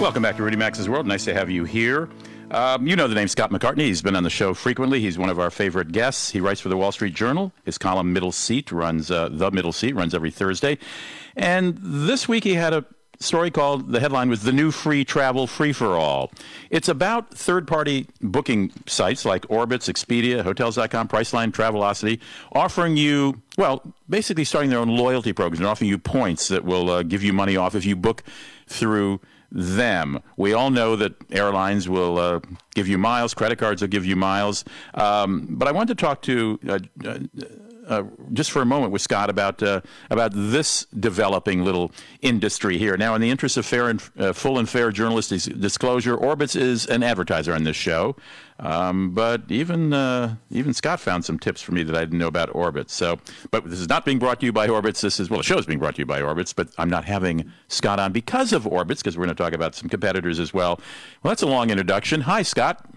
Welcome 0.00 0.24
back 0.24 0.36
to 0.38 0.42
Rudy 0.42 0.56
Maxa's 0.56 0.88
World. 0.88 1.06
Nice 1.06 1.24
to 1.26 1.32
have 1.32 1.48
you 1.48 1.62
here. 1.62 2.08
Um, 2.50 2.88
you 2.88 2.96
know 2.96 3.06
the 3.06 3.14
name 3.14 3.28
Scott 3.28 3.52
McCartney. 3.52 3.82
He's 3.82 4.02
been 4.02 4.16
on 4.16 4.24
the 4.24 4.30
show 4.30 4.52
frequently. 4.52 4.98
He's 4.98 5.16
one 5.16 5.30
of 5.30 5.38
our 5.38 5.52
favorite 5.52 5.92
guests. 5.92 6.32
He 6.32 6.40
writes 6.40 6.60
for 6.60 6.70
the 6.70 6.76
Wall 6.76 6.90
Street 6.90 7.14
Journal. 7.14 7.52
His 7.64 7.78
column 7.78 8.12
Middle 8.12 8.32
Seat 8.32 8.72
runs 8.72 9.08
uh, 9.12 9.28
the 9.30 9.52
Middle 9.52 9.72
Seat 9.72 9.94
runs 9.94 10.14
every 10.14 10.32
Thursday, 10.32 10.76
and 11.36 11.78
this 11.80 12.26
week 12.26 12.42
he 12.42 12.54
had 12.54 12.72
a 12.72 12.84
story 13.22 13.50
called 13.50 13.92
the 13.92 14.00
headline 14.00 14.28
was 14.28 14.42
the 14.42 14.52
new 14.52 14.70
free 14.70 15.04
travel 15.04 15.46
free 15.46 15.72
for 15.72 15.96
all. 15.96 16.30
It's 16.70 16.88
about 16.88 17.32
third 17.32 17.66
party 17.66 18.06
booking 18.20 18.72
sites 18.86 19.24
like 19.24 19.42
Orbitz, 19.48 19.88
Expedia, 19.88 20.42
Hotels.com, 20.42 21.08
Priceline, 21.08 21.52
Travelocity, 21.52 22.20
offering 22.52 22.96
you 22.96 23.40
well 23.56 23.82
basically 24.08 24.44
starting 24.44 24.70
their 24.70 24.78
own 24.78 24.88
loyalty 24.88 25.32
programs 25.32 25.60
and 25.60 25.66
offering 25.66 25.88
you 25.88 25.98
points 25.98 26.48
that 26.48 26.64
will 26.64 26.90
uh, 26.90 27.02
give 27.02 27.22
you 27.22 27.32
money 27.32 27.56
off 27.56 27.74
if 27.74 27.84
you 27.84 27.96
book 27.96 28.22
through 28.66 29.20
them. 29.50 30.22
We 30.36 30.54
all 30.54 30.70
know 30.70 30.96
that 30.96 31.14
airlines 31.30 31.88
will 31.88 32.18
uh, 32.18 32.40
give 32.74 32.88
you 32.88 32.98
miles, 32.98 33.34
credit 33.34 33.58
cards 33.58 33.82
will 33.82 33.88
give 33.88 34.06
you 34.06 34.16
miles. 34.16 34.64
Um, 34.94 35.46
but 35.50 35.68
I 35.68 35.72
wanted 35.72 35.98
to 35.98 36.04
talk 36.04 36.22
to 36.22 36.58
uh, 36.68 36.78
uh, 37.86 38.04
just 38.32 38.50
for 38.50 38.62
a 38.62 38.66
moment 38.66 38.92
with 38.92 39.02
Scott 39.02 39.30
about 39.30 39.62
uh, 39.62 39.80
about 40.10 40.32
this 40.34 40.86
developing 40.98 41.64
little 41.64 41.92
industry 42.20 42.78
here. 42.78 42.96
Now, 42.96 43.14
in 43.14 43.20
the 43.20 43.30
interest 43.30 43.56
of 43.56 43.66
fair 43.66 43.88
and 43.88 44.02
uh, 44.18 44.32
full 44.32 44.58
and 44.58 44.68
fair 44.68 44.90
journalistic 44.90 45.42
disclosure, 45.60 46.16
Orbitz 46.16 46.54
is 46.54 46.86
an 46.86 47.02
advertiser 47.02 47.54
on 47.54 47.64
this 47.64 47.76
show. 47.76 48.16
Um, 48.58 49.10
but 49.10 49.42
even 49.48 49.92
uh, 49.92 50.36
even 50.50 50.72
Scott 50.72 51.00
found 51.00 51.24
some 51.24 51.38
tips 51.38 51.60
for 51.60 51.72
me 51.72 51.82
that 51.82 51.96
I 51.96 52.00
didn't 52.00 52.18
know 52.18 52.28
about 52.28 52.50
Orbitz. 52.50 52.90
So, 52.90 53.18
but 53.50 53.68
this 53.68 53.80
is 53.80 53.88
not 53.88 54.04
being 54.04 54.20
brought 54.20 54.40
to 54.40 54.46
you 54.46 54.52
by 54.52 54.68
Orbitz. 54.68 55.00
This 55.00 55.18
is 55.18 55.28
well, 55.30 55.38
the 55.38 55.44
show 55.44 55.58
is 55.58 55.66
being 55.66 55.80
brought 55.80 55.96
to 55.96 56.02
you 56.02 56.06
by 56.06 56.20
Orbitz, 56.20 56.54
but 56.54 56.68
I'm 56.78 56.90
not 56.90 57.04
having 57.04 57.50
Scott 57.68 57.98
on 57.98 58.12
because 58.12 58.52
of 58.52 58.64
Orbitz 58.64 58.98
because 58.98 59.18
we're 59.18 59.24
going 59.24 59.36
to 59.36 59.42
talk 59.42 59.52
about 59.52 59.74
some 59.74 59.88
competitors 59.88 60.38
as 60.38 60.54
well. 60.54 60.80
Well, 61.22 61.30
that's 61.30 61.42
a 61.42 61.46
long 61.46 61.70
introduction. 61.70 62.20
Hi, 62.22 62.42
Scott. 62.42 62.88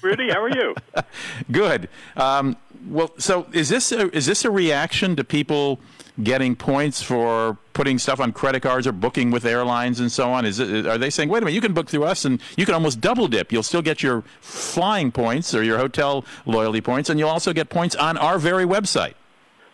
Rudy, 0.00 0.30
how 0.30 0.42
are 0.42 0.50
you? 0.50 0.74
Good. 1.52 1.88
Um, 2.16 2.56
well, 2.88 3.10
so 3.18 3.46
is 3.52 3.68
this 3.68 3.92
a, 3.92 4.14
is 4.16 4.26
this 4.26 4.44
a 4.44 4.50
reaction 4.50 5.16
to 5.16 5.24
people 5.24 5.78
getting 6.22 6.56
points 6.56 7.02
for 7.02 7.56
putting 7.72 7.98
stuff 7.98 8.18
on 8.18 8.32
credit 8.32 8.60
cards 8.60 8.86
or 8.86 8.92
booking 8.92 9.30
with 9.30 9.44
airlines 9.44 10.00
and 10.00 10.10
so 10.10 10.30
on? 10.30 10.44
Is 10.44 10.58
it, 10.58 10.86
are 10.86 10.98
they 10.98 11.10
saying, 11.10 11.28
wait 11.28 11.38
a 11.38 11.40
minute, 11.42 11.54
you 11.54 11.60
can 11.60 11.72
book 11.72 11.88
through 11.88 12.04
us 12.04 12.24
and 12.24 12.40
you 12.56 12.64
can 12.64 12.74
almost 12.74 13.00
double 13.00 13.28
dip? 13.28 13.52
You'll 13.52 13.62
still 13.62 13.82
get 13.82 14.02
your 14.02 14.24
flying 14.40 15.12
points 15.12 15.54
or 15.54 15.62
your 15.62 15.78
hotel 15.78 16.24
loyalty 16.46 16.80
points, 16.80 17.10
and 17.10 17.18
you'll 17.18 17.28
also 17.28 17.52
get 17.52 17.68
points 17.68 17.94
on 17.94 18.16
our 18.16 18.38
very 18.38 18.64
website. 18.64 19.14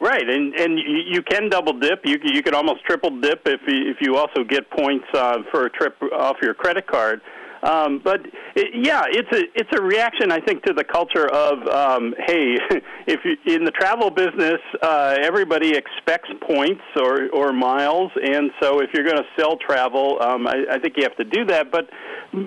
Right, 0.01 0.29
and 0.29 0.55
and 0.55 0.79
you, 0.79 1.23
can 1.23 1.49
double 1.49 1.73
dip. 1.79 2.05
You 2.05 2.19
you 2.23 2.43
could 2.43 2.53
almost 2.53 2.85
triple 2.85 3.21
dip 3.21 3.41
if 3.47 3.61
you, 3.67 3.91
if 3.91 3.99
you 4.03 4.17
also 4.17 4.45
get 4.45 4.69
points 4.71 5.07
uh, 5.15 5.39
for 5.51 5.65
a 5.65 5.71
trip 5.71 5.97
off 6.13 6.37
your 6.43 6.53
credit 6.53 6.87
card. 6.87 7.23
Um, 7.65 8.01
but 8.05 8.21
it, 8.55 8.69
yeah, 8.75 9.05
it's 9.09 9.31
a 9.33 9.43
it's 9.55 9.71
a 9.77 9.81
reaction, 9.83 10.31
I 10.31 10.41
think, 10.41 10.63
to 10.65 10.73
the 10.75 10.85
culture 10.85 11.27
of 11.29 11.67
um, 11.69 12.15
hey, 12.27 12.59
if 13.07 13.21
you, 13.25 13.37
in 13.55 13.65
the 13.65 13.71
travel 13.71 14.11
business, 14.11 14.61
uh, 14.83 15.17
everybody 15.23 15.75
expects 15.77 16.29
points 16.47 16.83
or 16.97 17.29
or 17.31 17.53
miles, 17.53 18.13
and 18.23 18.51
so 18.61 18.81
if 18.81 18.91
you're 18.93 19.05
going 19.05 19.17
to 19.17 19.27
sell 19.39 19.57
travel, 19.57 20.21
um, 20.21 20.47
I, 20.47 20.65
I 20.73 20.79
think 20.79 20.95
you 20.97 21.03
have 21.05 21.17
to 21.17 21.25
do 21.25 21.45
that. 21.47 21.71
But 21.73 21.89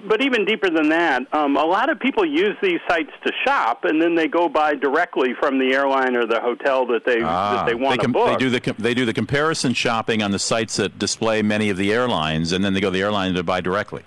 but 0.08 0.22
even 0.22 0.46
deeper 0.46 0.70
than 0.70 0.90
that, 0.90 1.24
um, 1.34 1.56
a 1.58 1.66
lot 1.66 1.90
of 1.90 2.00
people 2.00 2.26
use 2.26 2.56
these 2.62 2.80
sites 2.88 3.12
to 3.26 3.32
shop, 3.46 3.86
and 3.86 4.02
then 4.02 4.16
they 4.16 4.28
go 4.28 4.48
buy 4.50 4.76
directly 4.76 5.30
from 5.40 5.58
the 5.60 5.74
airline 5.74 6.16
or 6.16 6.26
the 6.28 6.40
hotel 6.40 6.86
that 6.88 7.06
they 7.06 7.20
that 7.22 7.66
they 7.66 7.74
want 7.76 8.00
Ah, 8.00 8.02
they, 8.02 8.08
to 8.08 8.14
book. 8.14 8.28
they 8.28 8.36
do 8.46 8.50
the 8.50 8.60
com- 8.60 8.76
they 8.78 8.94
do 8.94 9.06
the 9.06 9.14
comparison 9.14 9.74
shopping 9.74 10.22
on 10.22 10.32
the 10.32 10.40
sites 10.40 10.76
that 10.78 11.00
display 11.00 11.42
many 11.42 11.70
of 11.70 11.78
the 11.78 11.92
airlines, 11.92 12.52
and 12.52 12.64
then 12.64 12.74
they 12.74 12.80
go 12.82 12.90
to 12.90 12.94
the 12.94 13.02
airline 13.02 13.34
to 13.34 13.44
buy 13.44 13.62
directly. 13.62 14.04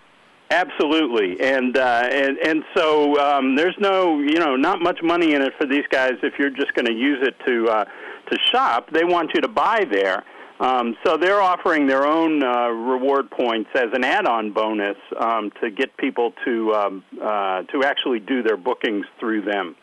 Absolutely, 0.50 1.40
and 1.40 1.76
uh, 1.76 2.08
and 2.10 2.36
and 2.38 2.64
so 2.76 3.16
um, 3.20 3.54
there's 3.54 3.76
no 3.78 4.18
you 4.18 4.40
know 4.40 4.56
not 4.56 4.82
much 4.82 4.98
money 5.00 5.34
in 5.34 5.42
it 5.42 5.52
for 5.56 5.64
these 5.64 5.84
guys 5.90 6.14
if 6.24 6.34
you're 6.40 6.50
just 6.50 6.74
going 6.74 6.86
to 6.86 6.92
use 6.92 7.18
it 7.22 7.36
to 7.46 7.68
uh, 7.68 7.84
to 7.84 8.38
shop. 8.50 8.90
They 8.90 9.04
want 9.04 9.30
you 9.32 9.40
to 9.42 9.48
buy 9.48 9.84
there. 9.90 10.24
Um, 10.58 10.96
so 11.06 11.16
they're 11.16 11.40
offering 11.40 11.86
their 11.86 12.04
own 12.04 12.42
uh, 12.42 12.68
reward 12.68 13.30
points 13.30 13.70
as 13.74 13.86
an 13.94 14.04
add-on 14.04 14.52
bonus 14.52 14.96
um, 15.18 15.50
to 15.62 15.70
get 15.70 15.96
people 15.96 16.34
to 16.44 16.74
um, 16.74 17.04
uh, 17.22 17.62
to 17.62 17.84
actually 17.84 18.18
do 18.18 18.42
their 18.42 18.58
bookings 18.58 19.06
through 19.20 19.42
them. 19.42 19.76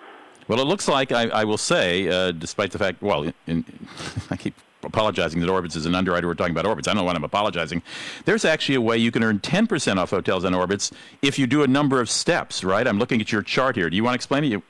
Well, 0.49 0.59
it 0.59 0.67
looks 0.67 0.87
like 0.87 1.11
I, 1.11 1.27
I 1.29 1.43
will 1.45 1.57
say, 1.57 2.07
uh, 2.07 2.31
despite 2.31 2.71
the 2.71 2.77
fact, 2.77 3.01
well, 3.01 3.23
in, 3.23 3.33
in, 3.47 3.65
I 4.29 4.35
keep 4.35 4.53
apologizing 4.87 5.39
that 5.41 5.49
Orbitz 5.49 5.75
is 5.75 5.85
an 5.85 5.95
underwriter. 5.95 6.27
We're 6.27 6.33
talking 6.33 6.57
about 6.57 6.65
Orbitz. 6.65 6.87
I 6.87 6.93
don't 6.93 6.97
know 6.97 7.03
why 7.03 7.13
I'm 7.13 7.23
apologizing. 7.23 7.83
There's 8.25 8.45
actually 8.45 8.75
a 8.75 8.81
way 8.81 8.97
you 8.97 9.11
can 9.11 9.23
earn 9.23 9.39
10% 9.39 9.97
off 9.97 10.09
hotels 10.09 10.45
on 10.45 10.53
Orbitz 10.53 10.91
if 11.21 11.37
you 11.37 11.47
do 11.47 11.63
a 11.63 11.67
number 11.67 12.01
of 12.01 12.09
steps, 12.09 12.63
right? 12.63 12.87
I'm 12.87 12.99
looking 12.99 13.21
at 13.21 13.31
your 13.31 13.43
chart 13.43 13.75
here. 13.75 13.89
Do 13.89 13.95
you 13.95 14.03
want 14.03 14.13
to 14.13 14.15
explain 14.15 14.43
it? 14.43 14.47
You, 14.47 14.63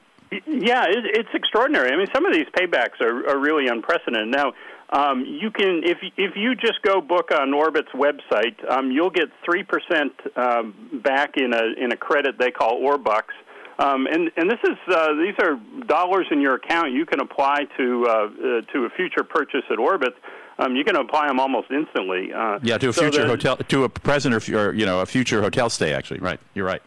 Yeah, 0.45 0.85
it's 0.89 1.29
extraordinary. 1.33 1.91
I 1.91 1.97
mean, 1.97 2.07
some 2.13 2.25
of 2.25 2.33
these 2.33 2.47
paybacks 2.47 2.99
are, 2.99 3.29
are 3.29 3.39
really 3.39 3.67
unprecedented. 3.67 4.27
Now, 4.27 4.53
um, 4.89 5.25
you 5.25 5.51
can 5.51 5.81
if 5.83 5.97
if 6.15 6.35
you 6.35 6.55
just 6.55 6.81
go 6.81 7.01
book 7.01 7.31
on 7.31 7.51
Orbitz 7.51 7.91
website, 7.93 8.55
um, 8.71 8.89
you'll 8.89 9.09
get 9.09 9.29
three 9.43 9.63
percent 9.63 10.13
um, 10.37 11.01
back 11.03 11.35
in 11.35 11.53
a 11.53 11.83
in 11.83 11.91
a 11.91 11.97
credit 11.97 12.37
they 12.39 12.51
call 12.51 12.81
Orbucks. 12.81 13.35
Um, 13.79 14.07
and 14.07 14.31
and 14.35 14.49
this 14.49 14.59
is 14.63 14.77
uh, 14.91 15.13
these 15.13 15.35
are 15.39 15.59
dollars 15.85 16.27
in 16.31 16.41
your 16.41 16.55
account 16.55 16.93
you 16.93 17.05
can 17.05 17.19
apply 17.19 17.65
to 17.77 18.05
uh, 18.07 18.11
uh, 18.11 18.61
to 18.73 18.85
a 18.85 18.89
future 18.95 19.23
purchase 19.23 19.63
at 19.69 19.77
Orbit. 19.77 20.13
Um, 20.59 20.75
you 20.75 20.83
can 20.83 20.95
apply 20.95 21.27
them 21.27 21.39
almost 21.39 21.69
instantly. 21.69 22.33
Uh, 22.33 22.57
yeah, 22.63 22.79
to 22.79 22.89
a 22.89 22.93
so 22.93 23.03
future 23.03 23.21
the- 23.21 23.27
hotel, 23.27 23.57
to 23.57 23.83
a 23.83 23.89
present 23.89 24.33
or, 24.33 24.57
or 24.57 24.73
you 24.73 24.87
know 24.87 25.01
a 25.01 25.05
future 25.05 25.41
hotel 25.41 25.69
stay. 25.69 25.93
Actually, 25.93 26.21
right? 26.21 26.39
You're 26.55 26.65
right. 26.65 26.81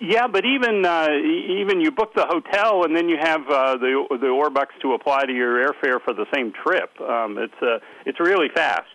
Yeah, 0.00 0.26
but 0.26 0.46
even 0.46 0.86
uh, 0.86 1.08
even 1.12 1.82
you 1.82 1.90
book 1.90 2.14
the 2.14 2.26
hotel 2.26 2.84
and 2.84 2.96
then 2.96 3.10
you 3.10 3.18
have 3.20 3.42
uh, 3.48 3.76
the 3.76 4.06
the 4.10 4.28
Orbucks 4.28 4.80
to 4.80 4.94
apply 4.94 5.26
to 5.26 5.32
your 5.34 5.58
airfare 5.58 6.00
for 6.02 6.14
the 6.14 6.24
same 6.34 6.52
trip. 6.64 6.98
Um, 7.00 7.36
it's 7.36 7.60
uh, 7.60 7.78
it's 8.06 8.20
really 8.20 8.48
fast. 8.54 8.88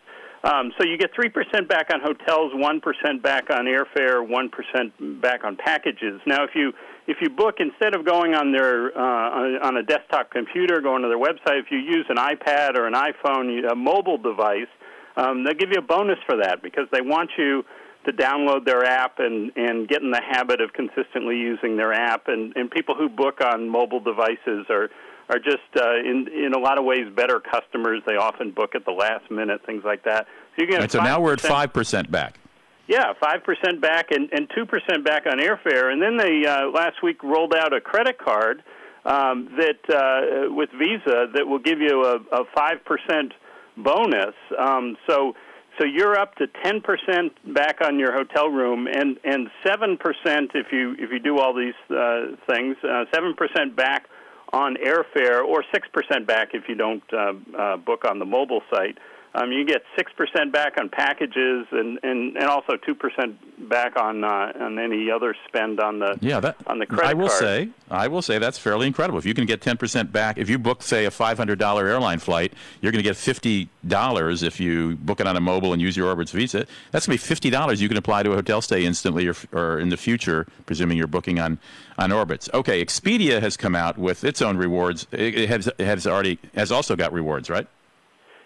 Um, 0.43 0.71
so 0.77 0.85
you 0.85 0.97
get 0.97 1.13
three 1.13 1.29
percent 1.29 1.67
back 1.67 1.91
on 1.93 1.99
hotels, 2.01 2.51
one 2.55 2.81
percent 2.81 3.21
back 3.21 3.49
on 3.51 3.65
airfare, 3.65 4.27
one 4.27 4.49
percent 4.49 5.21
back 5.21 5.43
on 5.43 5.55
packages. 5.55 6.19
Now, 6.25 6.43
if 6.43 6.51
you 6.55 6.73
if 7.07 7.17
you 7.21 7.29
book 7.29 7.55
instead 7.59 7.95
of 7.95 8.05
going 8.05 8.35
on 8.35 8.51
their 8.51 8.95
uh, 8.95 9.65
on, 9.65 9.77
a 9.77 9.83
desktop 9.83 10.29
computer, 10.29 10.81
going 10.81 11.01
to 11.03 11.07
their 11.07 11.17
website, 11.17 11.59
if 11.59 11.71
you 11.71 11.77
use 11.77 12.05
an 12.09 12.17
iPad 12.17 12.75
or 12.75 12.85
an 12.85 12.93
iPhone, 12.93 13.71
a 13.71 13.75
mobile 13.75 14.17
device, 14.17 14.67
um, 15.15 15.43
they'll 15.43 15.53
give 15.53 15.69
you 15.71 15.79
a 15.79 15.81
bonus 15.81 16.19
for 16.25 16.37
that 16.37 16.61
because 16.61 16.87
they 16.91 17.01
want 17.01 17.31
you 17.37 17.63
to 18.05 18.11
download 18.11 18.65
their 18.65 18.85
app 18.85 19.19
and, 19.19 19.51
and 19.55 19.87
get 19.87 20.01
in 20.01 20.11
the 20.11 20.21
habit 20.21 20.61
of 20.61 20.73
consistently 20.73 21.37
using 21.37 21.77
their 21.77 21.93
app. 21.93 22.27
And, 22.27 22.55
and 22.55 22.69
people 22.69 22.95
who 22.95 23.09
book 23.09 23.41
on 23.41 23.69
mobile 23.69 23.99
devices 24.01 24.65
are 24.69 24.89
are 25.29 25.39
just 25.39 25.57
uh, 25.77 25.95
in 25.99 26.27
in 26.27 26.53
a 26.53 26.59
lot 26.59 26.77
of 26.77 26.85
ways 26.85 27.07
better 27.15 27.39
customers. 27.39 28.01
They 28.05 28.15
often 28.15 28.51
book 28.51 28.75
at 28.75 28.85
the 28.85 28.91
last 28.91 29.31
minute, 29.31 29.65
things 29.65 29.83
like 29.85 30.03
that. 30.03 30.27
So 30.55 30.63
you 30.63 30.67
get 30.69 30.79
Right, 30.81 30.91
so 30.91 31.01
now 31.01 31.21
we're 31.21 31.33
at 31.33 31.41
five 31.41 31.71
percent 31.71 32.11
back. 32.11 32.39
Yeah, 32.87 33.13
five 33.19 33.43
percent 33.43 33.81
back 33.81 34.11
and 34.11 34.29
and 34.31 34.49
two 34.55 34.65
percent 34.65 35.03
back 35.03 35.25
on 35.25 35.39
airfare. 35.39 35.91
And 35.91 36.01
then 36.01 36.17
they 36.17 36.45
uh, 36.47 36.69
last 36.69 37.03
week 37.03 37.23
rolled 37.23 37.53
out 37.53 37.73
a 37.73 37.81
credit 37.81 38.17
card 38.17 38.63
um, 39.05 39.49
that 39.57 39.81
uh, 39.89 40.53
with 40.53 40.69
Visa 40.71 41.27
that 41.33 41.45
will 41.47 41.59
give 41.59 41.79
you 41.79 42.03
a 42.31 42.43
five 42.55 42.83
percent 42.85 43.33
bonus. 43.77 44.35
Um, 44.57 44.97
so 45.07 45.33
so 45.79 45.85
you're 45.85 46.17
up 46.17 46.35
to 46.35 46.47
ten 46.63 46.81
percent 46.81 47.33
back 47.53 47.81
on 47.81 47.99
your 47.99 48.13
hotel 48.13 48.47
room 48.49 48.87
and 48.87 49.17
and 49.23 49.49
seven 49.65 49.97
percent 49.97 50.51
if 50.55 50.67
you 50.71 50.95
if 50.97 51.11
you 51.11 51.19
do 51.19 51.39
all 51.39 51.53
these 51.53 51.75
uh, 51.89 52.35
things. 52.49 52.77
Seven 53.13 53.33
percent 53.35 53.75
back 53.75 54.07
on 54.53 54.75
airfare 54.75 55.43
or 55.43 55.63
six 55.73 55.87
percent 55.93 56.25
back 56.25 56.49
if 56.53 56.63
you 56.69 56.75
don't 56.75 57.03
uh, 57.13 57.33
uh, 57.57 57.77
book 57.77 58.05
on 58.09 58.19
the 58.19 58.25
mobile 58.25 58.61
site. 58.73 58.97
Um, 59.39 59.51
you 59.51 59.65
get 59.65 59.83
six 59.95 60.11
percent 60.13 60.51
back 60.51 60.79
on 60.79 60.89
packages 60.89 61.67
and, 61.71 61.99
and, 62.01 62.35
and 62.35 62.45
also 62.45 62.75
two 62.75 62.95
percent 62.95 63.37
back 63.69 63.95
on 63.95 64.23
uh, 64.23 64.51
on 64.59 64.79
any 64.79 65.11
other 65.11 65.35
spend 65.47 65.79
on 65.79 65.99
the 65.99 66.17
Yeah, 66.21 66.39
that 66.39 66.55
on 66.65 66.79
the 66.79 66.87
credit 66.87 67.05
I 67.05 67.13
will 67.13 67.27
card. 67.27 67.39
say, 67.39 67.69
I 67.91 68.07
will 68.07 68.23
say 68.23 68.39
that's 68.39 68.57
fairly 68.57 68.87
incredible. 68.87 69.19
If 69.19 69.27
you 69.27 69.35
can 69.35 69.45
get 69.45 69.61
ten 69.61 69.77
percent 69.77 70.11
back, 70.11 70.39
if 70.39 70.49
you 70.49 70.57
book, 70.57 70.81
say, 70.81 71.05
a 71.05 71.11
five 71.11 71.37
hundred 71.37 71.59
dollar 71.59 71.87
airline 71.87 72.17
flight, 72.17 72.51
you're 72.81 72.91
going 72.91 73.03
to 73.03 73.07
get 73.07 73.15
fifty 73.15 73.69
dollars 73.87 74.41
if 74.41 74.59
you 74.59 74.95
book 74.95 75.19
it 75.19 75.27
on 75.27 75.37
a 75.37 75.41
mobile 75.41 75.71
and 75.71 75.79
use 75.81 75.95
your 75.95 76.15
Orbitz 76.15 76.31
Visa. 76.31 76.65
That's 76.91 77.05
going 77.05 77.17
to 77.17 77.23
be 77.23 77.27
fifty 77.27 77.51
dollars 77.51 77.79
you 77.79 77.89
can 77.89 77.97
apply 77.97 78.23
to 78.23 78.31
a 78.31 78.35
hotel 78.35 78.63
stay 78.63 78.85
instantly 78.85 79.27
or, 79.27 79.35
or 79.51 79.77
in 79.79 79.89
the 79.89 79.97
future, 79.97 80.47
presuming 80.65 80.97
you're 80.97 81.05
booking 81.05 81.39
on 81.39 81.59
on 81.99 82.09
Orbitz. 82.09 82.51
Okay, 82.55 82.83
Expedia 82.83 83.39
has 83.39 83.55
come 83.55 83.75
out 83.75 83.99
with 83.99 84.23
its 84.23 84.41
own 84.41 84.57
rewards. 84.57 85.05
It, 85.11 85.47
has 85.47 85.69
has 85.77 86.07
already 86.07 86.39
has 86.55 86.71
also 86.71 86.95
got 86.95 87.13
rewards, 87.13 87.51
right? 87.51 87.67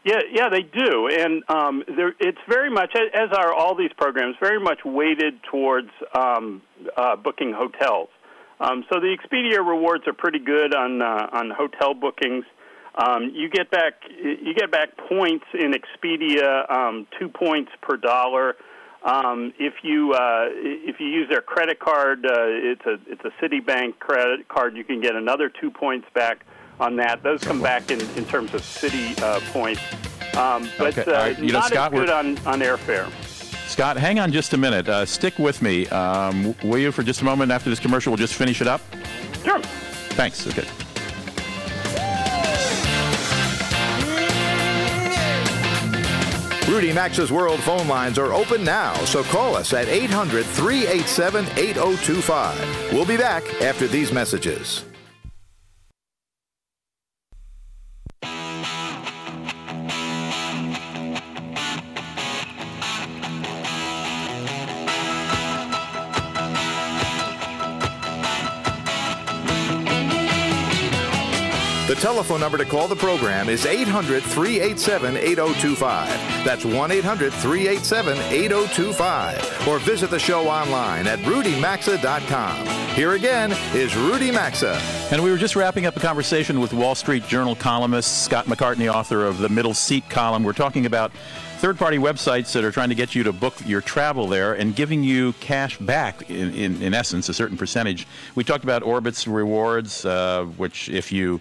Yeah, 0.03 0.21
yeah, 0.33 0.49
they 0.49 0.63
do, 0.63 1.09
and 1.09 1.43
um, 1.47 1.83
it's 2.19 2.39
very 2.49 2.71
much 2.71 2.95
as 2.95 3.29
are 3.37 3.53
all 3.53 3.75
these 3.75 3.93
programs, 3.95 4.35
very 4.39 4.59
much 4.59 4.79
weighted 4.83 5.35
towards 5.43 5.89
um, 6.17 6.63
uh, 6.97 7.15
booking 7.15 7.53
hotels. 7.53 8.09
Um, 8.59 8.83
so 8.91 8.99
the 8.99 9.15
Expedia 9.15 9.57
rewards 9.57 10.07
are 10.07 10.13
pretty 10.13 10.39
good 10.39 10.73
on 10.73 11.03
uh, 11.03 11.27
on 11.31 11.51
hotel 11.51 11.93
bookings. 11.93 12.45
Um, 12.95 13.31
you 13.33 13.47
get 13.49 13.69
back 13.69 13.93
you 14.09 14.55
get 14.55 14.71
back 14.71 14.97
points 15.07 15.45
in 15.53 15.73
Expedia, 15.73 16.69
um, 16.71 17.05
two 17.19 17.29
points 17.29 17.71
per 17.81 17.95
dollar. 17.95 18.55
Um, 19.03 19.53
if 19.59 19.73
you 19.83 20.13
uh, 20.13 20.45
if 20.49 20.99
you 20.99 21.07
use 21.07 21.29
their 21.29 21.41
credit 21.41 21.79
card, 21.79 22.25
uh, 22.25 22.31
it's 22.47 22.85
a 22.87 22.97
it's 23.07 23.21
a 23.23 23.31
Citibank 23.43 23.99
credit 23.99 24.47
card. 24.47 24.75
You 24.75 24.83
can 24.83 24.99
get 24.99 25.15
another 25.15 25.49
two 25.49 25.69
points 25.69 26.07
back 26.15 26.45
on 26.81 26.95
that. 26.97 27.23
Those 27.23 27.41
come 27.41 27.61
back 27.61 27.91
in, 27.91 28.01
in 28.17 28.25
terms 28.25 28.53
of 28.53 28.61
Citi 28.61 29.19
uh, 29.21 29.39
points, 29.51 29.81
um, 30.35 30.69
but 30.77 30.97
Okay, 30.97 31.11
uh, 31.11 31.15
all 31.15 31.21
right. 31.21 31.39
You 31.39 31.47
know, 31.47 31.59
not 31.59 31.69
Scott, 31.69 31.93
as 31.93 31.99
good 31.99 32.09
on, 32.09 32.37
on 32.39 32.59
airfare. 32.59 33.09
Scott, 33.67 33.95
hang 33.95 34.19
on 34.19 34.31
just 34.31 34.53
a 34.53 34.57
minute. 34.57 34.89
Uh, 34.89 35.05
stick 35.05 35.39
with 35.39 35.61
me. 35.61 35.87
Um, 35.87 36.55
will 36.63 36.79
you, 36.79 36.91
for 36.91 37.03
just 37.03 37.21
a 37.21 37.25
moment 37.25 37.51
after 37.51 37.69
this 37.69 37.79
commercial, 37.79 38.11
we'll 38.11 38.17
just 38.17 38.33
finish 38.33 38.59
it 38.59 38.67
up? 38.67 38.81
Sure. 39.43 39.59
Thanks. 39.59 40.45
Okay. 40.47 40.67
Rudy 46.67 46.93
Maxa's 46.93 47.31
World 47.31 47.59
phone 47.59 47.87
lines 47.87 48.17
are 48.17 48.33
open 48.33 48.63
now, 48.63 48.93
so 49.05 49.23
call 49.23 49.55
us 49.55 49.73
at 49.73 49.87
800 49.87 50.45
387 50.45 51.45
8025. 51.57 52.93
We'll 52.93 53.05
be 53.05 53.17
back 53.17 53.43
after 53.61 53.87
these 53.87 54.11
messages. 54.13 54.85
Telephone 72.01 72.39
number 72.39 72.57
to 72.57 72.65
call 72.65 72.87
the 72.87 72.95
program 72.95 73.47
is 73.47 73.67
800 73.67 74.23
387 74.23 75.17
8025. 75.17 76.07
That's 76.43 76.65
1 76.65 76.91
800 76.91 77.31
387 77.31 78.17
8025. 78.17 79.67
Or 79.67 79.77
visit 79.77 80.09
the 80.09 80.17
show 80.17 80.49
online 80.49 81.05
at 81.05 81.19
rudymaxa.com. 81.19 82.65
Here 82.95 83.11
again 83.11 83.51
is 83.75 83.95
Rudy 83.95 84.31
Maxa. 84.31 84.81
And 85.11 85.23
we 85.23 85.29
were 85.29 85.37
just 85.37 85.55
wrapping 85.55 85.85
up 85.85 85.95
a 85.95 85.99
conversation 85.99 86.59
with 86.59 86.73
Wall 86.73 86.95
Street 86.95 87.27
Journal 87.27 87.55
columnist 87.55 88.25
Scott 88.25 88.47
McCartney, 88.47 88.91
author 88.91 89.23
of 89.23 89.37
the 89.37 89.49
Middle 89.49 89.75
Seat 89.75 90.09
column. 90.09 90.43
We're 90.43 90.53
talking 90.53 90.87
about 90.87 91.11
third 91.59 91.77
party 91.77 91.99
websites 91.99 92.51
that 92.53 92.63
are 92.63 92.71
trying 92.71 92.89
to 92.89 92.95
get 92.95 93.13
you 93.13 93.21
to 93.21 93.31
book 93.31 93.53
your 93.63 93.81
travel 93.81 94.25
there 94.25 94.55
and 94.55 94.75
giving 94.75 95.03
you 95.03 95.33
cash 95.33 95.77
back, 95.77 96.27
in, 96.31 96.51
in, 96.55 96.81
in 96.81 96.95
essence, 96.95 97.29
a 97.29 97.33
certain 97.35 97.57
percentage. 97.57 98.07
We 98.33 98.43
talked 98.43 98.63
about 98.63 98.81
Orbitz 98.81 99.31
rewards, 99.31 100.03
uh, 100.03 100.45
which 100.57 100.89
if 100.89 101.11
you 101.11 101.39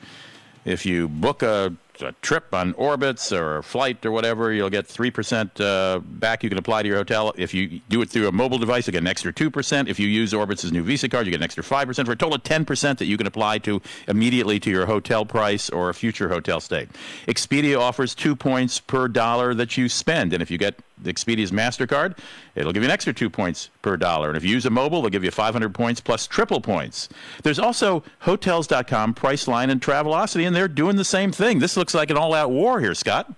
if 0.65 0.85
you 0.85 1.09
book 1.09 1.43
a 1.43 1.75
a 2.03 2.13
trip 2.23 2.55
on 2.55 2.73
Orbitz 2.75 3.37
or 3.37 3.59
a 3.59 3.63
flight 3.63 4.05
or 4.05 4.11
whatever, 4.11 4.53
you'll 4.53 4.71
get 4.71 4.87
3% 4.87 5.61
uh, 5.61 5.99
back 6.01 6.43
you 6.43 6.49
can 6.49 6.59
apply 6.59 6.83
to 6.83 6.89
your 6.89 6.99
hotel. 6.99 7.33
If 7.37 7.55
you 7.55 7.81
do 7.89 8.01
it 8.03 8.11
through 8.11 8.29
a 8.29 8.33
mobile 8.33 8.59
device, 8.59 8.87
you 8.87 8.93
get 8.93 9.03
an 9.03 9.07
extra 9.07 9.33
2%. 9.33 9.89
If 9.89 9.99
you 9.99 10.09
use 10.09 10.33
Orbitz's 10.33 10.73
new 10.73 10.83
Visa 10.83 11.09
card, 11.09 11.27
you 11.27 11.31
get 11.31 11.39
an 11.39 11.45
extra 11.45 11.63
5% 11.63 12.07
for 12.07 12.13
a 12.13 12.17
total 12.17 12.35
of 12.35 12.43
10% 12.43 12.99
that 12.99 13.07
you 13.07 13.17
can 13.17 13.27
apply 13.27 13.59
to 13.59 13.81
immediately 14.09 14.61
to 14.61 14.71
your 14.71 14.87
hotel 14.87 15.25
price 15.25 15.69
or 15.71 15.89
a 15.89 15.95
future 15.95 16.29
hotel 16.29 16.61
stay. 16.61 16.87
Expedia 17.27 17.79
offers 17.79 18.15
two 18.15 18.35
points 18.35 18.81
per 18.81 19.09
dollar 19.09 19.55
that 19.55 19.77
you 19.77 19.89
spend. 19.89 20.33
And 20.33 20.43
if 20.43 20.51
you 20.51 20.59
get 20.59 20.77
Expedia's 21.05 21.53
MasterCard, 21.53 22.19
it'll 22.55 22.73
give 22.73 22.83
you 22.83 22.89
an 22.89 22.93
extra 22.93 23.13
two 23.13 23.31
points 23.31 23.71
per 23.83 23.97
dollar. 23.97 24.29
And 24.29 24.37
if 24.37 24.45
you 24.45 24.51
use 24.51 24.67
a 24.67 24.71
mobile, 24.71 25.03
they'll 25.03 25.11
give 25.11 25.25
you 25.25 25.31
500 25.31 25.75
points 25.75 26.01
plus 26.01 26.27
triple 26.27 26.61
points. 26.61 27.09
There's 27.43 27.59
also 27.59 28.03
Hotels.com, 28.21 29.15
Priceline, 29.15 29.71
and 29.71 29.81
Travelocity, 29.81 30.47
and 30.47 30.55
they're 30.55 30.69
doing 30.69 30.97
the 30.97 31.05
same 31.05 31.33
thing. 31.33 31.59
This 31.59 31.77
looks 31.77 31.95
like 31.95 32.11
an 32.11 32.17
all 32.17 32.35
out 32.35 32.51
war 32.51 32.81
here, 32.81 32.95
Scott. 32.95 33.33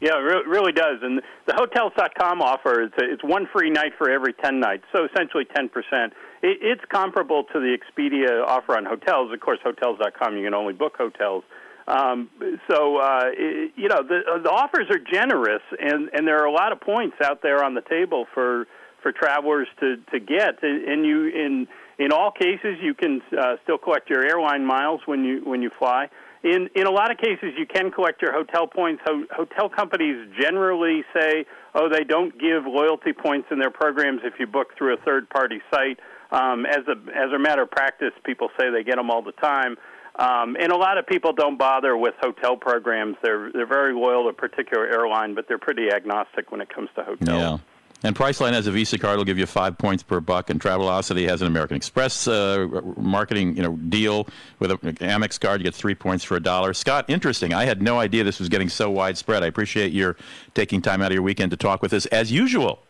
Yeah, 0.00 0.16
it 0.16 0.22
re- 0.22 0.44
really 0.46 0.72
does. 0.72 0.98
And 1.02 1.20
the 1.46 1.54
Hotels.com 1.54 2.40
offer 2.40 2.82
is 2.82 2.90
it's 2.98 3.24
one 3.24 3.48
free 3.52 3.70
night 3.70 3.92
for 3.98 4.08
every 4.08 4.32
10 4.32 4.60
nights, 4.60 4.84
so 4.92 5.04
essentially 5.04 5.44
10%. 5.44 5.68
It, 6.02 6.12
it's 6.42 6.84
comparable 6.88 7.44
to 7.52 7.58
the 7.58 7.76
Expedia 7.76 8.44
offer 8.46 8.76
on 8.76 8.84
hotels. 8.84 9.32
Of 9.32 9.40
course, 9.40 9.58
Hotels.com, 9.62 10.36
you 10.36 10.44
can 10.44 10.54
only 10.54 10.72
book 10.72 10.96
hotels. 10.96 11.42
Um, 11.88 12.28
so 12.70 12.98
uh, 12.98 13.30
it, 13.32 13.72
you 13.76 13.88
know 13.88 14.02
the 14.02 14.40
the 14.44 14.50
offers 14.50 14.86
are 14.90 15.00
generous, 15.10 15.62
and 15.80 16.10
and 16.12 16.28
there 16.28 16.38
are 16.42 16.44
a 16.44 16.52
lot 16.52 16.72
of 16.72 16.80
points 16.80 17.16
out 17.24 17.40
there 17.42 17.64
on 17.64 17.74
the 17.74 17.80
table 17.80 18.26
for 18.34 18.66
for 19.02 19.10
travelers 19.10 19.68
to 19.80 19.96
to 20.12 20.20
get. 20.20 20.62
And 20.62 21.06
you 21.06 21.26
in 21.28 21.66
in 21.98 22.12
all 22.12 22.30
cases, 22.30 22.76
you 22.82 22.92
can 22.92 23.22
uh, 23.32 23.56
still 23.62 23.78
collect 23.78 24.10
your 24.10 24.22
airline 24.22 24.66
miles 24.66 25.00
when 25.06 25.24
you 25.24 25.40
when 25.44 25.62
you 25.62 25.70
fly. 25.78 26.10
In 26.44 26.68
in 26.74 26.86
a 26.86 26.90
lot 26.90 27.10
of 27.10 27.16
cases, 27.16 27.54
you 27.56 27.64
can 27.64 27.90
collect 27.90 28.20
your 28.20 28.32
hotel 28.32 28.66
points. 28.66 29.02
Ho- 29.06 29.26
hotel 29.34 29.70
companies 29.70 30.28
generally 30.38 31.04
say, 31.14 31.46
oh, 31.74 31.88
they 31.88 32.04
don't 32.04 32.38
give 32.38 32.64
loyalty 32.66 33.14
points 33.14 33.48
in 33.50 33.58
their 33.58 33.70
programs 33.70 34.20
if 34.24 34.34
you 34.38 34.46
book 34.46 34.68
through 34.76 34.92
a 34.92 34.98
third 34.98 35.30
party 35.30 35.62
site. 35.72 35.98
Um, 36.30 36.66
as 36.66 36.84
a 36.86 36.96
as 37.16 37.32
a 37.34 37.38
matter 37.38 37.62
of 37.62 37.70
practice, 37.70 38.12
people 38.24 38.50
say 38.60 38.70
they 38.70 38.84
get 38.84 38.96
them 38.96 39.10
all 39.10 39.22
the 39.22 39.32
time. 39.32 39.76
Um, 40.18 40.56
and 40.58 40.72
a 40.72 40.76
lot 40.76 40.98
of 40.98 41.06
people 41.06 41.32
don't 41.32 41.58
bother 41.58 41.96
with 41.96 42.14
hotel 42.20 42.56
programs. 42.56 43.16
They're 43.22 43.52
they're 43.52 43.66
very 43.66 43.94
loyal 43.94 44.24
to 44.24 44.30
a 44.30 44.32
particular 44.32 44.86
airline, 44.86 45.34
but 45.34 45.46
they're 45.46 45.58
pretty 45.58 45.92
agnostic 45.92 46.50
when 46.50 46.60
it 46.60 46.68
comes 46.68 46.90
to 46.96 47.04
hotels. 47.04 47.28
Yeah. 47.28 47.58
And 48.04 48.14
Priceline 48.14 48.52
has 48.52 48.66
a 48.68 48.72
Visa 48.72 48.98
card; 48.98 49.14
it'll 49.14 49.24
give 49.24 49.38
you 49.38 49.46
five 49.46 49.76
points 49.78 50.02
per 50.02 50.20
buck. 50.20 50.50
And 50.50 50.60
Travelocity 50.60 51.28
has 51.28 51.40
an 51.40 51.48
American 51.48 51.76
Express 51.76 52.28
uh, 52.28 52.66
marketing, 52.96 53.56
you 53.56 53.62
know, 53.62 53.76
deal 53.76 54.28
with 54.58 54.70
an 54.70 54.78
Amex 54.78 55.38
card. 55.38 55.60
You 55.60 55.64
get 55.64 55.74
three 55.74 55.94
points 55.94 56.24
for 56.24 56.36
a 56.36 56.40
dollar. 56.40 56.74
Scott, 56.74 57.04
interesting. 57.08 57.54
I 57.54 57.64
had 57.64 57.82
no 57.82 57.98
idea 57.98 58.22
this 58.24 58.38
was 58.38 58.48
getting 58.48 58.68
so 58.68 58.90
widespread. 58.90 59.42
I 59.42 59.46
appreciate 59.46 59.92
your 59.92 60.16
taking 60.54 60.80
time 60.82 61.02
out 61.02 61.06
of 61.06 61.14
your 61.14 61.22
weekend 61.22 61.50
to 61.52 61.56
talk 61.56 61.82
with 61.82 61.92
us, 61.92 62.06
as 62.06 62.30
usual. 62.30 62.80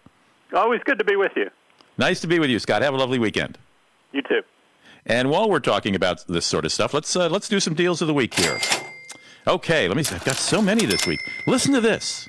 Always 0.54 0.80
good 0.84 0.98
to 0.98 1.04
be 1.04 1.16
with 1.16 1.32
you. 1.36 1.50
Nice 1.98 2.20
to 2.20 2.26
be 2.26 2.38
with 2.38 2.48
you, 2.48 2.58
Scott. 2.58 2.80
Have 2.82 2.94
a 2.94 2.98
lovely 2.98 3.18
weekend. 3.18 3.58
You 4.12 4.22
too. 4.22 4.42
And 5.08 5.30
while 5.30 5.48
we're 5.48 5.60
talking 5.60 5.94
about 5.94 6.26
this 6.28 6.44
sort 6.44 6.66
of 6.66 6.72
stuff, 6.72 6.92
let's 6.92 7.16
uh, 7.16 7.28
let's 7.28 7.48
do 7.48 7.60
some 7.60 7.74
deals 7.74 8.02
of 8.02 8.08
the 8.08 8.14
week 8.14 8.34
here. 8.34 8.60
Okay, 9.46 9.88
let 9.88 9.96
me. 9.96 10.02
See. 10.02 10.14
I've 10.14 10.24
got 10.24 10.36
so 10.36 10.60
many 10.60 10.84
this 10.84 11.06
week. 11.06 11.20
Listen 11.46 11.72
to 11.72 11.80
this. 11.80 12.28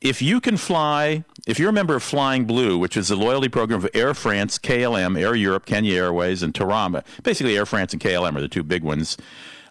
If 0.00 0.22
you 0.22 0.40
can 0.40 0.56
fly, 0.56 1.24
if 1.46 1.58
you're 1.58 1.70
a 1.70 1.72
member 1.72 1.96
of 1.96 2.04
Flying 2.04 2.44
Blue, 2.44 2.78
which 2.78 2.96
is 2.96 3.08
the 3.08 3.16
loyalty 3.16 3.48
program 3.48 3.82
of 3.82 3.90
Air 3.94 4.14
France, 4.14 4.56
KLM, 4.58 5.18
Air 5.18 5.34
Europa, 5.34 5.66
Kenya 5.66 5.96
Airways, 5.96 6.42
and 6.42 6.54
TAROM, 6.54 7.02
basically 7.24 7.56
Air 7.56 7.66
France 7.66 7.94
and 7.94 8.00
KLM 8.00 8.36
are 8.36 8.40
the 8.40 8.48
two 8.48 8.62
big 8.62 8.84
ones. 8.84 9.16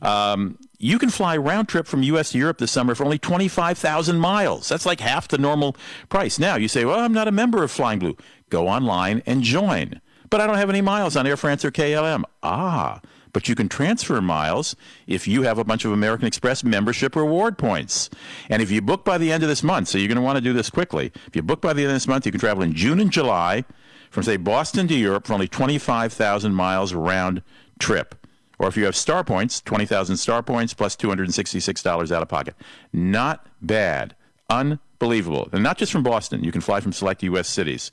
Um, 0.01 0.57
you 0.79 0.99
can 0.99 1.09
fly 1.09 1.37
round 1.37 1.69
trip 1.69 1.87
from 1.87 2.03
U.S. 2.03 2.31
to 2.31 2.37
Europe 2.37 2.57
this 2.57 2.71
summer 2.71 2.93
for 2.93 3.05
only 3.05 3.17
25,000 3.17 4.19
miles. 4.19 4.67
That's 4.67 4.85
like 4.85 4.99
half 4.99 5.27
the 5.29 5.37
normal 5.37 5.77
price. 6.09 6.37
Now, 6.37 6.55
you 6.55 6.67
say, 6.67 6.83
well, 6.83 6.99
I'm 6.99 7.13
not 7.13 7.27
a 7.27 7.31
member 7.31 7.63
of 7.63 7.71
Flying 7.71 7.99
Blue. 7.99 8.17
Go 8.49 8.67
online 8.67 9.23
and 9.25 9.43
join. 9.43 10.01
But 10.29 10.41
I 10.41 10.47
don't 10.47 10.57
have 10.57 10.69
any 10.69 10.81
miles 10.81 11.15
on 11.15 11.25
Air 11.25 11.37
France 11.37 11.63
or 11.63 11.71
KLM. 11.71 12.23
Ah, 12.43 13.01
but 13.33 13.47
you 13.47 13.55
can 13.55 13.69
transfer 13.69 14.19
miles 14.21 14.75
if 15.05 15.27
you 15.27 15.43
have 15.43 15.57
a 15.57 15.63
bunch 15.63 15.85
of 15.85 15.91
American 15.91 16.27
Express 16.27 16.63
membership 16.63 17.15
reward 17.15 17.57
points. 17.57 18.09
And 18.49 18.61
if 18.61 18.71
you 18.71 18.81
book 18.81 19.05
by 19.05 19.17
the 19.17 19.31
end 19.31 19.43
of 19.43 19.49
this 19.49 19.63
month, 19.63 19.89
so 19.89 19.97
you're 19.97 20.07
going 20.07 20.15
to 20.15 20.21
want 20.21 20.37
to 20.37 20.41
do 20.41 20.53
this 20.53 20.69
quickly. 20.69 21.11
If 21.27 21.35
you 21.35 21.43
book 21.43 21.61
by 21.61 21.73
the 21.73 21.83
end 21.83 21.91
of 21.91 21.95
this 21.95 22.07
month, 22.07 22.25
you 22.25 22.31
can 22.31 22.41
travel 22.41 22.63
in 22.63 22.73
June 22.73 22.99
and 22.99 23.11
July 23.11 23.63
from, 24.09 24.23
say, 24.23 24.37
Boston 24.37 24.87
to 24.87 24.95
Europe 24.95 25.27
for 25.27 25.33
only 25.33 25.47
25,000 25.47 26.53
miles 26.53 26.93
round 26.93 27.41
trip. 27.79 28.15
Or 28.59 28.67
if 28.67 28.75
you 28.75 28.85
have 28.85 28.95
star 28.95 29.23
points, 29.23 29.61
20,000 29.61 30.17
star 30.17 30.41
points 30.41 30.73
plus 30.73 30.95
$266 30.95 32.11
out 32.11 32.21
of 32.23 32.27
pocket. 32.27 32.55
Not 32.91 33.45
bad. 33.61 34.15
Unbelievable. 34.49 35.49
And 35.51 35.61
not 35.61 35.77
just 35.77 35.91
from 35.91 36.03
Boston. 36.03 36.43
You 36.43 36.51
can 36.51 36.61
fly 36.61 36.79
from 36.79 36.91
select 36.91 37.21
U.S. 37.23 37.47
cities. 37.47 37.91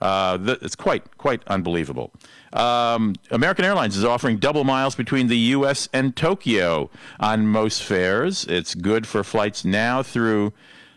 Uh, 0.00 0.56
it's 0.62 0.76
quite 0.76 1.18
quite 1.18 1.42
unbelievable. 1.46 2.12
Um, 2.52 3.14
American 3.30 3.64
Airlines 3.64 3.96
is 3.96 4.04
offering 4.04 4.38
double 4.38 4.64
miles 4.64 4.94
between 4.94 5.28
the 5.28 5.38
U.S. 5.38 5.88
and 5.92 6.16
Tokyo 6.16 6.90
on 7.18 7.46
most 7.46 7.82
fares. 7.82 8.44
It's 8.46 8.74
good 8.74 9.06
for 9.06 9.22
flights 9.22 9.64
now 9.64 10.02
through 10.02 10.52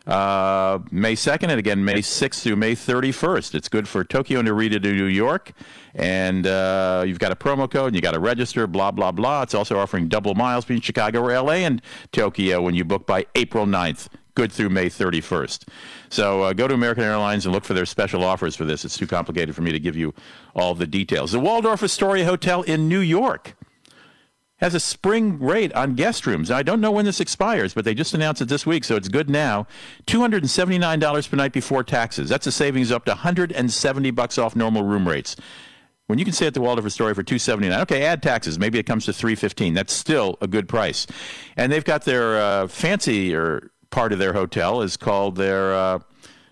uh, 0.07 0.79
May 0.91 1.15
2nd 1.15 1.43
and 1.43 1.59
again 1.59 1.85
May 1.85 1.95
6th 1.95 2.41
through 2.41 2.55
May 2.55 2.75
31st. 2.75 3.55
It's 3.55 3.69
good 3.69 3.87
for 3.87 4.03
Tokyo 4.03 4.39
and 4.39 4.47
Narita 4.47 4.81
to 4.81 4.93
New 4.93 5.05
York. 5.05 5.53
And 5.95 6.47
uh, 6.47 7.03
you've 7.05 7.19
got 7.19 7.31
a 7.31 7.35
promo 7.35 7.69
code 7.69 7.87
and 7.87 7.95
you 7.95 8.01
got 8.01 8.13
to 8.13 8.19
register, 8.19 8.67
blah, 8.67 8.91
blah, 8.91 9.11
blah. 9.11 9.43
It's 9.43 9.53
also 9.53 9.77
offering 9.77 10.07
double 10.07 10.33
miles 10.33 10.65
between 10.65 10.81
Chicago 10.81 11.21
or 11.21 11.39
LA 11.39 11.53
and 11.53 11.81
Tokyo 12.11 12.61
when 12.61 12.73
you 12.73 12.83
book 12.83 13.05
by 13.05 13.25
April 13.35 13.65
9th 13.65 14.09
good 14.35 14.51
through 14.51 14.69
May 14.69 14.87
31st. 14.89 15.67
So 16.09 16.43
uh, 16.43 16.53
go 16.53 16.67
to 16.67 16.73
American 16.73 17.03
Airlines 17.03 17.45
and 17.45 17.53
look 17.53 17.65
for 17.65 17.73
their 17.73 17.85
special 17.85 18.23
offers 18.23 18.55
for 18.55 18.65
this. 18.65 18.85
It's 18.85 18.97
too 18.97 19.07
complicated 19.07 19.55
for 19.55 19.61
me 19.61 19.71
to 19.71 19.79
give 19.79 19.95
you 19.95 20.13
all 20.55 20.75
the 20.75 20.87
details. 20.87 21.31
The 21.31 21.39
Waldorf 21.39 21.83
Astoria 21.83 22.25
Hotel 22.25 22.61
in 22.63 22.87
New 22.87 22.99
York 22.99 23.55
has 24.57 24.73
a 24.73 24.79
spring 24.79 25.39
rate 25.39 25.73
on 25.73 25.93
guest 25.93 26.25
rooms. 26.25 26.49
I 26.49 26.63
don't 26.63 26.79
know 26.79 26.91
when 26.91 27.03
this 27.03 27.19
expires, 27.19 27.73
but 27.73 27.83
they 27.83 27.93
just 27.93 28.13
announced 28.13 28.41
it 28.41 28.47
this 28.47 28.65
week, 28.65 28.85
so 28.85 28.95
it's 28.95 29.09
good 29.09 29.29
now. 29.29 29.67
$279 30.07 31.29
per 31.29 31.35
night 31.35 31.51
before 31.51 31.83
taxes. 31.83 32.29
That's 32.29 32.47
a 32.47 32.51
savings 32.51 32.91
up 32.91 33.03
to 33.05 33.11
170 33.11 34.11
bucks 34.11 34.37
off 34.37 34.55
normal 34.55 34.83
room 34.83 35.07
rates. 35.07 35.35
When 36.07 36.19
you 36.19 36.25
can 36.25 36.33
stay 36.33 36.47
at 36.47 36.53
the 36.53 36.61
Waldorf 36.61 36.85
Astoria 36.85 37.15
for 37.15 37.23
279, 37.23 37.81
okay, 37.81 38.03
add 38.03 38.21
taxes, 38.21 38.59
maybe 38.59 38.77
it 38.79 38.83
comes 38.83 39.05
to 39.05 39.13
315. 39.13 39.73
That's 39.73 39.93
still 39.93 40.37
a 40.41 40.47
good 40.47 40.69
price. 40.69 41.07
And 41.57 41.71
they've 41.71 41.83
got 41.83 42.05
their 42.05 42.37
uh, 42.37 42.67
fancy 42.67 43.35
or 43.35 43.71
part 43.93 44.11
of 44.11 44.19
their 44.19 44.33
hotel 44.33 44.81
is 44.81 44.97
called 44.97 45.35
their 45.35 45.73
uh, 45.73 45.99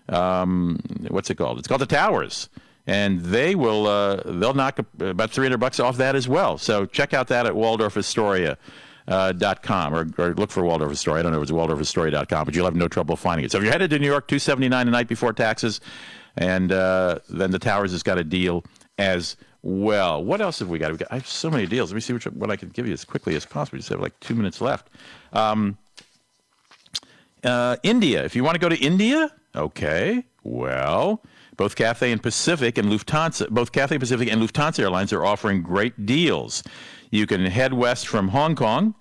um, 0.08 0.78
what's 1.08 1.28
it 1.28 1.34
called? 1.34 1.58
It's 1.58 1.68
called 1.68 1.80
the 1.80 1.86
Towers, 1.86 2.48
and 2.86 3.20
they 3.20 3.54
will 3.54 3.86
uh, 3.86 4.22
they'll 4.24 4.54
knock 4.54 4.78
about 5.00 5.30
300 5.30 5.58
bucks 5.58 5.80
off 5.80 5.96
that 5.96 6.14
as 6.14 6.28
well. 6.28 6.56
So 6.56 6.86
check 6.86 7.12
out 7.12 7.28
that 7.28 7.44
at 7.46 7.54
Waldorf 7.54 7.96
Astoria. 7.96 8.56
Uh, 9.08 9.32
dot 9.32 9.64
com 9.64 9.92
or, 9.92 10.06
or, 10.16 10.32
look 10.34 10.52
for 10.52 10.62
Waldorf 10.62 10.92
Astoria. 10.92 11.18
I 11.18 11.22
don't 11.24 11.32
know 11.32 11.38
if 11.38 11.42
it's 11.42 11.50
waldorfastoria.com, 11.50 12.44
but 12.44 12.54
you'll 12.54 12.66
have 12.66 12.76
no 12.76 12.86
trouble 12.86 13.16
finding 13.16 13.44
it. 13.44 13.50
So 13.50 13.58
if 13.58 13.64
you're 13.64 13.72
headed 13.72 13.90
to 13.90 13.98
New 13.98 14.06
York, 14.06 14.28
279 14.28 14.86
the 14.86 14.92
night 14.92 15.08
before 15.08 15.32
taxes, 15.32 15.80
and 16.36 16.70
uh, 16.70 17.18
then 17.28 17.50
the 17.50 17.58
Towers 17.58 17.90
has 17.90 18.04
got 18.04 18.18
a 18.18 18.22
deal 18.22 18.62
as 18.98 19.36
well. 19.62 20.22
What 20.22 20.40
else 20.40 20.60
have 20.60 20.68
we 20.68 20.78
got? 20.78 20.92
We 20.92 20.98
got? 20.98 21.08
I 21.10 21.16
have 21.16 21.26
so 21.26 21.50
many 21.50 21.66
deals. 21.66 21.90
Let 21.90 21.96
me 21.96 22.00
see 22.00 22.12
which 22.12 22.26
what 22.26 22.52
I 22.52 22.54
can 22.54 22.68
give 22.68 22.86
you 22.86 22.92
as 22.92 23.04
quickly 23.04 23.34
as 23.34 23.44
possible. 23.44 23.74
We 23.74 23.80
just 23.80 23.88
have 23.88 24.00
like 24.00 24.18
two 24.20 24.36
minutes 24.36 24.60
left. 24.60 24.88
Um, 25.32 25.76
uh, 27.44 27.76
India. 27.82 28.24
If 28.24 28.36
you 28.36 28.44
want 28.44 28.54
to 28.54 28.60
go 28.60 28.68
to 28.68 28.76
India, 28.76 29.30
okay. 29.54 30.24
Well, 30.42 31.22
both 31.56 31.76
Cathay 31.76 32.12
and 32.12 32.22
Pacific 32.22 32.78
and 32.78 32.88
Lufthansa, 32.88 33.48
both 33.50 33.72
Cathay 33.72 33.98
Pacific 33.98 34.30
and 34.30 34.42
Lufthansa 34.42 34.80
Airlines 34.80 35.12
are 35.12 35.24
offering 35.24 35.62
great 35.62 36.06
deals. 36.06 36.62
You 37.10 37.26
can 37.26 37.44
head 37.46 37.74
west 37.74 38.08
from 38.08 38.28
Hong 38.28 38.54
Kong 38.56 38.94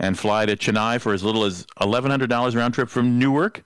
and 0.00 0.18
fly 0.18 0.46
to 0.46 0.56
Chennai 0.56 1.00
for 1.00 1.12
as 1.12 1.24
little 1.24 1.44
as 1.44 1.66
$1,100 1.80 2.54
round 2.54 2.74
trip 2.74 2.88
from 2.88 3.18
Newark, 3.18 3.64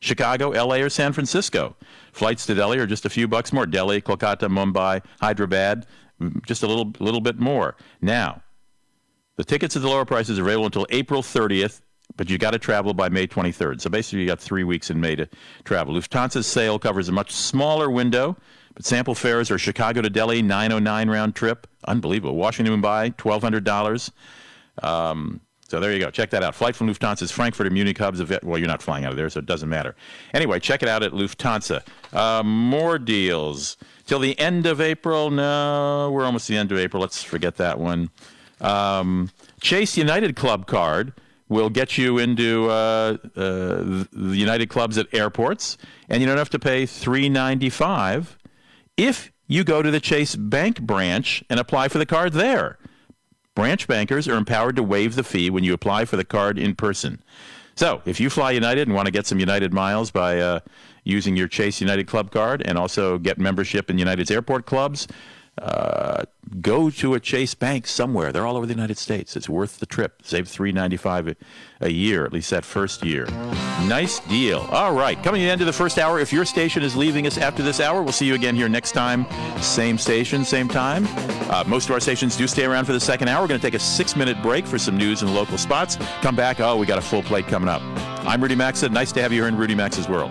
Chicago, 0.00 0.50
LA, 0.50 0.76
or 0.76 0.88
San 0.88 1.12
Francisco. 1.12 1.76
Flights 2.12 2.46
to 2.46 2.54
Delhi 2.54 2.78
are 2.78 2.86
just 2.86 3.04
a 3.04 3.10
few 3.10 3.26
bucks 3.26 3.52
more. 3.52 3.66
Delhi, 3.66 4.00
Kolkata, 4.00 4.48
Mumbai, 4.48 5.04
Hyderabad, 5.20 5.86
just 6.46 6.62
a 6.62 6.66
little, 6.66 6.92
little 7.00 7.20
bit 7.20 7.38
more. 7.38 7.76
Now, 8.00 8.42
the 9.36 9.44
tickets 9.44 9.76
at 9.76 9.82
the 9.82 9.88
lower 9.88 10.04
prices 10.04 10.38
are 10.38 10.42
available 10.42 10.66
until 10.66 10.86
April 10.90 11.22
30th 11.22 11.80
but 12.16 12.28
you 12.30 12.38
got 12.38 12.52
to 12.52 12.58
travel 12.58 12.94
by 12.94 13.08
May 13.08 13.26
23rd. 13.26 13.80
So 13.80 13.90
basically, 13.90 14.20
you 14.20 14.26
got 14.26 14.40
three 14.40 14.64
weeks 14.64 14.90
in 14.90 15.00
May 15.00 15.16
to 15.16 15.28
travel. 15.64 15.94
Lufthansa's 15.94 16.46
sale 16.46 16.78
covers 16.78 17.08
a 17.08 17.12
much 17.12 17.30
smaller 17.30 17.90
window, 17.90 18.36
but 18.74 18.84
sample 18.84 19.14
fares 19.14 19.50
are 19.50 19.58
Chicago 19.58 20.02
to 20.02 20.10
Delhi, 20.10 20.42
909 20.42 21.10
round 21.10 21.34
trip. 21.34 21.66
Unbelievable. 21.86 22.36
Washington, 22.36 22.80
Mumbai, 22.80 23.14
$1,200. 23.16 24.10
Um, 24.82 25.40
so 25.68 25.80
there 25.80 25.92
you 25.92 25.98
go. 25.98 26.10
Check 26.10 26.30
that 26.30 26.42
out. 26.42 26.54
Flight 26.54 26.76
from 26.76 26.88
Lufthansa's 26.88 27.30
Frankfurt 27.30 27.66
and 27.66 27.72
Munich 27.72 27.96
hubs. 27.96 28.22
Well, 28.42 28.58
you're 28.58 28.68
not 28.68 28.82
flying 28.82 29.06
out 29.06 29.12
of 29.12 29.16
there, 29.16 29.30
so 29.30 29.38
it 29.38 29.46
doesn't 29.46 29.70
matter. 29.70 29.96
Anyway, 30.34 30.60
check 30.60 30.82
it 30.82 30.88
out 30.88 31.02
at 31.02 31.12
Lufthansa. 31.12 31.82
Uh, 32.12 32.42
more 32.42 32.98
deals. 32.98 33.78
Till 34.06 34.18
the 34.18 34.38
end 34.38 34.66
of 34.66 34.82
April? 34.82 35.30
No, 35.30 36.10
we're 36.12 36.26
almost 36.26 36.46
the 36.46 36.58
end 36.58 36.72
of 36.72 36.78
April. 36.78 37.00
Let's 37.00 37.22
forget 37.22 37.56
that 37.56 37.78
one. 37.78 38.10
Um, 38.60 39.30
Chase 39.62 39.96
United 39.96 40.36
Club 40.36 40.66
card 40.66 41.14
will 41.52 41.70
get 41.70 41.96
you 41.96 42.18
into 42.18 42.68
uh, 42.68 43.16
uh, 43.36 44.04
the 44.12 44.36
United 44.36 44.68
clubs 44.68 44.98
at 44.98 45.06
airports, 45.12 45.78
and 46.08 46.20
you 46.20 46.26
don't 46.26 46.38
have 46.38 46.50
to 46.50 46.58
pay 46.58 46.86
three 46.86 47.28
ninety 47.28 47.70
five 47.70 48.36
if 48.96 49.30
you 49.46 49.62
go 49.64 49.82
to 49.82 49.90
the 49.90 50.00
Chase 50.00 50.34
Bank 50.34 50.80
branch 50.80 51.44
and 51.48 51.60
apply 51.60 51.88
for 51.88 51.98
the 51.98 52.06
card 52.06 52.32
there. 52.32 52.78
Branch 53.54 53.86
bankers 53.86 54.26
are 54.26 54.36
empowered 54.36 54.76
to 54.76 54.82
waive 54.82 55.14
the 55.14 55.22
fee 55.22 55.50
when 55.50 55.62
you 55.62 55.74
apply 55.74 56.06
for 56.06 56.16
the 56.16 56.24
card 56.24 56.58
in 56.58 56.74
person. 56.74 57.22
So, 57.74 58.02
if 58.06 58.18
you 58.18 58.30
fly 58.30 58.52
United 58.52 58.88
and 58.88 58.94
want 58.94 59.06
to 59.06 59.12
get 59.12 59.26
some 59.26 59.38
United 59.38 59.72
miles 59.72 60.10
by 60.10 60.40
uh, 60.40 60.60
using 61.04 61.36
your 61.36 61.48
Chase 61.48 61.80
United 61.80 62.06
Club 62.06 62.30
card 62.30 62.62
and 62.64 62.78
also 62.78 63.18
get 63.18 63.38
membership 63.38 63.90
in 63.90 63.98
United's 63.98 64.30
airport 64.30 64.66
clubs, 64.66 65.06
uh, 65.60 66.24
go 66.60 66.88
to 66.88 67.14
a 67.14 67.20
Chase 67.20 67.54
Bank 67.54 67.86
somewhere. 67.86 68.32
They're 68.32 68.46
all 68.46 68.56
over 68.56 68.66
the 68.66 68.72
United 68.72 68.96
States. 68.96 69.36
It's 69.36 69.48
worth 69.48 69.78
the 69.78 69.86
trip. 69.86 70.22
Save 70.22 70.48
three 70.48 70.72
ninety 70.72 70.96
five 70.96 71.36
a 71.80 71.90
year, 71.90 72.24
at 72.24 72.32
least 72.32 72.50
that 72.50 72.64
first 72.64 73.04
year. 73.04 73.26
Nice 73.86 74.20
deal. 74.20 74.60
All 74.70 74.94
right, 74.94 75.22
coming 75.22 75.40
to 75.40 75.44
the 75.44 75.50
end 75.50 75.60
of 75.60 75.66
the 75.66 75.72
first 75.72 75.98
hour. 75.98 76.18
If 76.18 76.32
your 76.32 76.44
station 76.44 76.82
is 76.82 76.96
leaving 76.96 77.26
us 77.26 77.36
after 77.38 77.62
this 77.62 77.80
hour, 77.80 78.02
we'll 78.02 78.12
see 78.12 78.26
you 78.26 78.34
again 78.34 78.56
here 78.56 78.68
next 78.68 78.92
time. 78.92 79.26
Same 79.60 79.98
station, 79.98 80.44
same 80.44 80.68
time. 80.68 81.06
Uh, 81.50 81.64
most 81.66 81.86
of 81.86 81.90
our 81.92 82.00
stations 82.00 82.36
do 82.36 82.46
stay 82.46 82.64
around 82.64 82.86
for 82.86 82.92
the 82.92 83.00
second 83.00 83.28
hour. 83.28 83.42
We're 83.42 83.48
going 83.48 83.60
to 83.60 83.66
take 83.66 83.74
a 83.74 83.78
six 83.78 84.16
minute 84.16 84.40
break 84.42 84.66
for 84.66 84.78
some 84.78 84.96
news 84.96 85.22
and 85.22 85.34
local 85.34 85.58
spots. 85.58 85.96
Come 86.22 86.34
back. 86.34 86.60
Oh, 86.60 86.76
we 86.76 86.86
got 86.86 86.98
a 86.98 87.02
full 87.02 87.22
plate 87.22 87.46
coming 87.46 87.68
up. 87.68 87.82
I'm 88.24 88.40
Rudy 88.40 88.54
Maxa. 88.54 88.88
Nice 88.88 89.12
to 89.12 89.22
have 89.22 89.32
you 89.32 89.40
here 89.40 89.48
in 89.48 89.56
Rudy 89.56 89.74
Maxa's 89.74 90.08
world. 90.08 90.30